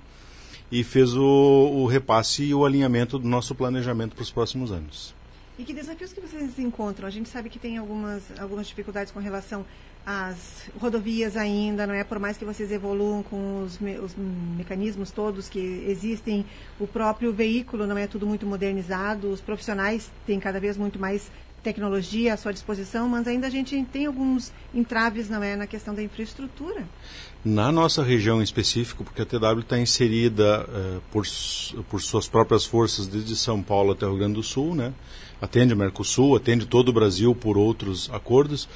e 0.71 0.83
fez 0.83 1.15
o, 1.15 1.23
o 1.23 1.87
repasse 1.87 2.43
e 2.43 2.55
o 2.55 2.65
alinhamento 2.65 3.19
do 3.19 3.29
nosso 3.29 3.55
planejamento 3.55 4.15
para 4.15 4.23
os 4.23 4.31
próximos 4.31 4.73
anos. 4.73 5.15
E 5.59 5.65
que 5.65 5.75
desafios 5.75 6.15
que 6.15 6.21
vocês 6.21 6.59
encontram? 6.59 7.07
A 7.07 7.11
gente 7.11 7.29
sabe 7.29 7.51
que 7.51 7.59
tem 7.59 7.77
algumas, 7.77 8.23
algumas 8.39 8.67
dificuldades 8.67 9.13
com 9.13 9.21
relação 9.21 9.67
às 10.05 10.71
rodovias 10.79 11.37
ainda, 11.37 11.87
não 11.87 11.95
é? 11.95 12.05
Por 12.05 12.19
mais 12.19 12.37
que 12.37 12.45
vocês 12.45 12.71
evoluam 12.73 13.23
com 13.23 13.63
os, 13.63 13.79
me, 13.79 13.99
os 13.99 14.15
mecanismos 14.17 15.11
todos 15.11 15.49
que 15.49 15.85
existem, 15.87 16.45
o 16.79 16.87
próprio 16.87 17.33
veículo 17.33 17.87
não 17.87 17.97
é 17.97 18.07
tudo 18.07 18.27
muito 18.27 18.47
modernizado, 18.47 19.31
os 19.31 19.41
profissionais 19.41 20.11
têm 20.27 20.41
cada 20.41 20.59
vez 20.59 20.77
muito 20.77 20.99
mais 20.99 21.31
tecnologia 21.63 22.35
à 22.35 22.37
sua 22.37 22.53
disposição, 22.53 23.09
mas 23.09 23.29
ainda 23.29 23.47
a 23.47 23.51
gente 23.51 23.81
tem 23.93 24.07
alguns 24.07 24.53
entraves, 24.75 25.29
não 25.29 25.43
é, 25.43 25.55
na 25.55 25.67
questão 25.67 25.95
da 25.95 26.03
infraestrutura. 26.03 26.85
Na 27.45 27.71
nossa 27.71 28.03
região 28.03 28.41
em 28.41 28.45
específico, 28.45 29.05
porque 29.05 29.23
a 29.23 29.27
TW 29.27 29.61
está 29.61 29.79
inserida 29.79 30.67
uh, 30.69 31.01
por, 31.13 31.25
por 31.89 32.03
suas 32.03 32.27
próprias 32.29 32.65
forças 32.65 33.07
desde 33.07 33.37
São 33.37 33.63
Paulo 33.63 33.93
até 33.93 34.05
o 34.05 34.11
Rio 34.11 34.19
Grande 34.19 34.35
do 34.35 34.43
Sul, 34.43 34.75
né? 34.75 34.93
atende 35.43 35.75
o 35.75 35.77
Mercosul, 35.77 36.37
atende 36.37 36.67
todo 36.67 36.91
o 36.91 36.93
Brasil 36.93 37.35
por 37.35 37.59
outros 37.59 38.09
acordos, 38.13 38.69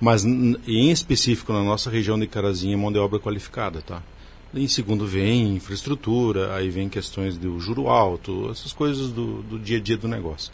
mas 0.00 0.24
em 0.24 0.90
específico 0.90 1.52
na 1.52 1.62
nossa 1.62 1.90
região 1.90 2.18
de 2.18 2.26
Carazinha, 2.26 2.76
mão 2.76 2.90
de 2.90 2.98
obra 2.98 3.20
qualificada, 3.20 3.82
tá? 3.82 4.02
Em 4.52 4.66
segundo 4.66 5.06
vem 5.06 5.54
infraestrutura, 5.54 6.54
aí 6.54 6.70
vem 6.70 6.88
questões 6.88 7.36
do 7.36 7.60
juro 7.60 7.88
alto, 7.88 8.50
essas 8.50 8.72
coisas 8.72 9.10
do, 9.10 9.42
do 9.42 9.58
dia 9.58 9.76
a 9.76 9.80
dia 9.80 9.96
do 9.96 10.08
negócio. 10.08 10.50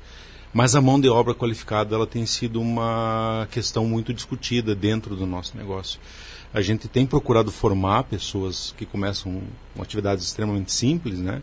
Mas 0.53 0.75
a 0.75 0.81
mão 0.81 1.01
de 1.01 1.09
obra 1.09 1.35
qualificada 1.35 1.95
ela 1.95 2.07
tem 2.07 2.27
sido 2.27 2.61
uma 2.61 3.47
questão 3.51 3.87
muito 3.87 4.13
discutida 4.13 4.75
dentro 4.75 5.15
do 5.15 5.27
nosso 5.27 5.57
negócio. 5.57 6.01
A 6.53 6.61
gente 6.61 6.89
tem 6.89 7.07
procurado 7.07 7.53
formar 7.53 8.05
pessoas 8.05 8.75
que 8.77 8.85
começam 8.85 9.43
com 9.75 9.83
atividades 9.83 10.25
extremamente 10.25 10.73
simples, 10.73 11.19
né? 11.19 11.43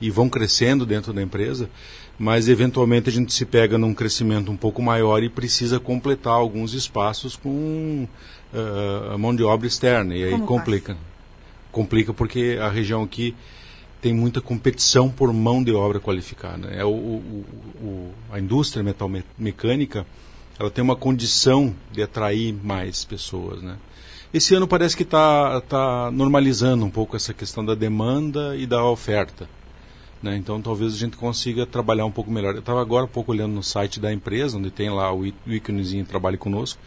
E 0.00 0.10
vão 0.10 0.28
crescendo 0.28 0.86
dentro 0.86 1.12
da 1.12 1.22
empresa, 1.22 1.70
mas 2.20 2.50
eventualmente 2.50 3.08
a 3.08 3.12
gente 3.12 3.32
se 3.32 3.46
pega 3.46 3.78
num 3.78 3.94
crescimento 3.94 4.52
um 4.52 4.56
pouco 4.56 4.82
maior 4.82 5.22
e 5.22 5.30
precisa 5.30 5.80
completar 5.80 6.34
alguns 6.34 6.74
espaços 6.74 7.34
com 7.34 8.06
uh, 8.52 9.18
mão 9.18 9.34
de 9.34 9.42
obra 9.42 9.66
externa 9.66 10.14
e 10.14 10.24
aí 10.24 10.32
Como 10.32 10.44
complica. 10.44 10.92
Faz? 10.92 11.06
Complica 11.72 12.12
porque 12.12 12.58
a 12.60 12.68
região 12.68 13.02
aqui 13.02 13.34
tem 14.02 14.12
muita 14.12 14.42
competição 14.42 15.08
por 15.08 15.32
mão 15.32 15.64
de 15.64 15.72
obra 15.72 15.98
qualificada. 15.98 16.68
É 16.68 16.84
o, 16.84 16.90
o, 16.90 17.44
o, 17.80 18.10
a 18.30 18.38
indústria 18.38 18.82
metal 18.82 19.10
mecânica 19.38 20.04
ela 20.58 20.70
tem 20.70 20.84
uma 20.84 20.96
condição 20.96 21.74
de 21.90 22.02
atrair 22.02 22.52
mais 22.52 23.02
pessoas, 23.02 23.62
né? 23.62 23.78
Esse 24.32 24.54
ano 24.54 24.68
parece 24.68 24.94
que 24.94 25.04
está 25.04 25.58
tá 25.62 26.10
normalizando 26.10 26.84
um 26.84 26.90
pouco 26.90 27.16
essa 27.16 27.32
questão 27.32 27.64
da 27.64 27.74
demanda 27.74 28.54
e 28.56 28.66
da 28.66 28.84
oferta. 28.84 29.48
Né? 30.22 30.36
Então 30.36 30.60
talvez 30.60 30.94
a 30.94 30.96
gente 30.96 31.16
consiga 31.16 31.66
trabalhar 31.66 32.04
um 32.04 32.10
pouco 32.10 32.30
melhor. 32.30 32.54
Eu 32.54 32.60
estava 32.60 32.80
agora 32.80 33.04
um 33.04 33.08
pouco 33.08 33.32
olhando 33.32 33.54
no 33.54 33.62
site 33.62 33.98
da 33.98 34.12
empresa, 34.12 34.58
onde 34.58 34.70
tem 34.70 34.90
lá 34.90 35.14
o 35.14 35.26
íconezinho 35.46 36.04
Trabalhe 36.04 36.36
Conosco, 36.36 36.80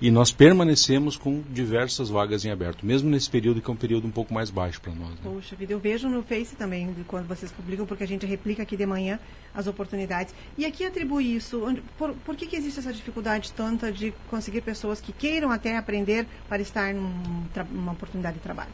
e 0.00 0.10
nós 0.10 0.32
permanecemos 0.32 1.14
com 1.14 1.42
diversas 1.50 2.08
vagas 2.08 2.42
em 2.46 2.50
aberto, 2.50 2.86
mesmo 2.86 3.10
nesse 3.10 3.28
período 3.28 3.60
que 3.60 3.68
é 3.68 3.72
um 3.72 3.76
período 3.76 4.06
um 4.06 4.10
pouco 4.10 4.32
mais 4.32 4.48
baixo 4.48 4.80
para 4.80 4.94
nós. 4.94 5.10
Né? 5.10 5.16
Poxa 5.22 5.54
vida, 5.54 5.74
eu 5.74 5.78
vejo 5.78 6.08
no 6.08 6.22
Face 6.22 6.56
também, 6.56 6.94
quando 7.06 7.28
vocês 7.28 7.52
publicam, 7.52 7.84
porque 7.84 8.02
a 8.02 8.08
gente 8.08 8.24
replica 8.24 8.62
aqui 8.62 8.78
de 8.78 8.86
manhã 8.86 9.20
as 9.54 9.66
oportunidades. 9.66 10.34
E 10.56 10.64
aqui 10.64 10.86
atribui 10.86 11.36
isso, 11.36 11.62
por, 11.98 12.14
por 12.14 12.34
que, 12.34 12.46
que 12.46 12.56
existe 12.56 12.80
essa 12.80 12.94
dificuldade 12.94 13.52
tanta 13.52 13.92
de 13.92 14.14
conseguir 14.30 14.62
pessoas 14.62 15.02
que 15.02 15.12
queiram 15.12 15.50
até 15.50 15.76
aprender 15.76 16.26
para 16.48 16.62
estar 16.62 16.94
num, 16.94 17.44
numa 17.70 17.92
oportunidade 17.92 18.38
de 18.38 18.42
trabalho? 18.42 18.70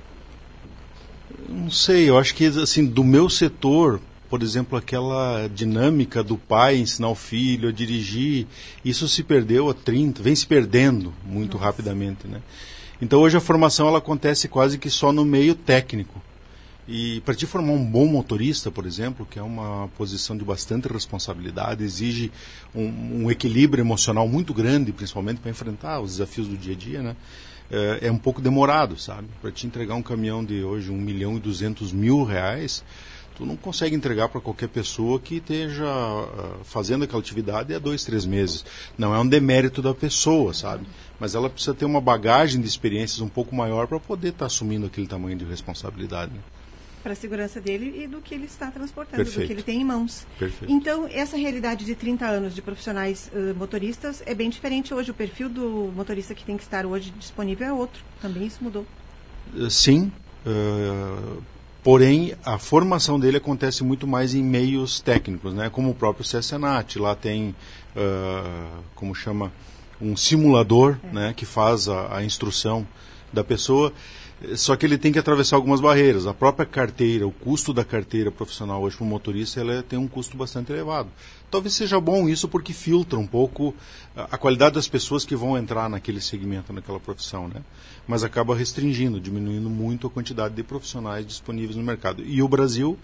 Não 1.48 1.70
sei, 1.70 2.08
eu 2.08 2.18
acho 2.18 2.34
que 2.34 2.46
assim, 2.46 2.84
do 2.84 3.02
meu 3.02 3.28
setor, 3.28 4.00
por 4.28 4.42
exemplo, 4.42 4.76
aquela 4.76 5.48
dinâmica 5.48 6.22
do 6.22 6.36
pai 6.36 6.76
ensinar 6.76 7.08
o 7.08 7.14
filho 7.14 7.68
a 7.68 7.72
dirigir, 7.72 8.46
isso 8.84 9.08
se 9.08 9.22
perdeu 9.22 9.68
há 9.68 9.74
30, 9.74 10.22
vem 10.22 10.34
se 10.34 10.46
perdendo 10.46 11.12
muito 11.24 11.54
Nossa. 11.54 11.66
rapidamente, 11.66 12.26
né? 12.26 12.42
Então 13.00 13.20
hoje 13.20 13.36
a 13.36 13.40
formação 13.40 13.86
ela 13.86 13.98
acontece 13.98 14.48
quase 14.48 14.78
que 14.78 14.88
só 14.88 15.12
no 15.12 15.24
meio 15.24 15.54
técnico. 15.54 16.22
E 16.88 17.20
para 17.22 17.34
te 17.34 17.46
formar 17.46 17.72
um 17.72 17.84
bom 17.84 18.06
motorista, 18.06 18.70
por 18.70 18.86
exemplo, 18.86 19.26
que 19.28 19.38
é 19.38 19.42
uma 19.42 19.88
posição 19.98 20.36
de 20.36 20.44
bastante 20.44 20.86
responsabilidade, 20.86 21.82
exige 21.82 22.30
um, 22.72 23.24
um 23.24 23.30
equilíbrio 23.30 23.82
emocional 23.82 24.28
muito 24.28 24.54
grande, 24.54 24.92
principalmente 24.92 25.40
para 25.40 25.50
enfrentar 25.50 26.00
os 26.00 26.12
desafios 26.12 26.46
do 26.46 26.56
dia 26.56 26.74
a 26.74 26.76
dia, 26.76 27.02
né? 27.02 27.16
É, 27.70 28.06
é 28.06 28.12
um 28.12 28.18
pouco 28.18 28.40
demorado, 28.40 28.98
sabe? 28.98 29.28
Para 29.40 29.50
te 29.50 29.66
entregar 29.66 29.94
um 29.94 30.02
caminhão 30.02 30.44
de 30.44 30.62
hoje 30.62 30.90
um 30.90 30.96
milhão 30.96 31.36
e 31.36 31.40
duzentos 31.40 31.92
mil 31.92 32.24
reais, 32.24 32.84
tu 33.36 33.44
não 33.44 33.56
consegue 33.56 33.94
entregar 33.94 34.28
para 34.28 34.40
qualquer 34.40 34.68
pessoa 34.68 35.20
que 35.20 35.36
esteja 35.36 35.84
uh, 35.84 36.64
fazendo 36.64 37.04
aquela 37.04 37.20
atividade 37.20 37.74
há 37.74 37.78
dois, 37.78 38.04
três 38.04 38.24
meses. 38.24 38.64
Não 38.96 39.14
é 39.14 39.18
um 39.18 39.26
demérito 39.26 39.82
da 39.82 39.94
pessoa, 39.94 40.54
sabe? 40.54 40.86
Mas 41.20 41.34
ela 41.34 41.50
precisa 41.50 41.74
ter 41.74 41.84
uma 41.84 42.00
bagagem 42.00 42.60
de 42.60 42.66
experiências 42.66 43.20
um 43.20 43.28
pouco 43.28 43.54
maior 43.54 43.86
para 43.86 44.00
poder 44.00 44.28
estar 44.28 44.40
tá 44.40 44.46
assumindo 44.46 44.86
aquele 44.86 45.06
tamanho 45.06 45.36
de 45.36 45.44
responsabilidade. 45.44 46.32
Né? 46.32 46.40
Para 47.06 47.12
a 47.12 47.16
segurança 47.16 47.60
dele 47.60 48.02
e 48.02 48.08
do 48.08 48.20
que 48.20 48.34
ele 48.34 48.46
está 48.46 48.68
transportando, 48.68 49.18
Perfeito. 49.18 49.40
do 49.42 49.46
que 49.46 49.52
ele 49.52 49.62
tem 49.62 49.80
em 49.80 49.84
mãos. 49.84 50.26
Perfeito. 50.36 50.74
Então, 50.74 51.08
essa 51.08 51.36
realidade 51.36 51.84
de 51.84 51.94
30 51.94 52.26
anos 52.26 52.52
de 52.52 52.60
profissionais 52.60 53.30
uh, 53.32 53.54
motoristas 53.56 54.24
é 54.26 54.34
bem 54.34 54.50
diferente 54.50 54.92
hoje. 54.92 55.12
O 55.12 55.14
perfil 55.14 55.48
do 55.48 55.92
motorista 55.94 56.34
que 56.34 56.42
tem 56.42 56.56
que 56.56 56.64
estar 56.64 56.84
hoje 56.84 57.12
disponível 57.16 57.64
é 57.64 57.72
outro. 57.72 58.02
Também 58.20 58.44
isso 58.44 58.58
mudou. 58.60 58.84
Uh, 59.54 59.70
sim. 59.70 60.10
Uh, 60.44 61.40
porém, 61.80 62.34
a 62.44 62.58
formação 62.58 63.20
dele 63.20 63.36
acontece 63.36 63.84
muito 63.84 64.04
mais 64.04 64.34
em 64.34 64.42
meios 64.42 64.98
técnicos, 64.98 65.54
né? 65.54 65.70
como 65.70 65.90
o 65.90 65.94
próprio 65.94 66.26
CSNAT. 66.26 66.98
Lá 66.98 67.14
tem, 67.14 67.54
como 68.96 69.14
chama, 69.14 69.52
um 70.00 70.16
simulador 70.16 70.96
é. 71.04 71.14
né? 71.14 71.34
que 71.36 71.46
faz 71.46 71.88
a, 71.88 72.16
a 72.16 72.24
instrução 72.24 72.84
da 73.32 73.44
pessoa. 73.44 73.92
Só 74.54 74.76
que 74.76 74.84
ele 74.84 74.98
tem 74.98 75.10
que 75.10 75.18
atravessar 75.18 75.56
algumas 75.56 75.80
barreiras. 75.80 76.26
A 76.26 76.34
própria 76.34 76.66
carteira, 76.66 77.26
o 77.26 77.32
custo 77.32 77.72
da 77.72 77.84
carteira 77.84 78.30
profissional 78.30 78.82
hoje 78.82 78.96
para 78.96 79.04
o 79.04 79.08
motorista, 79.08 79.60
ela 79.60 79.82
tem 79.82 79.98
um 79.98 80.06
custo 80.06 80.36
bastante 80.36 80.70
elevado. 80.70 81.08
Talvez 81.50 81.74
seja 81.74 81.98
bom 81.98 82.28
isso 82.28 82.46
porque 82.46 82.74
filtra 82.74 83.18
um 83.18 83.26
pouco 83.26 83.74
a 84.14 84.36
qualidade 84.36 84.74
das 84.74 84.86
pessoas 84.86 85.24
que 85.24 85.34
vão 85.34 85.56
entrar 85.56 85.88
naquele 85.88 86.20
segmento, 86.20 86.70
naquela 86.70 87.00
profissão, 87.00 87.48
né? 87.48 87.62
Mas 88.06 88.22
acaba 88.22 88.54
restringindo, 88.54 89.18
diminuindo 89.18 89.70
muito 89.70 90.06
a 90.06 90.10
quantidade 90.10 90.54
de 90.54 90.62
profissionais 90.62 91.26
disponíveis 91.26 91.76
no 91.76 91.82
mercado. 91.82 92.22
E 92.22 92.42
o 92.42 92.48
Brasil, 92.48 92.98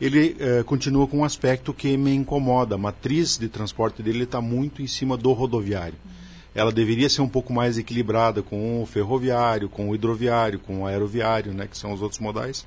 ele 0.00 0.36
eh, 0.40 0.64
continua 0.64 1.06
com 1.06 1.18
um 1.18 1.24
aspecto 1.24 1.72
que 1.72 1.96
me 1.96 2.12
incomoda. 2.12 2.74
A 2.74 2.78
matriz 2.78 3.38
de 3.38 3.48
transporte 3.48 4.02
dele 4.02 4.24
está 4.24 4.40
muito 4.40 4.82
em 4.82 4.86
cima 4.88 5.16
do 5.16 5.32
rodoviário 5.32 5.96
ela 6.54 6.70
deveria 6.70 7.08
ser 7.08 7.22
um 7.22 7.28
pouco 7.28 7.52
mais 7.52 7.78
equilibrada 7.78 8.42
com 8.42 8.82
o 8.82 8.86
ferroviário, 8.86 9.68
com 9.68 9.88
o 9.88 9.94
hidroviário, 9.94 10.58
com 10.58 10.82
o 10.82 10.86
aeroviário, 10.86 11.52
né, 11.52 11.66
que 11.66 11.78
são 11.78 11.92
os 11.92 12.02
outros 12.02 12.20
modais. 12.20 12.66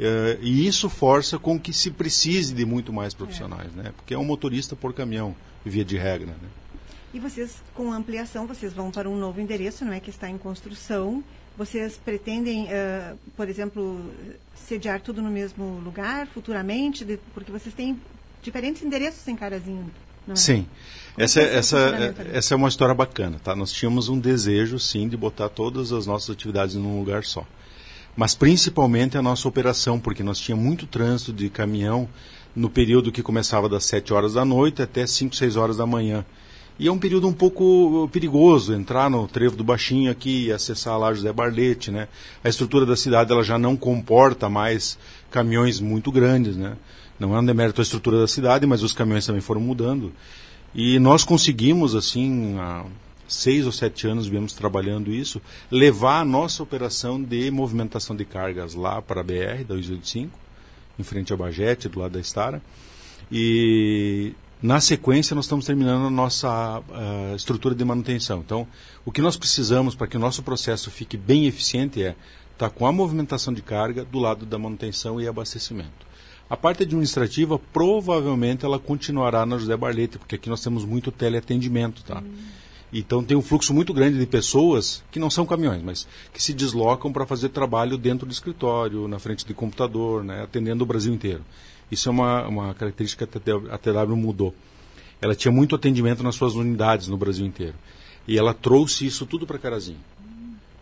Uh, 0.00 0.40
e 0.40 0.66
isso 0.66 0.88
força 0.88 1.38
com 1.38 1.60
que 1.60 1.72
se 1.72 1.90
precise 1.90 2.54
de 2.54 2.64
muito 2.64 2.92
mais 2.92 3.12
profissionais, 3.12 3.70
é. 3.76 3.82
né? 3.82 3.92
Porque 3.94 4.14
é 4.14 4.18
um 4.18 4.24
motorista 4.24 4.74
por 4.74 4.92
caminhão, 4.94 5.36
via 5.64 5.84
de 5.84 5.96
regra, 5.96 6.28
né? 6.28 6.48
E 7.12 7.20
vocês, 7.20 7.62
com 7.74 7.92
ampliação, 7.92 8.46
vocês 8.46 8.72
vão 8.72 8.90
para 8.90 9.08
um 9.08 9.16
novo 9.16 9.40
endereço, 9.40 9.84
não 9.84 9.92
é? 9.92 10.00
Que 10.00 10.08
está 10.08 10.30
em 10.30 10.38
construção. 10.38 11.22
Vocês 11.58 12.00
pretendem, 12.02 12.64
uh, 12.64 13.18
por 13.36 13.48
exemplo, 13.48 14.00
sediar 14.56 15.00
tudo 15.02 15.20
no 15.20 15.30
mesmo 15.30 15.78
lugar 15.84 16.26
futuramente? 16.26 17.04
De, 17.04 17.18
porque 17.34 17.52
vocês 17.52 17.74
têm 17.74 18.00
diferentes 18.42 18.82
endereços 18.82 19.28
em 19.28 19.36
Carazinho. 19.36 19.90
É? 20.28 20.36
Sim. 20.36 20.66
essa, 21.16 21.40
é, 21.40 21.56
essa, 21.56 22.14
essa 22.32 22.54
é 22.54 22.56
uma 22.56 22.68
história 22.68 22.94
bacana, 22.94 23.40
tá? 23.42 23.54
Nós 23.56 23.72
tínhamos 23.72 24.08
um 24.08 24.18
desejo, 24.18 24.78
sim, 24.78 25.08
de 25.08 25.16
botar 25.16 25.48
todas 25.48 25.92
as 25.92 26.06
nossas 26.06 26.30
atividades 26.30 26.74
num 26.74 26.98
lugar 26.98 27.24
só. 27.24 27.46
Mas 28.16 28.34
principalmente 28.34 29.16
a 29.16 29.22
nossa 29.22 29.48
operação, 29.48 29.98
porque 29.98 30.22
nós 30.22 30.38
tínhamos 30.38 30.64
muito 30.64 30.86
trânsito 30.86 31.32
de 31.32 31.48
caminhão 31.48 32.08
no 32.54 32.68
período 32.68 33.10
que 33.10 33.22
começava 33.22 33.68
das 33.68 33.84
7 33.84 34.12
horas 34.12 34.34
da 34.34 34.44
noite 34.44 34.82
até 34.82 35.06
5, 35.06 35.34
6 35.34 35.56
horas 35.56 35.76
da 35.78 35.86
manhã. 35.86 36.24
E 36.78 36.88
é 36.88 36.92
um 36.92 36.98
período 36.98 37.28
um 37.28 37.32
pouco 37.32 38.08
perigoso 38.12 38.74
entrar 38.74 39.08
no 39.08 39.28
trevo 39.28 39.56
do 39.56 39.62
Baixinho 39.62 40.10
aqui 40.10 40.46
e 40.46 40.52
acessar 40.52 40.98
lá 40.98 41.12
José 41.12 41.32
Barlete, 41.32 41.90
né? 41.90 42.08
A 42.42 42.48
estrutura 42.48 42.84
da 42.84 42.96
cidade 42.96 43.30
ela 43.30 43.42
já 43.42 43.58
não 43.58 43.76
comporta 43.76 44.48
mais 44.48 44.98
caminhões 45.30 45.80
muito 45.80 46.10
grandes, 46.10 46.56
né? 46.56 46.76
Não 47.22 47.36
é 47.36 47.40
um 47.40 47.44
demérito 47.44 47.80
a 47.80 47.84
estrutura 47.84 48.18
da 48.18 48.26
cidade, 48.26 48.66
mas 48.66 48.82
os 48.82 48.92
caminhões 48.92 49.24
também 49.24 49.40
foram 49.40 49.60
mudando. 49.60 50.12
E 50.74 50.98
nós 50.98 51.22
conseguimos, 51.22 51.94
assim, 51.94 52.58
há 52.58 52.84
seis 53.28 53.64
ou 53.64 53.70
sete 53.70 54.08
anos 54.08 54.26
viemos 54.26 54.52
trabalhando 54.52 55.12
isso, 55.12 55.40
levar 55.70 56.20
a 56.20 56.24
nossa 56.24 56.64
operação 56.64 57.22
de 57.22 57.48
movimentação 57.50 58.16
de 58.16 58.24
cargas 58.24 58.74
lá 58.74 59.00
para 59.00 59.20
a 59.20 59.24
BR 59.24 59.64
285, 59.68 60.36
em 60.98 61.02
frente 61.04 61.32
à 61.32 61.36
Bagete, 61.36 61.88
do 61.88 62.00
lado 62.00 62.12
da 62.12 62.20
Estara. 62.20 62.60
E 63.30 64.32
na 64.60 64.80
sequência 64.80 65.36
nós 65.36 65.44
estamos 65.44 65.64
terminando 65.64 66.08
a 66.08 66.10
nossa 66.10 66.80
uh, 66.80 67.36
estrutura 67.36 67.72
de 67.72 67.84
manutenção. 67.84 68.40
Então, 68.44 68.66
o 69.04 69.12
que 69.12 69.22
nós 69.22 69.36
precisamos 69.36 69.94
para 69.94 70.08
que 70.08 70.16
o 70.16 70.20
nosso 70.20 70.42
processo 70.42 70.90
fique 70.90 71.16
bem 71.16 71.46
eficiente 71.46 72.02
é 72.02 72.16
estar 72.52 72.68
tá 72.68 72.70
com 72.70 72.84
a 72.84 72.92
movimentação 72.92 73.54
de 73.54 73.62
carga 73.62 74.04
do 74.04 74.18
lado 74.18 74.44
da 74.44 74.58
manutenção 74.58 75.20
e 75.20 75.28
abastecimento. 75.28 76.11
A 76.52 76.56
parte 76.56 76.82
administrativa, 76.82 77.58
provavelmente, 77.58 78.62
ela 78.62 78.78
continuará 78.78 79.46
na 79.46 79.56
José 79.56 79.74
Barlete, 79.74 80.18
porque 80.18 80.34
aqui 80.34 80.50
nós 80.50 80.62
temos 80.62 80.84
muito 80.84 81.10
teleatendimento, 81.10 82.04
tá? 82.04 82.18
Hum. 82.18 82.30
Então 82.92 83.24
tem 83.24 83.34
um 83.34 83.40
fluxo 83.40 83.72
muito 83.72 83.94
grande 83.94 84.18
de 84.18 84.26
pessoas 84.26 85.02
que 85.10 85.18
não 85.18 85.30
são 85.30 85.46
caminhões, 85.46 85.82
mas 85.82 86.06
que 86.30 86.42
se 86.42 86.52
deslocam 86.52 87.10
para 87.10 87.24
fazer 87.24 87.48
trabalho 87.48 87.96
dentro 87.96 88.26
do 88.26 88.32
escritório, 88.32 89.08
na 89.08 89.18
frente 89.18 89.46
de 89.46 89.54
computador, 89.54 90.22
né, 90.22 90.42
atendendo 90.42 90.84
o 90.84 90.86
Brasil 90.86 91.14
inteiro. 91.14 91.42
Isso 91.90 92.10
é 92.10 92.12
uma, 92.12 92.46
uma 92.46 92.74
característica 92.74 93.26
que 93.26 93.50
a 93.70 93.78
TW 93.78 94.14
mudou. 94.14 94.54
Ela 95.22 95.34
tinha 95.34 95.50
muito 95.50 95.74
atendimento 95.74 96.22
nas 96.22 96.34
suas 96.34 96.54
unidades 96.54 97.08
no 97.08 97.16
Brasil 97.16 97.46
inteiro. 97.46 97.76
E 98.28 98.36
ela 98.36 98.52
trouxe 98.52 99.06
isso 99.06 99.24
tudo 99.24 99.46
para 99.46 99.56
Carazinho. 99.56 100.00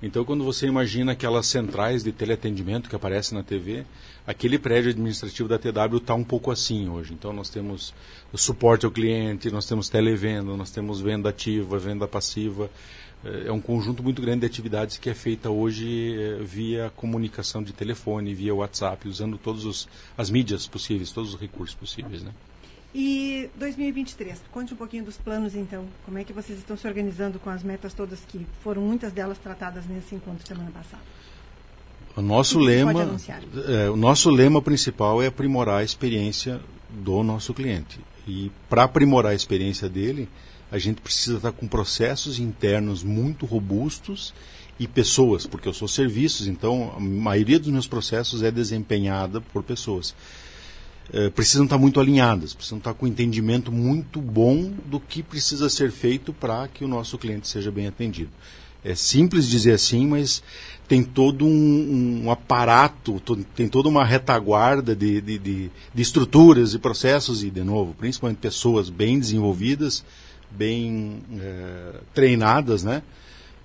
Então, 0.03 0.25
quando 0.25 0.43
você 0.43 0.67
imagina 0.67 1.13
aquelas 1.13 1.47
centrais 1.47 2.03
de 2.03 2.11
teleatendimento 2.11 2.89
que 2.89 2.97
aparecem 2.97 3.37
na 3.37 3.45
TV, 3.45 3.85
aquele 4.27 4.59
prédio 4.59 4.91
administrativo 4.91 5.47
da 5.47 5.59
TW 5.59 5.99
está 5.99 6.15
um 6.15 6.25
pouco 6.25 6.51
assim 6.51 6.89
hoje. 6.89 7.13
Então, 7.13 7.35
nós 7.35 7.51
temos 7.51 7.93
suporte 8.35 8.87
ao 8.87 8.91
cliente, 8.91 9.51
nós 9.51 9.67
temos 9.67 9.91
televenda, 9.91 10.57
nós 10.57 10.71
temos 10.71 11.03
venda 11.03 11.29
ativa, 11.29 11.79
venda 11.79 12.09
passiva. 12.09 12.71
Eh, 13.23 13.49
é 13.49 13.53
um 13.53 13.61
conjunto 13.61 14.03
muito 14.03 14.23
grande 14.23 14.41
de 14.41 14.47
atividades 14.47 14.97
que 14.97 15.11
é 15.11 15.15
feita 15.15 15.51
hoje 15.51 16.17
eh, 16.19 16.43
via 16.43 16.91
comunicação 16.97 17.63
de 17.63 17.75
telefone, 17.75 18.35
via 18.35 18.55
WhatsApp, 18.55 19.07
usando 19.07 19.37
todas 19.37 19.87
as 20.17 20.31
mídias 20.31 20.67
possíveis, 20.67 21.13
todos 21.13 21.35
os 21.35 21.41
recursos 21.41 21.75
possíveis. 21.75 22.23
Né? 22.23 22.33
E 22.95 23.49
2023, 23.55 24.41
conte 24.51 24.75
um 24.75 24.77
pouquinho 24.77 25.05
dos 25.05 25.17
planos 25.17 25.55
então. 25.55 25.85
Como 26.05 26.19
é 26.19 26.25
que 26.25 26.33
vocês 26.33 26.59
estão 26.59 26.77
se 26.77 26.87
organizando 26.89 27.39
com 27.39 27.49
as 27.49 27.63
metas 27.63 27.95
todas 27.95 28.21
que 28.27 28.45
foram 28.63 28.83
muitas 28.83 29.13
delas 29.13 29.39
tratadas 29.39 29.87
nesse 29.87 30.15
encontro 30.15 30.47
semana 30.47 30.71
passada? 30.73 31.03
O 32.17 32.23
nosso 32.23 32.59
lema, 32.59 32.93
é, 33.69 33.89
o 33.89 33.97
nosso 33.97 34.29
lema 34.31 34.61
principal 34.61 35.23
é 35.23 35.29
aprimorar 35.29 35.81
a 35.81 35.85
experiência 35.85 36.61
do 36.89 37.23
nosso 37.23 37.55
cliente. 37.55 38.01
E 38.27 38.51
para 38.69 38.83
aprimorar 38.83 39.33
a 39.33 39.35
experiência 39.35 39.89
dele, 39.89 40.29
a 40.71 40.79
gente 40.79 41.01
precisa 41.01 41.37
estar 41.37 41.53
com 41.53 41.69
processos 41.69 42.41
internos 42.41 43.05
muito 43.05 43.47
robustos 43.47 44.35
e 44.79 44.89
pessoas, 44.89 45.47
porque 45.47 45.69
eu 45.69 45.75
sou 45.75 45.87
serviços, 45.87 46.49
então 46.49 46.93
a 46.97 47.01
maioria 47.01 47.59
dos 47.61 47.69
meus 47.69 47.87
processos 47.87 48.43
é 48.43 48.51
desempenhada 48.51 49.41
por 49.41 49.63
pessoas. 49.63 50.15
Eh, 51.13 51.29
precisam 51.31 51.65
estar 51.65 51.77
muito 51.77 51.99
alinhadas, 51.99 52.55
precisam 52.55 52.79
estar 52.79 52.95
com 52.95 53.05
entendimento 53.05 53.73
muito 53.73 54.21
bom 54.21 54.73
do 54.87 55.01
que 55.01 55.23
precisa 55.23 55.69
ser 55.69 55.91
feito 55.91 56.33
para 56.33 56.69
que 56.69 56.85
o 56.85 56.89
nosso 56.89 57.19
cliente 57.19 57.49
seja 57.49 57.71
bem 57.71 57.89
atendido. 57.89 58.31
É 58.85 58.95
simples 58.95 59.49
dizer 59.49 59.73
assim, 59.73 60.07
mas 60.07 60.43
tem 60.87 61.03
todo 61.03 61.45
um, 61.45 62.23
um 62.25 62.31
aparato, 62.31 63.21
tem 63.55 63.69
toda 63.69 63.89
uma 63.89 64.05
retaguarda 64.05 64.95
de, 64.95 65.21
de, 65.21 65.39
de, 65.39 65.71
de, 65.95 66.03
estruturas 66.03 66.75
e 66.75 66.79
processos, 66.79 67.43
e, 67.43 67.51
de 67.51 67.63
novo, 67.63 67.93
principalmente 67.93 68.39
pessoas 68.39 68.89
bem 68.89 69.19
desenvolvidas, 69.19 70.05
bem 70.51 71.23
é, 71.39 72.01
treinadas, 72.15 72.83
né? 72.83 73.03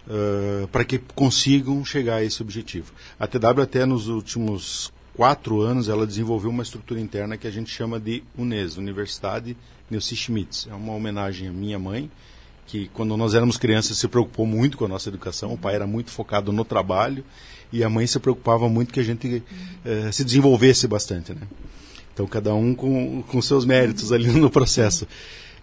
Uh, 0.07 0.67
para 0.67 0.85
que 0.85 0.99
consigam 1.15 1.83
chegar 1.83 2.17
a 2.17 2.23
esse 2.23 2.39
objetivo. 2.39 2.93
A 3.19 3.25
TW 3.25 3.59
até 3.59 3.87
nos 3.87 4.07
últimos 4.07 4.93
quatro 5.15 5.61
anos, 5.61 5.87
ela 5.89 6.05
desenvolveu 6.05 6.49
uma 6.49 6.63
estrutura 6.63 6.99
interna 6.99 7.37
que 7.37 7.47
a 7.47 7.51
gente 7.51 7.71
chama 7.71 7.99
de 7.99 8.23
UNES, 8.37 8.77
Universidade 8.77 9.55
Nilce 9.89 10.15
Schmitz. 10.15 10.67
É 10.69 10.73
uma 10.73 10.93
homenagem 10.93 11.47
à 11.47 11.51
minha 11.51 11.79
mãe, 11.79 12.11
que 12.67 12.89
quando 12.93 13.15
nós 13.15 13.33
éramos 13.33 13.57
crianças 13.57 13.97
se 13.97 14.07
preocupou 14.07 14.45
muito 14.45 14.77
com 14.77 14.85
a 14.85 14.87
nossa 14.87 15.09
educação. 15.09 15.53
O 15.53 15.57
pai 15.57 15.75
era 15.75 15.87
muito 15.87 16.11
focado 16.11 16.51
no 16.51 16.65
trabalho 16.65 17.23
e 17.71 17.83
a 17.83 17.89
mãe 17.89 18.05
se 18.05 18.19
preocupava 18.19 18.67
muito 18.67 18.93
que 18.93 18.99
a 18.99 19.03
gente 19.03 19.43
eh, 19.83 20.11
se 20.11 20.23
desenvolvesse 20.23 20.87
bastante, 20.87 21.33
né? 21.33 21.41
Então, 22.13 22.25
cada 22.27 22.53
um 22.53 22.73
com, 22.73 23.21
com 23.23 23.41
seus 23.41 23.65
méritos 23.65 24.11
ali 24.11 24.27
no 24.31 24.49
processo. 24.49 25.05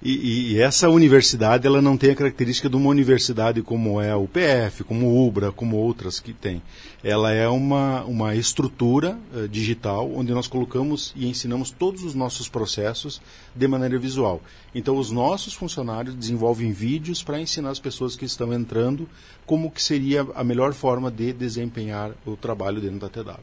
E, 0.04 0.54
e, 0.54 0.60
essa 0.60 0.90
universidade 0.90 1.64
ela 1.64 1.80
não 1.80 1.96
tem 1.96 2.10
a 2.10 2.16
característica 2.16 2.68
de 2.68 2.74
uma 2.74 2.90
universidade 2.90 3.62
como 3.62 4.00
é 4.00 4.12
o 4.16 4.26
PF, 4.26 4.82
como 4.82 5.06
o 5.06 5.28
UBRA, 5.28 5.52
como 5.52 5.76
outras 5.76 6.18
que 6.18 6.32
tem. 6.32 6.60
Ela 7.04 7.30
é 7.30 7.46
uma, 7.46 8.02
uma 8.02 8.34
estrutura 8.34 9.16
uh, 9.32 9.46
digital 9.46 10.10
onde 10.12 10.32
nós 10.32 10.48
colocamos 10.48 11.12
e 11.14 11.28
ensinamos 11.28 11.70
todos 11.70 12.02
os 12.02 12.16
nossos 12.16 12.48
processos 12.48 13.22
de 13.54 13.68
maneira 13.68 13.96
visual. 13.96 14.42
Então 14.74 14.96
os 14.96 15.12
nossos 15.12 15.54
funcionários 15.54 16.16
desenvolvem 16.16 16.72
vídeos 16.72 17.22
para 17.22 17.40
ensinar 17.40 17.70
as 17.70 17.78
pessoas 17.78 18.16
que 18.16 18.24
estão 18.24 18.52
entrando 18.52 19.08
como 19.46 19.70
que 19.70 19.80
seria 19.80 20.26
a 20.34 20.42
melhor 20.42 20.72
forma 20.72 21.12
de 21.12 21.32
desempenhar 21.32 22.10
o 22.26 22.36
trabalho 22.36 22.80
dentro 22.80 22.98
da 22.98 23.08
TW. 23.08 23.38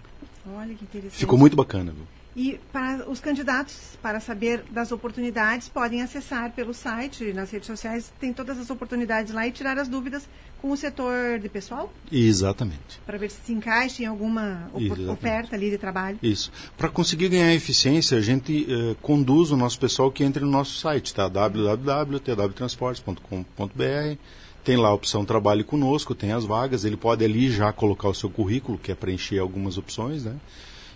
Olha 0.53 0.75
que 0.75 0.83
interessante. 0.83 1.19
Ficou 1.19 1.39
muito 1.39 1.55
bacana, 1.55 1.93
viu? 1.93 2.18
E 2.39 2.57
para 2.71 3.03
os 3.09 3.19
candidatos, 3.19 3.97
para 4.01 4.21
saber 4.21 4.63
das 4.71 4.93
oportunidades, 4.93 5.67
podem 5.67 6.01
acessar 6.01 6.53
pelo 6.53 6.73
site, 6.73 7.33
nas 7.33 7.51
redes 7.51 7.67
sociais, 7.67 8.13
tem 8.17 8.31
todas 8.31 8.57
as 8.57 8.69
oportunidades 8.69 9.33
lá 9.33 9.45
e 9.45 9.51
tirar 9.51 9.77
as 9.77 9.89
dúvidas 9.89 10.25
com 10.61 10.71
o 10.71 10.77
setor 10.77 11.37
de 11.37 11.49
pessoal? 11.49 11.91
Exatamente. 12.09 13.01
Para 13.05 13.17
ver 13.17 13.29
se 13.29 13.41
se 13.41 13.51
encaixa 13.51 14.03
em 14.03 14.05
alguma 14.05 14.71
oferta 15.11 15.53
ali 15.53 15.69
de 15.69 15.77
trabalho? 15.77 16.17
Isso. 16.23 16.49
Para 16.77 16.87
conseguir 16.87 17.27
ganhar 17.27 17.53
eficiência, 17.53 18.17
a 18.17 18.21
gente 18.21 18.65
uh, 18.69 18.95
conduz 19.01 19.51
o 19.51 19.57
nosso 19.57 19.77
pessoal 19.77 20.09
que 20.09 20.23
entre 20.23 20.45
no 20.45 20.49
nosso 20.49 20.79
site, 20.79 21.13
tá? 21.13 21.27
www.twtransportes.com.br 21.27 24.17
tem 24.63 24.77
lá 24.77 24.87
a 24.87 24.93
opção 24.93 25.25
trabalhe 25.25 25.65
conosco, 25.65 26.15
tem 26.15 26.31
as 26.31 26.45
vagas, 26.45 26.85
ele 26.85 26.95
pode 26.95 27.25
ali 27.25 27.51
já 27.51 27.73
colocar 27.73 28.07
o 28.07 28.13
seu 28.13 28.29
currículo, 28.29 28.77
que 28.77 28.93
é 28.93 28.95
preencher 28.95 29.39
algumas 29.39 29.77
opções, 29.77 30.23
né? 30.23 30.37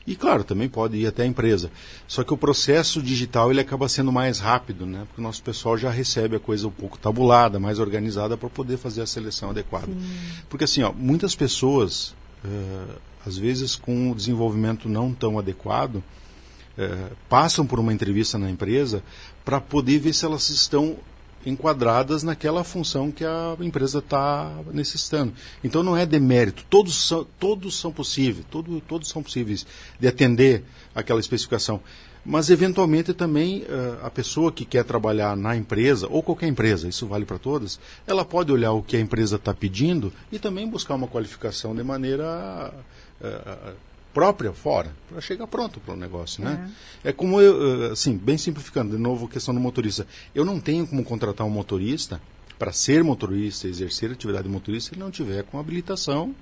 E 0.06 0.16
claro, 0.16 0.44
também 0.44 0.68
pode 0.68 0.98
ir 0.98 1.08
até 1.08 1.24
a 1.24 1.26
empresa. 1.26 1.72
Só 2.08 2.24
que 2.24 2.34
o 2.34 2.38
processo 2.38 3.02
digital 3.02 3.52
ele 3.52 3.62
acaba 3.62 3.88
sendo 3.88 4.12
mais 4.12 4.40
rápido, 4.40 4.86
né? 4.86 5.04
Porque 5.08 5.22
o 5.22 5.24
nosso 5.24 5.42
pessoal 5.42 5.78
já 5.78 5.90
recebe 5.90 6.36
a 6.36 6.40
coisa 6.40 6.68
um 6.68 6.72
pouco 6.72 6.98
tabulada, 6.98 7.60
mais 7.60 7.80
organizada 7.80 8.36
para 8.36 8.50
poder 8.50 8.78
fazer 8.78 9.02
a 9.02 9.08
seleção 9.08 9.52
adequada. 9.52 9.88
Sim. 9.88 10.20
Porque 10.50 10.66
assim, 10.66 10.84
ó, 10.84 10.92
muitas 10.92 11.36
pessoas, 11.36 12.14
uh, 12.44 13.00
às 13.26 13.38
vezes 13.38 13.76
com 13.76 14.12
o 14.12 14.16
desenvolvimento 14.16 14.90
não 14.90 15.14
tão 15.14 15.40
adequado, 15.40 15.96
uh, 15.96 17.16
passam 17.30 17.66
por 17.66 17.80
uma 17.80 17.94
entrevista 17.94 18.38
na 18.38 18.50
empresa 18.50 19.02
para 19.46 19.62
poder 19.62 20.00
ver 20.00 20.14
se 20.14 20.26
elas 20.26 20.50
estão 20.50 20.98
enquadradas 21.46 22.24
naquela 22.24 22.64
função 22.64 23.12
que 23.12 23.26
a 23.26 23.56
empresa 23.60 24.00
está 24.00 24.52
necessitando. 24.72 25.34
Então 25.64 25.84
não 25.84 25.96
é 25.96 26.06
demérito, 26.06 26.66
todos 26.70 27.08
são, 27.08 27.26
todos 27.40 27.78
são 27.78 27.92
possíveis, 27.92 28.46
todo, 28.50 28.82
todos 28.82 29.10
são 29.10 29.22
possíveis 29.22 29.66
de 30.00 30.08
atender 30.08 30.64
aquela 30.96 31.20
especificação. 31.20 31.82
Mas 32.26 32.50
eventualmente 32.50 33.14
também 33.14 33.64
uh, 33.64 34.06
a 34.06 34.10
pessoa 34.10 34.52
que 34.52 34.64
quer 34.64 34.86
trabalhar 34.86 35.36
na 35.36 35.58
empresa, 35.58 36.08
ou 36.10 36.24
qualquer 36.24 36.48
empresa, 36.48 36.88
isso 36.88 37.06
vale 37.06 37.26
para 37.26 37.38
todas, 37.38 37.80
ela 38.08 38.24
pode 38.24 38.50
olhar 38.52 38.72
o 38.72 38.82
que 38.82 38.96
a 38.96 39.00
empresa 39.00 39.36
está 39.36 39.54
pedindo 39.54 40.12
e 40.32 40.40
também 40.40 40.66
buscar 40.68 40.96
uma 40.96 41.08
qualificação 41.08 41.76
de 41.76 41.84
maneira 41.84 42.74
uh, 43.20 43.74
própria 44.14 44.54
fora, 44.54 44.92
para 45.10 45.20
chegar 45.20 45.48
pronto 45.48 45.80
para 45.80 45.94
o 45.94 45.98
negócio, 45.98 46.44
né? 46.44 46.72
É. 47.04 47.10
é 47.10 47.12
como 47.14 47.42
eu, 47.42 47.92
assim, 47.92 48.16
bem 48.16 48.38
simplificando, 48.38 48.96
de 48.96 49.02
novo 49.02 49.26
a 49.26 49.30
questão 49.30 49.54
do 49.54 49.60
motorista. 49.60 50.06
Eu 50.36 50.46
não 50.46 50.60
tenho 50.60 50.86
como 50.86 51.04
contratar 51.04 51.46
um 51.46 51.50
motorista 51.50 52.22
para 52.60 52.72
ser 52.72 53.04
motorista, 53.04 53.68
exercer 53.68 54.12
atividade 54.12 54.46
de 54.46 54.50
motorista, 54.50 54.90
se 54.90 54.96
ele 54.96 55.04
não 55.04 55.12
tiver 55.12 55.44
com 55.44 55.60
habilitação 55.60 56.36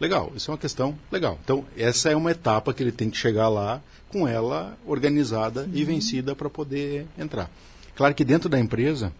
legal. 0.00 0.32
Isso 0.34 0.50
é 0.50 0.52
uma 0.52 0.58
questão 0.58 0.98
legal. 1.10 1.38
Então, 1.42 1.64
essa 1.76 2.10
é 2.10 2.16
uma 2.16 2.32
etapa 2.32 2.74
que 2.74 2.82
ele 2.82 2.92
tem 2.92 3.08
que 3.08 3.16
chegar 3.16 3.48
lá 3.48 3.80
com 4.08 4.26
ela 4.26 4.76
organizada 4.84 5.64
Sim. 5.64 5.70
e 5.72 5.84
vencida 5.84 6.34
para 6.34 6.50
poder 6.50 7.06
entrar. 7.16 7.50
Claro 7.94 8.14
que 8.14 8.24
dentro 8.24 8.48
da 8.48 8.58
empresa, 8.58 9.12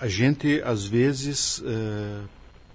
a 0.00 0.06
gente 0.06 0.62
às 0.64 0.86
vezes 0.86 1.58
uh, 1.58 2.28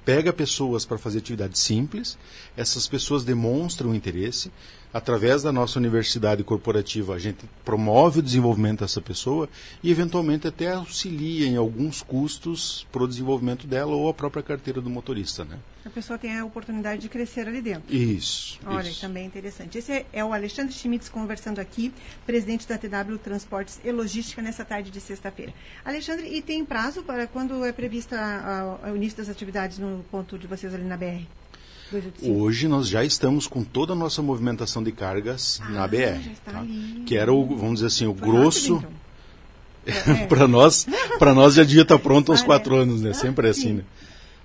pega 0.06 0.32
pessoas 0.32 0.86
para 0.86 0.99
fazer 0.99 1.18
atividades 1.18 1.60
simples, 1.60 2.18
essas 2.56 2.88
pessoas 2.88 3.24
demonstram 3.24 3.95
interesse, 3.95 4.51
através 4.93 5.41
da 5.43 5.51
nossa 5.51 5.80
universidade 5.80 6.43
corporativa, 6.43 7.16
a 7.16 7.20
gente 7.20 7.39
promove 7.66 8.20
o 8.20 8.24
desenvolvimento 8.24 8.82
dessa 8.82 9.01
pessoa 9.01 9.49
e, 9.84 9.91
eventualmente, 9.91 10.47
até 10.47 10.72
auxilia 10.72 11.47
em 11.47 11.58
alguns 11.58 12.01
custos 12.01 12.88
para 12.91 13.03
o 13.03 13.08
desenvolvimento 13.08 13.66
dela 13.66 13.95
ou 13.95 14.08
a 14.08 14.14
própria 14.14 14.43
carteira 14.43 14.80
do 14.80 14.89
motorista. 14.89 15.43
Né? 15.43 15.58
A 15.86 15.89
pessoa 15.89 16.17
tem 16.17 16.36
a 16.38 16.43
oportunidade 16.43 17.01
de 17.01 17.07
crescer 17.09 17.47
ali 17.47 17.61
dentro. 17.61 17.93
Isso. 17.95 18.59
Olha, 18.65 18.89
isso. 18.89 19.01
também 19.01 19.23
é 19.23 19.27
interessante. 19.27 19.77
Esse 19.77 20.05
é- 20.11 20.23
o 20.25 20.33
Alexandre 20.33 20.73
Schmitz 20.73 21.07
conversando 21.09 21.59
aqui, 21.59 21.93
presidente 22.25 22.67
da 22.67 22.77
TW 22.77 23.17
Transportes 23.23 23.79
e 23.86 23.91
Logística, 23.91 24.41
nessa 24.41 24.65
tarde 24.65 24.89
de 24.89 24.99
sexta-feira. 24.99 25.53
Alexandre, 25.86 26.27
e 26.27 26.41
tem 26.41 26.65
prazo 26.65 27.03
para 27.03 27.27
quando 27.27 27.63
é 27.63 27.71
prevista 27.71 28.17
o 28.91 28.95
início 28.95 29.17
das 29.19 29.29
atividades 29.29 29.77
no 29.77 30.03
ponto 30.09 30.38
de 30.39 30.47
vocês 30.47 30.73
ali 30.73 30.83
na 30.83 30.97
BR? 30.97 31.21
285? 31.91 32.39
Hoje 32.41 32.67
nós 32.67 32.88
já 32.88 33.03
estamos 33.05 33.45
com 33.45 33.63
toda 33.63 33.93
a 33.93 33.95
nossa 33.95 34.21
movimentação 34.23 34.83
de 34.83 34.91
cargas 34.91 35.61
na 35.69 35.83
Ah, 35.83 35.88
BR. 35.88 35.97
já 36.23 36.31
está 36.31 36.51
tá? 36.51 36.65
Que 37.05 37.15
era 37.15 37.31
o, 37.31 37.45
vamos 37.55 37.75
dizer 37.75 37.88
assim, 37.88 38.07
o 38.07 38.15
Foi 38.15 38.27
grosso. 38.27 38.75
rápido, 38.77 38.89
então. 38.89 39.05
É. 40.23 40.25
para 40.25 40.47
nós, 40.47 40.88
para 41.19 41.31
nós 41.36 41.53
já 41.53 41.63
devia 41.63 41.83
estar 41.83 41.99
pronto 41.99 42.31
há 42.31 42.36
uns 42.36 42.41
quatro 42.41 42.75
anos, 42.75 43.01
né? 43.03 43.13
Sempre 43.13 43.45
é 43.47 43.51
assim, 43.51 43.61
sim. 43.61 43.73
né? 43.73 43.83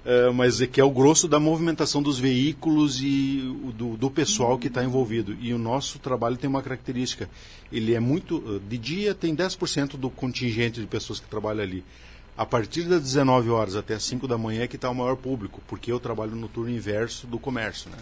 É, 0.05 0.31
mas 0.31 0.61
é 0.63 0.67
que 0.67 0.81
é 0.81 0.85
o 0.85 0.91
grosso 0.91 1.29
da 1.29 1.39
movimentação 1.39 2.03
dos 2.03 2.19
veículos 2.19 3.03
e 3.03 3.43
do, 3.75 3.99
do 3.99 4.11
pessoal 4.11 4.59
que 4.59 4.69
está 4.69 4.83
envolvido. 4.83 5.37
E 5.39 5.53
o 5.53 5.59
nosso 5.59 5.99
trabalho 5.99 6.39
tem 6.39 6.49
uma 6.49 6.63
característica. 6.63 7.29
Ele 7.71 7.95
é 7.95 8.01
muito. 8.01 8.43
eh, 8.57 8.61
De 8.69 8.79
dia 8.79 9.15
tem 9.15 9.37
10% 9.37 9.99
do 9.99 10.09
contingente 10.09 10.81
de 10.81 10.87
pessoas 10.87 11.21
que 11.21 11.29
trabalham 11.29 11.63
ali. 11.63 11.85
A 12.35 12.47
partir 12.47 12.85
das 12.85 13.03
19 13.03 13.51
horas 13.51 13.77
até 13.77 13.93
as 13.93 14.03
5 14.05 14.27
da 14.27 14.39
manhã 14.39 14.63
é 14.63 14.67
que 14.67 14.77
está 14.77 14.89
o 14.89 14.95
maior 14.95 15.17
público, 15.17 15.61
porque 15.69 15.93
eu 15.93 16.01
trabalho 16.01 16.35
no 16.35 16.49
turno 16.49 16.71
inverso 16.71 17.27
do 17.27 17.39
comércio. 17.39 17.91
Né? 17.91 17.99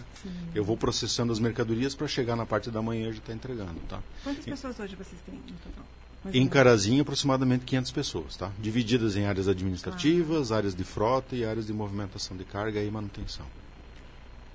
Eu 0.55 0.63
vou 0.63 0.77
processando 0.77 1.33
as 1.33 1.39
mercadorias 1.39 1.93
para 1.93 2.07
chegar 2.07 2.37
na 2.37 2.45
parte 2.45 2.71
da 2.71 2.81
manhã 2.81 3.09
e 3.09 3.11
já 3.11 3.17
estar 3.19 3.33
entregando. 3.33 3.75
Tá? 3.89 3.99
Quantas 4.23 4.45
pessoas 4.45 4.79
hoje 4.79 4.95
vocês 4.95 5.19
têm 5.25 5.35
no 5.35 5.41
total? 5.57 5.83
Em 6.29 6.39
menos. 6.39 6.53
Carazinho, 6.53 7.01
aproximadamente 7.01 7.65
500 7.65 7.91
pessoas, 7.91 8.35
tá? 8.37 8.51
Divididas 8.59 9.15
em 9.15 9.25
áreas 9.25 9.47
administrativas, 9.47 10.51
áreas 10.51 10.75
de 10.75 10.83
frota 10.83 11.35
e 11.35 11.45
áreas 11.45 11.67
de 11.67 11.73
movimentação 11.73 12.35
de 12.35 12.43
carga 12.43 12.81
e 12.81 12.89
manutenção. 12.89 13.45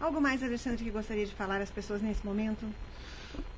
Algo 0.01 0.21
mais, 0.21 0.43
Alexandre, 0.43 0.85
que 0.85 0.91
gostaria 0.91 1.25
de 1.25 1.33
falar 1.33 1.61
às 1.61 1.71
pessoas 1.71 2.03
nesse 2.03 2.25
momento? 2.25 2.67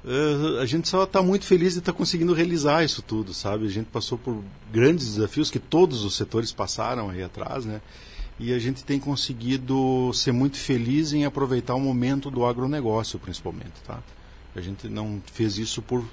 Eh, 0.04 0.62
a 0.62 0.66
gente 0.66 0.88
só 0.88 1.04
está 1.04 1.20
muito 1.20 1.44
feliz 1.44 1.72
de 1.72 1.80
estar 1.80 1.92
conseguindo 1.92 2.32
realizar 2.32 2.84
isso 2.84 3.02
tudo, 3.02 3.34
sabe? 3.34 3.66
A 3.66 3.70
gente 3.70 3.86
passou 3.86 4.16
por 4.16 4.42
grandes 4.72 5.14
desafios 5.14 5.50
que 5.50 5.58
todos 5.58 6.04
os 6.04 6.14
setores 6.14 6.52
passaram 6.52 7.10
aí 7.10 7.22
atrás, 7.22 7.64
né? 7.64 7.80
E 8.38 8.52
a 8.52 8.58
gente 8.58 8.84
tem 8.84 9.00
conseguido 9.00 10.12
ser 10.12 10.30
muito 10.30 10.58
feliz 10.58 11.12
em 11.12 11.24
aproveitar 11.24 11.74
o 11.74 11.80
momento 11.80 12.30
do 12.30 12.44
agronegócio, 12.44 13.18
principalmente, 13.18 13.80
tá? 13.84 14.00
A 14.54 14.60
gente 14.60 14.88
não 14.88 15.20
fez 15.32 15.58
isso 15.58 15.82
por 15.82 16.04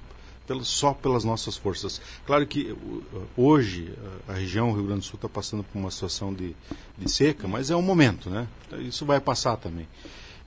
pela- 0.48 0.64
só 0.64 0.94
pelas 0.94 1.24
nossas 1.24 1.56
forças. 1.58 2.02
Claro 2.26 2.46
que 2.48 2.72
uh, 2.72 3.04
hoje 3.38 3.92
uh, 4.28 4.32
a 4.32 4.34
região 4.34 4.72
Rio 4.74 4.84
Grande 4.86 5.02
do 5.02 5.06
Sul 5.06 5.16
está 5.16 5.30
passando 5.30 5.64
por 5.64 5.78
uma 5.80 5.92
situação 5.92 6.34
de, 6.34 6.56
de 6.98 7.10
seca, 7.12 7.48
mas 7.48 7.70
é 7.72 7.76
um 7.76 7.82
momento, 7.82 8.30
né? 8.30 8.48
Isso 8.80 9.06
vai 9.06 9.20
passar 9.20 9.58
também. 9.58 9.88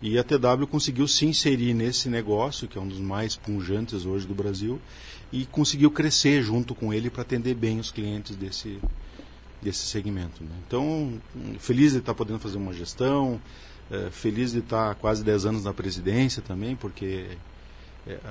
E 0.03 0.19
a 0.19 0.23
TW 0.25 0.67
conseguiu 0.71 1.09
se 1.09 1.25
inserir 1.25 1.73
nesse 1.73 2.09
negócio, 2.09 2.69
que 2.69 2.77
é 2.77 2.81
um 2.81 2.87
dos 2.87 3.01
mais 3.01 3.35
punjantes 3.35 4.05
hoje 4.05 4.27
do 4.27 4.35
Brasil, 4.35 4.79
e 5.33 5.47
conseguiu 5.47 5.91
crescer 5.91 6.43
junto 6.43 6.75
com 6.75 6.93
ele 6.93 7.09
para 7.09 7.23
atender 7.23 7.55
bem 7.55 7.81
os 7.81 7.91
clientes 7.91 8.37
desse, 8.37 8.79
desse 9.63 9.87
segmento. 9.87 10.45
né? 10.45 10.51
Então, 10.67 11.15
feliz 11.59 11.93
de 11.93 11.99
estar 11.99 12.15
podendo 12.15 12.39
fazer 12.39 12.59
uma 12.59 12.75
gestão, 12.75 13.41
eh, 13.91 14.09
feliz 14.13 14.53
de 14.53 14.59
estar 14.59 14.91
há 14.91 14.95
quase 14.95 15.25
10 15.25 15.47
anos 15.47 15.65
na 15.65 15.73
presidência 15.73 16.43
também, 16.43 16.77
porque 16.77 17.27
eh, 17.31 17.37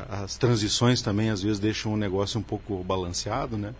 as 0.10 0.38
transições 0.38 1.02
também 1.02 1.30
às 1.30 1.42
vezes 1.42 1.60
deixam 1.60 1.94
o 1.94 1.98
negócio 1.98 2.40
um 2.40 2.44
pouco 2.44 2.84
balanceado, 2.84 3.58
né? 3.58 3.74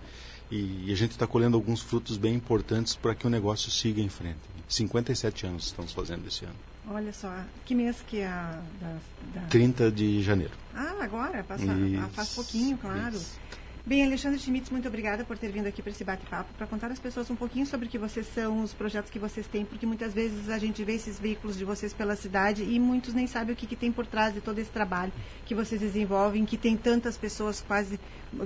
E, 0.52 0.86
e 0.88 0.92
a 0.92 0.96
gente 0.96 1.12
está 1.12 1.26
colhendo 1.26 1.56
alguns 1.58 1.82
frutos 1.82 2.18
bem 2.18 2.36
importantes 2.36 2.96
para 2.96 3.16
que 3.16 3.26
o 3.26 3.30
negócio 3.30 3.72
siga 3.72 4.02
em 4.02 4.10
frente. 4.10 4.38
57 4.68 5.46
anos 5.48 5.66
estamos 5.68 5.92
fazendo 5.92 6.28
esse 6.28 6.46
ano. 6.46 6.56
Olha 6.88 7.12
só, 7.12 7.34
que 7.66 7.74
mês 7.74 7.98
que 8.08 8.20
é 8.20 8.28
a. 8.28 8.60
Da, 8.80 8.98
da- 9.42 9.48
30 9.48 9.92
de 9.92 10.22
janeiro. 10.22 10.54
Ah, 10.76 10.94
agora, 11.02 11.44
passa, 11.44 11.64
Isso, 11.66 12.10
faz 12.14 12.30
pouquinho, 12.36 12.78
claro. 12.78 13.16
isso. 13.16 13.40
Bem, 13.88 14.04
Alexandre 14.04 14.40
Schmitz, 14.40 14.72
muito 14.72 14.88
obrigada 14.88 15.24
por 15.24 15.38
ter 15.38 15.52
vindo 15.52 15.68
aqui 15.68 15.80
para 15.80 15.92
esse 15.92 16.04
bate-papo, 16.04 16.52
para 16.58 16.66
contar 16.66 16.92
às 16.92 16.98
pessoas 16.98 17.30
um 17.30 17.36
pouquinho 17.36 17.68
sobre 17.68 17.86
o 17.86 17.90
que 17.90 18.00
vocês 18.00 18.26
são, 18.26 18.64
os 18.64 18.74
projetos 18.74 19.12
que 19.12 19.20
vocês 19.20 19.46
têm, 19.46 19.64
porque 19.64 19.86
muitas 19.86 20.12
vezes 20.12 20.50
a 20.50 20.58
gente 20.58 20.84
vê 20.84 20.96
esses 20.96 21.20
veículos 21.20 21.56
de 21.56 21.64
vocês 21.64 21.94
pela 21.94 22.16
cidade 22.16 22.64
e 22.64 22.80
muitos 22.80 23.14
nem 23.14 23.28
sabem 23.28 23.54
o 23.54 23.56
que, 23.56 23.68
que 23.68 23.76
tem 23.76 23.92
por 23.92 24.08
trás 24.08 24.34
de 24.34 24.42
todo 24.42 24.58
esse 24.58 24.72
trabalho 24.72 25.14
que 25.46 25.54
vocês 25.54 25.80
desenvolvem, 25.80 26.46
que 26.46 26.58
tem 26.58 26.76
tantas 26.76 27.16
pessoas, 27.16 27.62
quase 27.62 28.00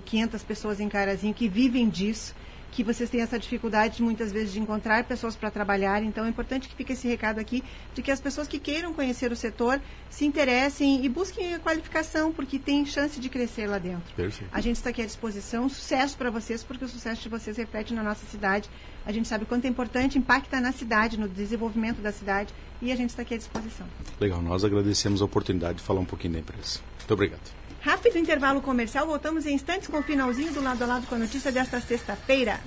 500 0.03 0.43
pessoas 0.43 0.81
em 0.81 0.89
Carazinho, 0.89 1.33
que 1.33 1.47
vivem 1.47 1.87
disso 1.87 2.35
que 2.71 2.83
vocês 2.83 3.09
têm 3.09 3.21
essa 3.21 3.39
dificuldade 3.39 4.01
muitas 4.01 4.31
vezes 4.31 4.53
de 4.53 4.59
encontrar 4.59 5.03
pessoas 5.03 5.35
para 5.35 5.49
trabalhar. 5.49 6.03
Então 6.03 6.25
é 6.25 6.29
importante 6.29 6.67
que 6.67 6.75
fique 6.75 6.93
esse 6.93 7.07
recado 7.07 7.39
aqui 7.39 7.63
de 7.93 8.01
que 8.01 8.11
as 8.11 8.19
pessoas 8.19 8.47
que 8.47 8.59
queiram 8.59 8.93
conhecer 8.93 9.31
o 9.31 9.35
setor 9.35 9.81
se 10.09 10.25
interessem 10.25 11.03
e 11.03 11.09
busquem 11.09 11.53
a 11.53 11.59
qualificação, 11.59 12.31
porque 12.31 12.59
tem 12.59 12.85
chance 12.85 13.19
de 13.19 13.29
crescer 13.29 13.67
lá 13.67 13.77
dentro. 13.77 14.13
Perfeito. 14.15 14.49
A 14.53 14.61
gente 14.61 14.77
está 14.77 14.89
aqui 14.89 15.01
à 15.01 15.05
disposição. 15.05 15.67
Sucesso 15.69 16.17
para 16.17 16.29
vocês, 16.29 16.63
porque 16.63 16.85
o 16.85 16.87
sucesso 16.87 17.21
de 17.21 17.29
vocês 17.29 17.57
reflete 17.57 17.93
na 17.93 18.03
nossa 18.03 18.25
cidade. 18.25 18.69
A 19.05 19.11
gente 19.11 19.27
sabe 19.27 19.45
quanto 19.45 19.65
é 19.65 19.67
importante, 19.67 20.17
impacta 20.17 20.59
na 20.59 20.71
cidade, 20.71 21.19
no 21.19 21.27
desenvolvimento 21.27 22.01
da 22.01 22.11
cidade, 22.11 22.53
e 22.81 22.91
a 22.91 22.95
gente 22.95 23.09
está 23.09 23.23
aqui 23.23 23.33
à 23.33 23.37
disposição. 23.37 23.87
Legal, 24.19 24.41
nós 24.41 24.63
agradecemos 24.63 25.21
a 25.21 25.25
oportunidade 25.25 25.79
de 25.79 25.83
falar 25.83 25.99
um 25.99 26.05
pouquinho 26.05 26.33
da 26.33 26.39
empresa. 26.39 26.79
Muito 26.99 27.13
obrigado. 27.13 27.58
Rápido 27.81 28.17
intervalo 28.17 28.61
comercial, 28.61 29.05
voltamos 29.05 29.45
em 29.45 29.53
instantes 29.53 29.87
com 29.87 29.99
o 29.99 30.03
finalzinho 30.03 30.51
do 30.51 30.61
lado 30.61 30.83
a 30.83 30.87
lado 30.87 31.07
com 31.07 31.15
a 31.15 31.19
notícia 31.19 31.51
desta 31.51 31.79
sexta-feira. 31.79 32.59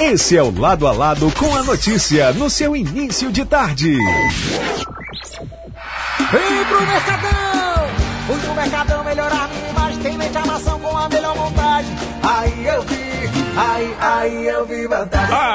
Esse 0.00 0.36
é 0.36 0.42
o 0.42 0.50
Lado 0.50 0.86
a 0.86 0.92
Lado 0.92 1.32
com 1.32 1.54
a 1.54 1.62
notícia 1.62 2.32
no 2.32 2.50
seu 2.50 2.76
início 2.76 3.32
de 3.32 3.44
tarde. 3.44 3.96
Vem 6.30 6.64
pro 6.68 6.86
Mercadão! 6.86 7.66
Fui 8.26 8.38
pro 8.40 8.54
Mercadão 8.54 9.04
melhorar 9.04 9.48
minha 9.48 9.70
imagem, 9.70 10.02
tem 10.02 10.18
mente 10.18 10.36
armação 10.36 10.78
com 10.80 10.96
a 10.96 11.08
melhor 11.08 11.36
montagem. 11.36 11.75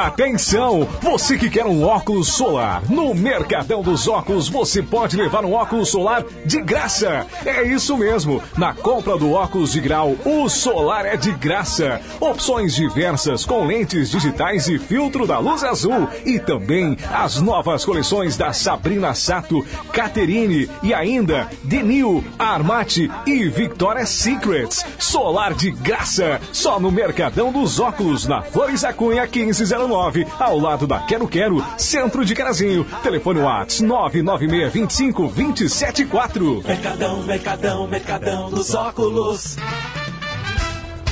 Atenção! 0.06 0.88
Você 1.02 1.38
que 1.38 1.52
quer 1.52 1.68
um 1.68 1.84
óculos 1.84 2.30
solar, 2.30 2.82
no 2.90 3.14
Mercadão 3.14 3.84
dos 3.84 4.08
Óculos 4.08 4.50
você 4.50 4.82
pode 4.82 5.16
levar 5.16 5.46
um 5.46 5.54
óculos 5.54 5.90
solar 5.90 6.24
de 6.44 6.60
graça. 6.62 7.28
É 7.46 7.62
isso 7.62 7.96
mesmo. 7.96 8.42
Na 8.58 8.74
compra 8.74 9.18
do 9.18 9.34
óculos 9.34 9.72
de 9.72 9.80
grau, 9.80 10.16
o 10.26 10.50
solar 10.50 11.06
é 11.06 11.16
de 11.16 11.32
graça. 11.32 12.02
Opções 12.20 12.74
diversas 12.74 13.46
com 13.46 13.66
lentes 13.68 14.10
digitais 14.10 14.68
e 14.68 14.80
filtro 14.80 15.28
da 15.28 15.38
luz 15.38 15.64
azul. 15.64 16.10
E 16.26 16.40
também 16.40 16.98
as 17.14 17.40
novas 17.40 17.86
coleções 17.86 18.36
da 18.36 18.52
Sabrina 18.52 19.14
Sato, 19.14 19.64
Caterine 19.94 20.68
e 20.82 20.92
ainda 20.92 21.48
Denil, 21.64 22.24
Armate 22.40 23.12
e 23.28 23.48
Victoria's 23.48 24.10
Secrets. 24.10 24.84
Solar 24.98 25.54
de 25.54 25.70
graça. 25.70 26.42
Só 26.52 26.80
no 26.80 26.92
Mercadão 26.92 27.52
dos 27.52 27.80
Óculos, 27.80 27.91
na 28.28 28.42
Flores 28.42 28.82
da 28.82 28.94
Cunha 28.94 29.24
1509, 29.24 30.26
ao 30.40 30.58
lado 30.58 30.88
da 30.88 31.00
Quero 31.00 31.28
Quero, 31.28 31.64
centro 31.78 32.24
de 32.24 32.34
Carazinho. 32.34 32.86
Telefone 33.04 33.40
Whats 33.42 33.82
99625 33.82 35.28
274. 35.28 36.64
Mercadão, 36.66 37.24
Mercadão, 37.24 37.88
Mercadão 37.88 38.50
dos 38.50 38.74
óculos. 38.74 39.58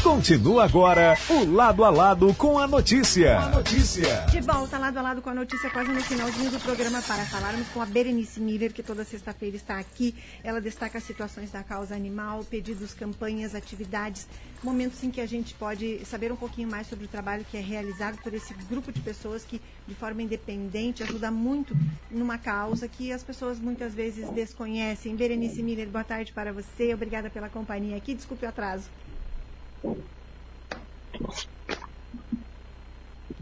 Continua 0.04 0.64
agora 0.64 1.18
o 1.30 1.44
Lado 1.44 1.84
a 1.84 1.90
Lado 1.90 2.34
com 2.34 2.58
a 2.58 2.66
notícia. 2.66 3.50
Notícia. 3.50 4.26
De 4.32 4.40
volta 4.40 4.78
lado 4.78 4.98
a 4.98 5.02
lado 5.02 5.22
com 5.22 5.30
a 5.30 5.34
notícia 5.34 5.70
quase 5.70 5.92
no 5.92 6.02
finalzinho 6.02 6.50
do 6.50 6.60
programa 6.62 7.02
para 7.02 7.26
falarmos 7.26 7.68
com 7.68 7.82
a 7.82 7.86
Berenice 7.86 8.40
Miller, 8.40 8.72
que 8.72 8.82
toda 8.82 9.04
sexta-feira 9.04 9.58
está 9.58 9.78
aqui. 9.78 10.16
Ela 10.42 10.62
destaca 10.62 10.98
as 10.98 11.04
situações 11.04 11.52
da 11.52 11.64
causa 11.64 11.96
animal, 11.96 12.46
pedidos, 12.46 12.94
campanhas, 12.94 13.54
atividades, 13.54 14.26
momentos 14.64 15.04
em 15.04 15.12
que 15.12 15.20
a 15.20 15.28
gente 15.28 15.54
pode 15.54 16.06
saber 16.06 16.32
um 16.32 16.38
pouquinho 16.38 16.70
mais 16.70 16.88
sobre 16.88 17.04
o 17.04 17.10
trabalho 17.10 17.46
que 17.52 17.58
é 17.58 17.62
realizado 17.62 18.18
por 18.24 18.34
esse 18.34 18.54
grupo 18.70 18.94
de 18.94 19.02
pessoas 19.02 19.44
que, 19.44 19.62
de 19.86 19.96
forma 19.96 20.22
independente, 20.22 21.04
ajuda 21.04 21.30
muito 21.30 21.76
numa 22.10 22.38
causa 22.38 22.88
que 22.88 23.12
as 23.12 23.22
pessoas 23.22 23.60
muitas 23.60 23.94
vezes 23.94 24.30
desconhecem. 24.30 25.16
Berenice 25.16 25.62
Miller, 25.62 25.90
boa 25.90 26.06
tarde 26.06 26.32
para 26.32 26.54
você. 26.54 26.94
Obrigada 26.94 27.30
pela 27.30 27.50
companhia 27.50 27.98
aqui. 27.98 28.16
Desculpe 28.16 28.46
o 28.46 28.50
atraso. 28.50 28.90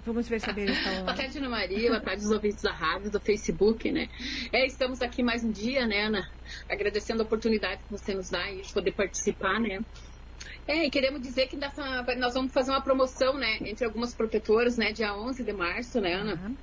Vamos 0.05 0.27
ver 0.29 0.39
se 0.39 0.49
a 0.49 0.53
está 0.53 1.01
Boa 1.03 1.13
tarde, 1.13 1.37
Ana 1.37 1.49
Maria. 1.49 1.89
Boa 1.89 1.99
tarde, 1.99 2.23
os 2.23 2.31
ouvintes 2.31 2.61
da 2.61 2.71
rádio, 2.71 3.11
do 3.11 3.19
Facebook, 3.19 3.91
né? 3.91 4.09
É, 4.53 4.65
estamos 4.65 5.01
aqui 5.01 5.21
mais 5.21 5.43
um 5.43 5.51
dia, 5.51 5.85
né, 5.85 6.03
Ana? 6.05 6.29
Agradecendo 6.69 7.21
a 7.21 7.25
oportunidade 7.25 7.81
que 7.83 7.91
você 7.91 8.13
nos 8.13 8.29
dá 8.29 8.41
aí 8.43 8.61
de 8.61 8.71
poder 8.71 8.93
participar, 8.93 9.59
né? 9.59 9.81
É, 10.65 10.85
e 10.85 10.89
queremos 10.89 11.21
dizer 11.21 11.47
que 11.47 11.55
dessa- 11.57 12.03
nós 12.17 12.33
vamos 12.33 12.53
fazer 12.53 12.71
uma 12.71 12.81
promoção, 12.81 13.33
né, 13.37 13.57
entre 13.61 13.85
algumas 13.85 14.13
protetoras, 14.13 14.77
né, 14.77 14.91
dia 14.93 15.13
11 15.15 15.43
de 15.43 15.53
março, 15.53 15.99
né, 15.99 16.13
Ana? 16.13 16.35
Uhum. 16.35 16.55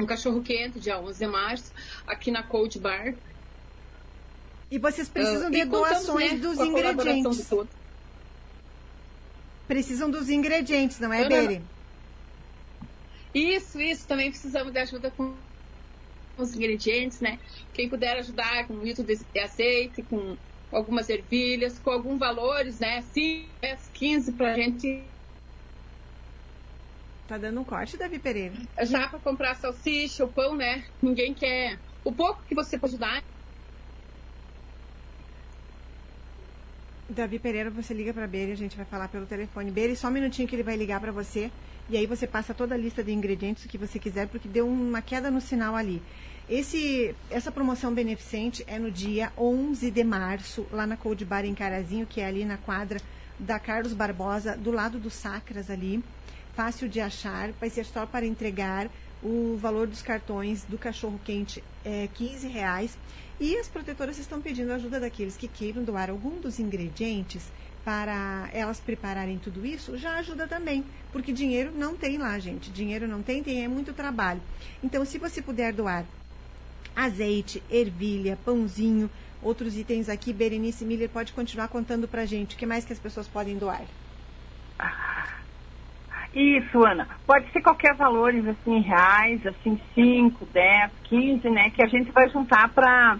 Um 0.00 0.06
cachorro 0.06 0.42
quente, 0.42 0.80
dia 0.80 0.98
11 1.00 1.18
de 1.18 1.26
março, 1.26 1.72
aqui 2.06 2.30
na 2.30 2.42
Cold 2.42 2.78
Bar. 2.78 3.14
E 4.70 4.78
vocês 4.78 5.08
precisam 5.08 5.48
Ah, 5.48 5.50
de 5.50 5.58
e 5.58 5.66
contamos, 5.66 5.88
doações 6.06 6.32
né, 6.32 6.38
dos 6.38 6.58
ingredientes. 6.58 7.50
Precisam 9.70 10.10
dos 10.10 10.28
ingredientes, 10.28 10.98
não 10.98 11.12
é, 11.12 11.28
Beri? 11.28 11.62
Isso, 13.32 13.80
isso, 13.80 14.04
também 14.04 14.28
precisamos 14.28 14.72
de 14.72 14.80
ajuda 14.80 15.12
com. 15.12 15.38
os 16.36 16.56
ingredientes, 16.56 17.20
né? 17.20 17.38
Quem 17.72 17.88
puder 17.88 18.18
ajudar 18.18 18.66
com 18.66 18.74
um 18.74 18.82
litro 18.82 19.04
de 19.04 19.16
azeite, 19.38 20.02
com 20.02 20.36
algumas 20.72 21.08
ervilhas, 21.08 21.78
com 21.78 21.90
alguns 21.92 22.18
valores, 22.18 22.80
né? 22.80 23.00
5, 23.00 23.48
10, 23.62 23.90
15 23.94 24.32
pra 24.32 24.54
gente. 24.54 25.04
Tá 27.28 27.38
dando 27.38 27.60
um 27.60 27.64
corte, 27.64 27.96
Davi 27.96 28.18
Pereira? 28.18 28.56
Já 28.82 29.06
para 29.06 29.20
comprar 29.20 29.54
salsicha, 29.54 30.24
o 30.24 30.32
pão, 30.32 30.56
né? 30.56 30.84
Ninguém 31.00 31.32
quer. 31.32 31.78
O 32.04 32.10
pouco 32.10 32.42
que 32.42 32.56
você 32.56 32.76
pode 32.76 32.98
dar. 32.98 33.22
Davi 37.10 37.40
Pereira, 37.40 37.70
você 37.70 37.92
liga 37.92 38.14
para 38.14 38.26
Beire, 38.26 38.52
a 38.52 38.56
gente 38.56 38.76
vai 38.76 38.86
falar 38.86 39.08
pelo 39.08 39.26
telefone. 39.26 39.70
Beire, 39.70 39.96
só 39.96 40.06
um 40.06 40.12
minutinho 40.12 40.46
que 40.46 40.54
ele 40.54 40.62
vai 40.62 40.76
ligar 40.76 41.00
para 41.00 41.10
você. 41.10 41.50
E 41.88 41.96
aí 41.96 42.06
você 42.06 42.24
passa 42.24 42.54
toda 42.54 42.76
a 42.76 42.78
lista 42.78 43.02
de 43.02 43.12
ingredientes 43.12 43.66
que 43.66 43.76
você 43.76 43.98
quiser, 43.98 44.28
porque 44.28 44.48
deu 44.48 44.68
uma 44.68 45.02
queda 45.02 45.28
no 45.28 45.40
sinal 45.40 45.74
ali. 45.74 46.00
Esse, 46.48 47.14
essa 47.28 47.50
promoção 47.50 47.92
beneficente 47.92 48.64
é 48.66 48.78
no 48.78 48.92
dia 48.92 49.32
11 49.36 49.90
de 49.90 50.04
março, 50.04 50.64
lá 50.70 50.86
na 50.86 50.96
Cold 50.96 51.24
Bar 51.24 51.44
em 51.44 51.54
Carazinho, 51.54 52.06
que 52.06 52.20
é 52.20 52.26
ali 52.26 52.44
na 52.44 52.56
quadra 52.56 53.00
da 53.38 53.58
Carlos 53.58 53.92
Barbosa, 53.92 54.56
do 54.56 54.70
lado 54.70 54.98
do 54.98 55.10
Sacras 55.10 55.68
ali. 55.68 56.02
Fácil 56.54 56.88
de 56.88 57.00
achar, 57.00 57.50
vai 57.52 57.70
ser 57.70 57.84
só 57.84 58.06
para 58.06 58.24
entregar. 58.24 58.88
O 59.22 59.56
valor 59.56 59.86
dos 59.86 60.00
cartões 60.00 60.64
do 60.64 60.78
cachorro 60.78 61.20
quente 61.24 61.62
é 61.84 62.08
15 62.14 62.46
reais. 62.46 62.96
E 63.40 63.56
as 63.56 63.68
protetoras 63.68 64.18
estão 64.18 64.38
pedindo 64.42 64.70
ajuda 64.70 65.00
daqueles 65.00 65.34
que 65.34 65.48
queiram 65.48 65.82
doar 65.82 66.10
algum 66.10 66.38
dos 66.38 66.60
ingredientes 66.60 67.50
para 67.82 68.50
elas 68.52 68.78
prepararem 68.78 69.38
tudo 69.38 69.64
isso, 69.64 69.96
já 69.96 70.18
ajuda 70.18 70.46
também. 70.46 70.84
Porque 71.10 71.32
dinheiro 71.32 71.72
não 71.74 71.96
tem 71.96 72.18
lá, 72.18 72.38
gente. 72.38 72.70
Dinheiro 72.70 73.08
não 73.08 73.22
tem, 73.22 73.42
tem 73.42 73.64
é 73.64 73.68
muito 73.68 73.94
trabalho. 73.94 74.42
Então, 74.84 75.06
se 75.06 75.16
você 75.16 75.40
puder 75.40 75.72
doar 75.72 76.04
azeite, 76.94 77.62
ervilha, 77.70 78.38
pãozinho, 78.44 79.08
outros 79.42 79.74
itens 79.74 80.10
aqui, 80.10 80.34
Berenice 80.34 80.84
Miller 80.84 81.08
pode 81.08 81.32
continuar 81.32 81.68
contando 81.68 82.06
pra 82.06 82.26
gente. 82.26 82.56
O 82.56 82.58
que 82.58 82.66
mais 82.66 82.84
que 82.84 82.92
as 82.92 82.98
pessoas 82.98 83.26
podem 83.26 83.56
doar? 83.56 83.84
Isso, 86.34 86.84
Ana. 86.84 87.08
Pode 87.26 87.50
ser 87.52 87.62
qualquer 87.62 87.94
valores, 87.94 88.46
assim, 88.46 88.80
reais, 88.80 89.44
assim, 89.46 89.80
5, 89.94 90.46
10, 90.52 90.92
15, 91.04 91.48
né? 91.48 91.70
Que 91.70 91.82
a 91.82 91.88
gente 91.88 92.12
vai 92.12 92.28
juntar 92.28 92.68
para 92.68 93.18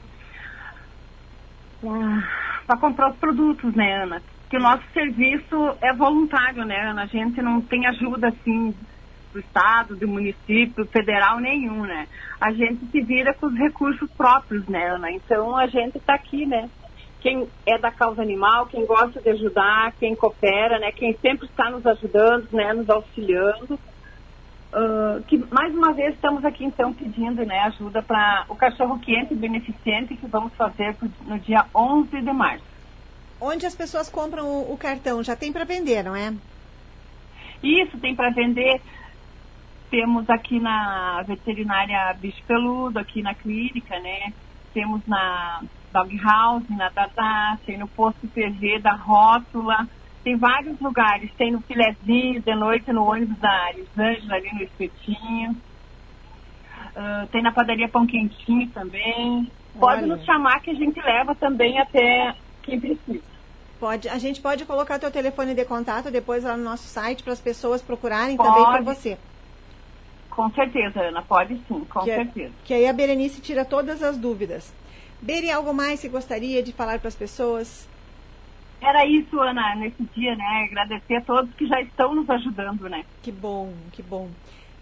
para 1.80 2.76
comprar 2.78 3.10
os 3.10 3.16
produtos, 3.16 3.74
né, 3.74 4.02
Ana? 4.02 4.22
Que 4.48 4.56
o 4.56 4.60
nosso 4.60 4.82
serviço 4.92 5.76
é 5.80 5.92
voluntário, 5.94 6.64
né, 6.64 6.90
Ana? 6.90 7.02
A 7.02 7.06
gente 7.06 7.40
não 7.40 7.60
tem 7.60 7.86
ajuda, 7.86 8.28
assim, 8.28 8.74
do 9.32 9.40
Estado, 9.40 9.96
do 9.96 10.08
município, 10.08 10.86
federal 10.86 11.38
nenhum, 11.38 11.82
né? 11.82 12.06
A 12.40 12.52
gente 12.52 12.84
se 12.86 13.00
vira 13.00 13.32
com 13.34 13.46
os 13.46 13.54
recursos 13.54 14.10
próprios, 14.12 14.66
né, 14.66 14.90
Ana? 14.90 15.10
Então 15.10 15.56
a 15.56 15.66
gente 15.66 15.98
está 15.98 16.14
aqui, 16.14 16.46
né? 16.46 16.68
Quem 17.20 17.48
é 17.66 17.78
da 17.78 17.90
causa 17.90 18.22
animal, 18.22 18.66
quem 18.66 18.86
gosta 18.86 19.20
de 19.20 19.28
ajudar, 19.30 19.92
quem 19.98 20.16
coopera, 20.16 20.78
né? 20.78 20.90
Quem 20.90 21.14
sempre 21.18 21.46
está 21.46 21.70
nos 21.70 21.86
ajudando, 21.86 22.48
né? 22.52 22.72
Nos 22.72 22.88
auxiliando. 22.88 23.78
Uh, 24.72 25.20
que 25.24 25.36
mais 25.52 25.74
uma 25.74 25.92
vez 25.92 26.14
estamos 26.14 26.44
aqui 26.44 26.64
então 26.64 26.94
pedindo 26.94 27.44
né, 27.44 27.58
ajuda 27.62 28.00
para 28.04 28.44
o 28.48 28.54
cachorro 28.54 29.00
quente 29.00 29.34
beneficente 29.34 30.14
que 30.16 30.28
vamos 30.28 30.54
fazer 30.54 30.96
no 31.26 31.40
dia 31.40 31.66
11 31.74 32.20
de 32.20 32.32
março. 32.32 32.64
Onde 33.40 33.66
as 33.66 33.74
pessoas 33.74 34.08
compram 34.08 34.46
o, 34.46 34.72
o 34.72 34.78
cartão? 34.78 35.24
Já 35.24 35.34
tem 35.34 35.52
para 35.52 35.64
vender, 35.64 36.04
não 36.04 36.14
é? 36.14 36.32
Isso, 37.60 37.98
tem 37.98 38.14
para 38.14 38.30
vender. 38.30 38.80
Temos 39.90 40.30
aqui 40.30 40.60
na 40.60 41.22
veterinária 41.22 42.14
Bicho 42.20 42.42
Peludo, 42.46 43.00
aqui 43.00 43.22
na 43.22 43.34
clínica, 43.34 43.98
né? 43.98 44.32
Temos 44.72 45.04
na 45.04 45.64
Dog 45.92 46.16
House, 46.18 46.68
na 46.70 46.90
Dada, 46.90 47.58
tem 47.66 47.76
no 47.76 47.88
posto 47.88 48.28
PV 48.28 48.78
da 48.78 48.92
Rótula 48.92 49.88
tem 50.22 50.36
vários 50.36 50.78
lugares, 50.80 51.30
tem 51.36 51.52
no 51.52 51.60
filezinho, 51.62 52.42
de 52.42 52.54
noite 52.54 52.92
no 52.92 53.04
ônibus 53.04 53.38
da 53.38 53.50
Arizângela, 53.66 54.34
ali 54.34 54.50
no 54.52 54.62
espetinho. 54.62 55.56
Uh, 56.90 57.26
tem 57.28 57.42
na 57.42 57.52
padaria 57.52 57.88
Pão 57.88 58.06
Quentinho 58.06 58.68
também. 58.70 59.50
Pode 59.78 60.02
Olha. 60.04 60.16
nos 60.16 60.24
chamar 60.24 60.60
que 60.60 60.70
a 60.70 60.74
gente 60.74 61.00
leva 61.00 61.34
também 61.34 61.78
até 61.78 62.34
quem 62.62 62.80
precisa. 62.80 63.22
Pode, 63.78 64.08
a 64.08 64.18
gente 64.18 64.42
pode 64.42 64.66
colocar 64.66 64.98
teu 64.98 65.10
telefone 65.10 65.54
de 65.54 65.64
contato 65.64 66.10
depois 66.10 66.44
lá 66.44 66.56
no 66.56 66.64
nosso 66.64 66.86
site 66.86 67.22
para 67.22 67.32
as 67.32 67.40
pessoas 67.40 67.80
procurarem 67.80 68.36
pode. 68.36 68.48
também 68.48 68.64
para 68.64 68.82
você. 68.82 69.16
Com 70.28 70.50
certeza, 70.50 71.00
Ana, 71.00 71.22
pode 71.22 71.54
sim, 71.66 71.84
com 71.86 72.00
que, 72.00 72.10
é- 72.10 72.16
certeza. 72.16 72.52
Que 72.64 72.74
aí 72.74 72.86
a 72.86 72.92
Berenice 72.92 73.40
tira 73.40 73.64
todas 73.64 74.02
as 74.02 74.18
dúvidas. 74.18 74.72
Beri, 75.22 75.50
algo 75.50 75.72
mais 75.72 76.00
que 76.00 76.08
gostaria 76.08 76.62
de 76.62 76.72
falar 76.72 76.98
para 76.98 77.08
as 77.08 77.14
pessoas? 77.14 77.88
Era 78.80 79.04
isso, 79.06 79.38
Ana, 79.38 79.76
nesse 79.76 80.02
dia, 80.16 80.34
né? 80.34 80.68
Agradecer 80.70 81.16
a 81.16 81.20
todos 81.20 81.52
que 81.54 81.66
já 81.66 81.80
estão 81.80 82.14
nos 82.14 82.28
ajudando, 82.30 82.88
né? 82.88 83.04
Que 83.22 83.30
bom, 83.30 83.72
que 83.92 84.02
bom. 84.02 84.28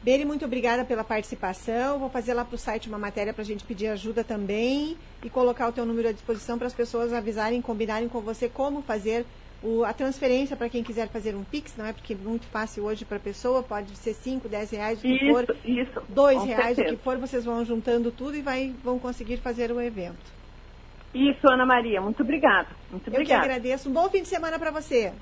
Beri, 0.02 0.24
muito 0.24 0.44
obrigada 0.44 0.84
pela 0.84 1.02
participação. 1.02 1.98
Vou 1.98 2.08
fazer 2.08 2.32
lá 2.32 2.44
para 2.44 2.54
o 2.54 2.58
site 2.58 2.88
uma 2.88 2.98
matéria 2.98 3.32
para 3.34 3.42
a 3.42 3.44
gente 3.44 3.64
pedir 3.64 3.88
ajuda 3.88 4.22
também 4.22 4.96
e 5.24 5.28
colocar 5.28 5.68
o 5.68 5.72
teu 5.72 5.84
número 5.84 6.08
à 6.08 6.12
disposição 6.12 6.56
para 6.56 6.68
as 6.68 6.74
pessoas 6.74 7.12
avisarem, 7.12 7.60
combinarem 7.60 8.08
com 8.08 8.20
você 8.20 8.48
como 8.48 8.80
fazer 8.82 9.26
o, 9.62 9.84
a 9.84 9.92
transferência 9.92 10.56
para 10.56 10.68
quem 10.68 10.84
quiser 10.84 11.08
fazer 11.08 11.34
um 11.34 11.42
Pix, 11.42 11.76
não 11.76 11.84
é? 11.84 11.92
Porque 11.92 12.12
é 12.12 12.16
muito 12.16 12.46
fácil 12.46 12.84
hoje 12.84 13.04
para 13.04 13.16
a 13.16 13.20
pessoa, 13.20 13.62
pode 13.62 13.96
ser 13.96 14.14
5, 14.14 14.48
10 14.48 14.70
reais, 14.70 14.98
o 14.98 15.02
que 15.02 15.08
isso, 15.08 15.32
for, 15.32 15.56
isso, 15.64 16.02
2 16.08 16.44
reais, 16.44 16.76
certeza. 16.76 16.94
o 16.94 16.96
que 16.96 17.02
for, 17.02 17.18
vocês 17.18 17.44
vão 17.44 17.64
juntando 17.64 18.12
tudo 18.12 18.36
e 18.36 18.42
vai, 18.42 18.72
vão 18.84 19.00
conseguir 19.00 19.38
fazer 19.38 19.72
o 19.72 19.80
evento. 19.80 20.38
Isso, 21.14 21.48
Ana 21.48 21.64
Maria. 21.64 22.00
Muito 22.00 22.22
obrigada. 22.22 22.68
Muito 22.90 23.08
obrigada. 23.08 23.22
Eu 23.22 23.26
que 23.26 23.32
agradeço. 23.32 23.88
Um 23.88 23.92
bom 23.92 24.08
fim 24.08 24.22
de 24.22 24.28
semana 24.28 24.58
para 24.58 24.70
você. 24.70 25.12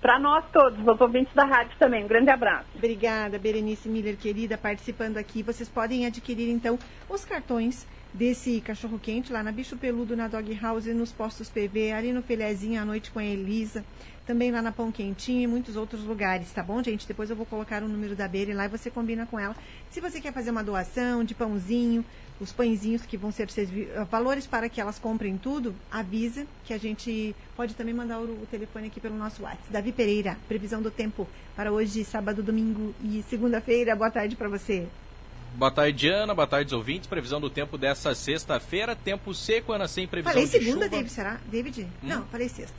Para 0.00 0.18
nós 0.18 0.44
todos, 0.52 0.80
os 0.80 1.00
ouvintes 1.00 1.32
da 1.32 1.44
rádio 1.44 1.76
também. 1.78 2.04
Um 2.04 2.08
grande 2.08 2.28
abraço. 2.28 2.66
Obrigada, 2.74 3.38
Berenice 3.38 3.88
Miller, 3.88 4.16
querida, 4.16 4.58
participando 4.58 5.16
aqui. 5.16 5.44
Vocês 5.44 5.68
podem 5.68 6.06
adquirir, 6.06 6.50
então, 6.50 6.76
os 7.08 7.24
cartões 7.24 7.86
desse 8.12 8.60
cachorro 8.60 8.98
quente 8.98 9.32
lá 9.32 9.42
na 9.42 9.52
Bicho 9.52 9.76
Peludo, 9.76 10.16
na 10.16 10.28
Dog 10.28 10.52
House, 10.60 10.86
nos 10.86 11.12
postos 11.12 11.48
PV, 11.48 11.92
ali 11.92 12.12
no 12.12 12.20
Filezinho 12.20 12.82
à 12.82 12.84
noite 12.84 13.10
com 13.10 13.18
a 13.18 13.24
Elisa, 13.24 13.84
também 14.26 14.50
lá 14.50 14.60
na 14.60 14.70
Pão 14.70 14.92
Quentinho 14.92 15.42
e 15.42 15.46
muitos 15.46 15.76
outros 15.76 16.04
lugares, 16.04 16.52
tá 16.52 16.62
bom, 16.62 16.82
gente? 16.82 17.08
Depois 17.08 17.30
eu 17.30 17.36
vou 17.36 17.46
colocar 17.46 17.82
o 17.82 17.88
número 17.88 18.14
da 18.14 18.28
Beira 18.28 18.54
lá 18.54 18.66
e 18.66 18.68
você 18.68 18.90
combina 18.90 19.24
com 19.24 19.38
ela. 19.38 19.56
Se 19.88 20.00
você 20.00 20.20
quer 20.20 20.32
fazer 20.32 20.50
uma 20.50 20.62
doação 20.62 21.24
de 21.24 21.34
pãozinho, 21.34 22.04
os 22.42 22.50
pãezinhos 22.50 23.06
que 23.06 23.16
vão 23.16 23.30
ser 23.30 23.48
eh, 23.56 24.04
valores 24.10 24.48
para 24.48 24.68
que 24.68 24.80
elas 24.80 24.98
comprem 24.98 25.38
tudo, 25.38 25.72
avisa 25.90 26.44
que 26.64 26.74
a 26.74 26.78
gente 26.78 27.36
pode 27.56 27.74
também 27.74 27.94
mandar 27.94 28.18
o, 28.18 28.24
o 28.24 28.46
telefone 28.50 28.88
aqui 28.88 29.00
pelo 29.00 29.16
nosso 29.16 29.44
WhatsApp. 29.44 29.70
Davi 29.70 29.92
Pereira, 29.92 30.36
previsão 30.48 30.82
do 30.82 30.90
tempo 30.90 31.28
para 31.54 31.70
hoje, 31.70 32.04
sábado, 32.04 32.42
domingo 32.42 32.92
e 33.00 33.22
segunda-feira. 33.30 33.94
Boa 33.94 34.10
tarde 34.10 34.34
para 34.34 34.48
você. 34.48 34.88
Boa 35.54 35.70
tarde, 35.70 36.08
Ana. 36.08 36.34
Boa 36.34 36.46
tarde, 36.46 36.74
ouvintes. 36.74 37.06
Previsão 37.06 37.40
do 37.40 37.48
tempo 37.48 37.78
dessa 37.78 38.14
sexta-feira. 38.14 38.96
Tempo 38.96 39.32
seco, 39.34 39.72
Ana, 39.72 39.86
sem 39.86 40.08
previsão 40.08 40.32
falei 40.32 40.46
de 40.46 40.50
segunda, 40.50 40.84
chuva. 40.84 40.88
David, 40.88 41.12
será? 41.12 41.40
David? 41.46 41.82
Hum? 41.82 41.86
Não, 42.02 42.24
falei 42.24 42.48
sexta. 42.48 42.74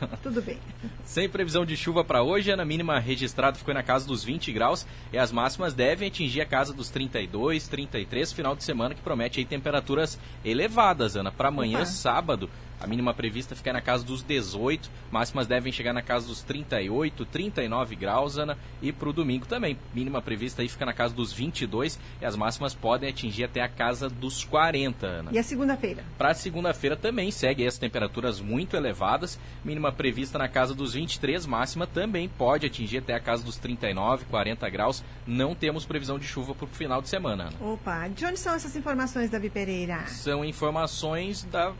Tudo 0.22 0.42
bem. 0.42 0.58
Sem 1.04 1.28
previsão 1.28 1.64
de 1.64 1.76
chuva 1.76 2.04
para 2.04 2.22
hoje, 2.22 2.50
Ana 2.50 2.64
mínima 2.64 2.98
registrada 2.98 3.58
ficou 3.58 3.74
na 3.74 3.82
casa 3.82 4.06
dos 4.06 4.24
20 4.24 4.52
graus 4.52 4.86
e 5.12 5.18
as 5.18 5.32
máximas 5.32 5.74
devem 5.74 6.08
atingir 6.08 6.40
a 6.40 6.46
casa 6.46 6.72
dos 6.72 6.88
32, 6.90 7.68
33, 7.68 8.32
final 8.32 8.56
de 8.56 8.64
semana 8.64 8.94
que 8.94 9.00
promete 9.00 9.40
aí 9.40 9.46
temperaturas 9.46 10.18
elevadas, 10.44 11.16
Ana. 11.16 11.32
Para 11.32 11.48
amanhã, 11.48 11.78
Opa. 11.78 11.86
sábado, 11.86 12.50
a 12.82 12.86
mínima 12.86 13.12
prevista 13.12 13.54
fica 13.54 13.72
na 13.72 13.80
casa 13.80 14.04
dos 14.04 14.22
18, 14.22 14.90
máximas 15.10 15.46
devem 15.46 15.72
chegar 15.72 15.92
na 15.92 16.02
casa 16.02 16.26
dos 16.26 16.42
38, 16.42 17.24
39 17.26 17.96
graus, 17.96 18.38
Ana. 18.38 18.56
E 18.80 18.92
para 18.92 19.08
o 19.08 19.12
domingo 19.12 19.46
também, 19.46 19.76
mínima 19.92 20.22
prevista 20.22 20.62
aí 20.62 20.68
fica 20.68 20.86
na 20.86 20.92
casa 20.92 21.14
dos 21.14 21.32
22 21.32 21.98
e 22.20 22.24
as 22.24 22.36
máximas 22.36 22.74
podem 22.74 23.08
atingir 23.10 23.44
até 23.44 23.60
a 23.60 23.68
casa 23.68 24.08
dos 24.08 24.44
40, 24.44 25.06
Ana. 25.06 25.30
E 25.32 25.38
a 25.38 25.42
segunda-feira? 25.42 26.04
Para 26.16 26.30
a 26.30 26.34
segunda-feira 26.34 26.96
também 26.96 27.30
segue 27.30 27.66
as 27.66 27.78
temperaturas 27.78 28.40
muito 28.40 28.76
elevadas, 28.76 29.38
mínima 29.64 29.92
prevista 29.92 30.38
na 30.38 30.48
casa 30.48 30.74
dos 30.74 30.94
23, 30.94 31.44
máxima 31.46 31.86
também 31.86 32.28
pode 32.28 32.66
atingir 32.66 32.98
até 32.98 33.14
a 33.14 33.20
casa 33.20 33.42
dos 33.42 33.56
39, 33.56 34.26
40 34.26 34.68
graus. 34.70 35.04
Não 35.26 35.54
temos 35.54 35.84
previsão 35.84 36.18
de 36.18 36.26
chuva 36.26 36.54
para 36.54 36.64
o 36.64 36.68
final 36.68 37.02
de 37.02 37.08
semana. 37.08 37.32
Ana. 37.32 37.50
Opa, 37.60 38.08
de 38.08 38.24
onde 38.24 38.38
são 38.38 38.54
essas 38.54 38.76
informações, 38.76 39.30
Davi 39.30 39.48
Pereira? 39.48 40.06
São 40.06 40.44
informações 40.44 41.44
da 41.44 41.72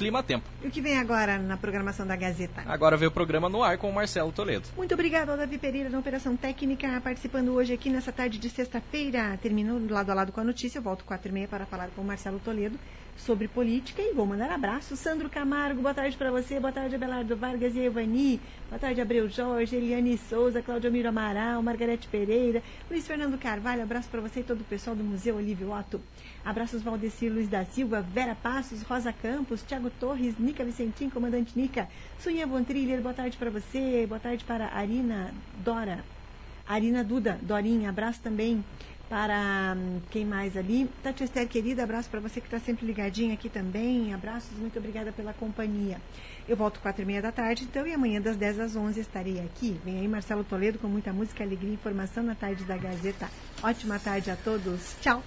Clima 0.00 0.22
Tempo. 0.22 0.48
E 0.64 0.66
o 0.66 0.70
que 0.70 0.80
vem 0.80 0.96
agora 0.96 1.36
na 1.36 1.58
programação 1.58 2.06
da 2.06 2.16
Gazeta? 2.16 2.62
Agora 2.64 2.96
veio 2.96 3.10
o 3.10 3.12
programa 3.12 3.50
no 3.50 3.62
ar 3.62 3.76
com 3.76 3.90
o 3.90 3.92
Marcelo 3.92 4.32
Toledo. 4.32 4.66
Muito 4.74 4.94
obrigado 4.94 5.28
ao 5.28 5.36
Davi 5.36 5.58
Pereira 5.58 5.90
na 5.90 5.98
Operação 5.98 6.34
Técnica, 6.38 6.98
participando 7.04 7.50
hoje 7.50 7.74
aqui 7.74 7.90
nessa 7.90 8.10
tarde 8.10 8.38
de 8.38 8.48
sexta-feira. 8.48 9.38
Terminou 9.42 9.78
lado 9.90 10.10
a 10.10 10.14
lado 10.14 10.32
com 10.32 10.40
a 10.40 10.44
notícia. 10.44 10.78
Eu 10.78 10.82
volto 10.82 11.04
quatro 11.04 11.28
e 11.28 11.34
meia 11.34 11.46
para 11.46 11.66
falar 11.66 11.88
com 11.88 12.00
o 12.00 12.04
Marcelo 12.04 12.38
Toledo 12.38 12.78
sobre 13.14 13.46
política 13.46 14.00
e 14.00 14.14
vou 14.14 14.24
mandar 14.24 14.50
abraço. 14.50 14.96
Sandro 14.96 15.28
Camargo, 15.28 15.82
boa 15.82 15.92
tarde 15.92 16.16
para 16.16 16.30
você, 16.30 16.58
boa 16.58 16.72
tarde 16.72 16.94
Abelardo 16.94 17.36
Vargas 17.36 17.74
e 17.76 17.80
Evani, 17.80 18.40
boa 18.70 18.78
tarde 18.78 19.02
Abreu 19.02 19.28
Jorge, 19.28 19.76
Eliane 19.76 20.16
Souza, 20.16 20.62
Cláudio 20.62 20.90
Miro 20.90 21.10
Amaral, 21.10 21.62
Margarete 21.62 22.08
Pereira, 22.08 22.62
Luiz 22.90 23.06
Fernando 23.06 23.36
Carvalho, 23.36 23.82
abraço 23.82 24.08
para 24.08 24.22
você 24.22 24.40
e 24.40 24.44
todo 24.44 24.62
o 24.62 24.64
pessoal 24.64 24.96
do 24.96 25.04
Museu 25.04 25.36
Olívio 25.36 25.70
Otto. 25.72 26.00
Abraços 26.44 26.82
Valdecir 26.82 27.30
Luiz 27.32 27.48
da 27.48 27.64
Silva, 27.64 28.00
Vera 28.00 28.34
Passos, 28.34 28.82
Rosa 28.82 29.12
Campos, 29.12 29.62
Tiago 29.62 29.90
Torres, 29.90 30.38
Nica 30.38 30.64
Vicentim, 30.64 31.10
Comandante 31.10 31.52
Nica, 31.54 31.88
Sunha 32.18 32.46
Bontriller, 32.46 33.02
boa 33.02 33.14
tarde 33.14 33.36
para 33.36 33.50
você, 33.50 34.06
boa 34.06 34.18
tarde 34.18 34.44
para 34.44 34.74
Arina 34.74 35.34
Dora, 35.58 36.02
Arina 36.66 37.04
Duda, 37.04 37.38
Dorinha, 37.42 37.90
abraço 37.90 38.20
também 38.22 38.64
para 39.10 39.74
hum, 39.76 40.00
quem 40.08 40.24
mais 40.24 40.56
ali? 40.56 40.88
Tati 41.02 41.24
Esther, 41.24 41.48
querida, 41.48 41.82
abraço 41.82 42.08
para 42.08 42.20
você 42.20 42.40
que 42.40 42.46
está 42.46 42.60
sempre 42.60 42.86
ligadinha 42.86 43.34
aqui 43.34 43.48
também. 43.48 44.14
Abraços, 44.14 44.56
muito 44.56 44.78
obrigada 44.78 45.10
pela 45.10 45.32
companhia. 45.32 46.00
Eu 46.48 46.56
volto 46.56 46.80
quatro 46.80 47.02
e 47.02 47.04
meia 47.04 47.22
da 47.22 47.32
tarde, 47.32 47.64
então, 47.64 47.86
e 47.86 47.92
amanhã 47.92 48.20
das 48.20 48.36
10 48.36 48.60
às 48.60 48.76
11 48.76 49.00
estarei 49.00 49.40
aqui. 49.40 49.80
Vem 49.84 50.00
aí 50.00 50.08
Marcelo 50.08 50.44
Toledo 50.44 50.78
com 50.78 50.88
muita 50.88 51.12
música, 51.12 51.44
alegria 51.44 51.70
e 51.70 51.74
informação 51.74 52.22
na 52.22 52.34
tarde 52.34 52.64
da 52.64 52.76
Gazeta. 52.76 53.28
Ótima 53.62 53.98
tarde 53.98 54.30
a 54.30 54.36
todos. 54.36 54.96
Tchau. 55.00 55.22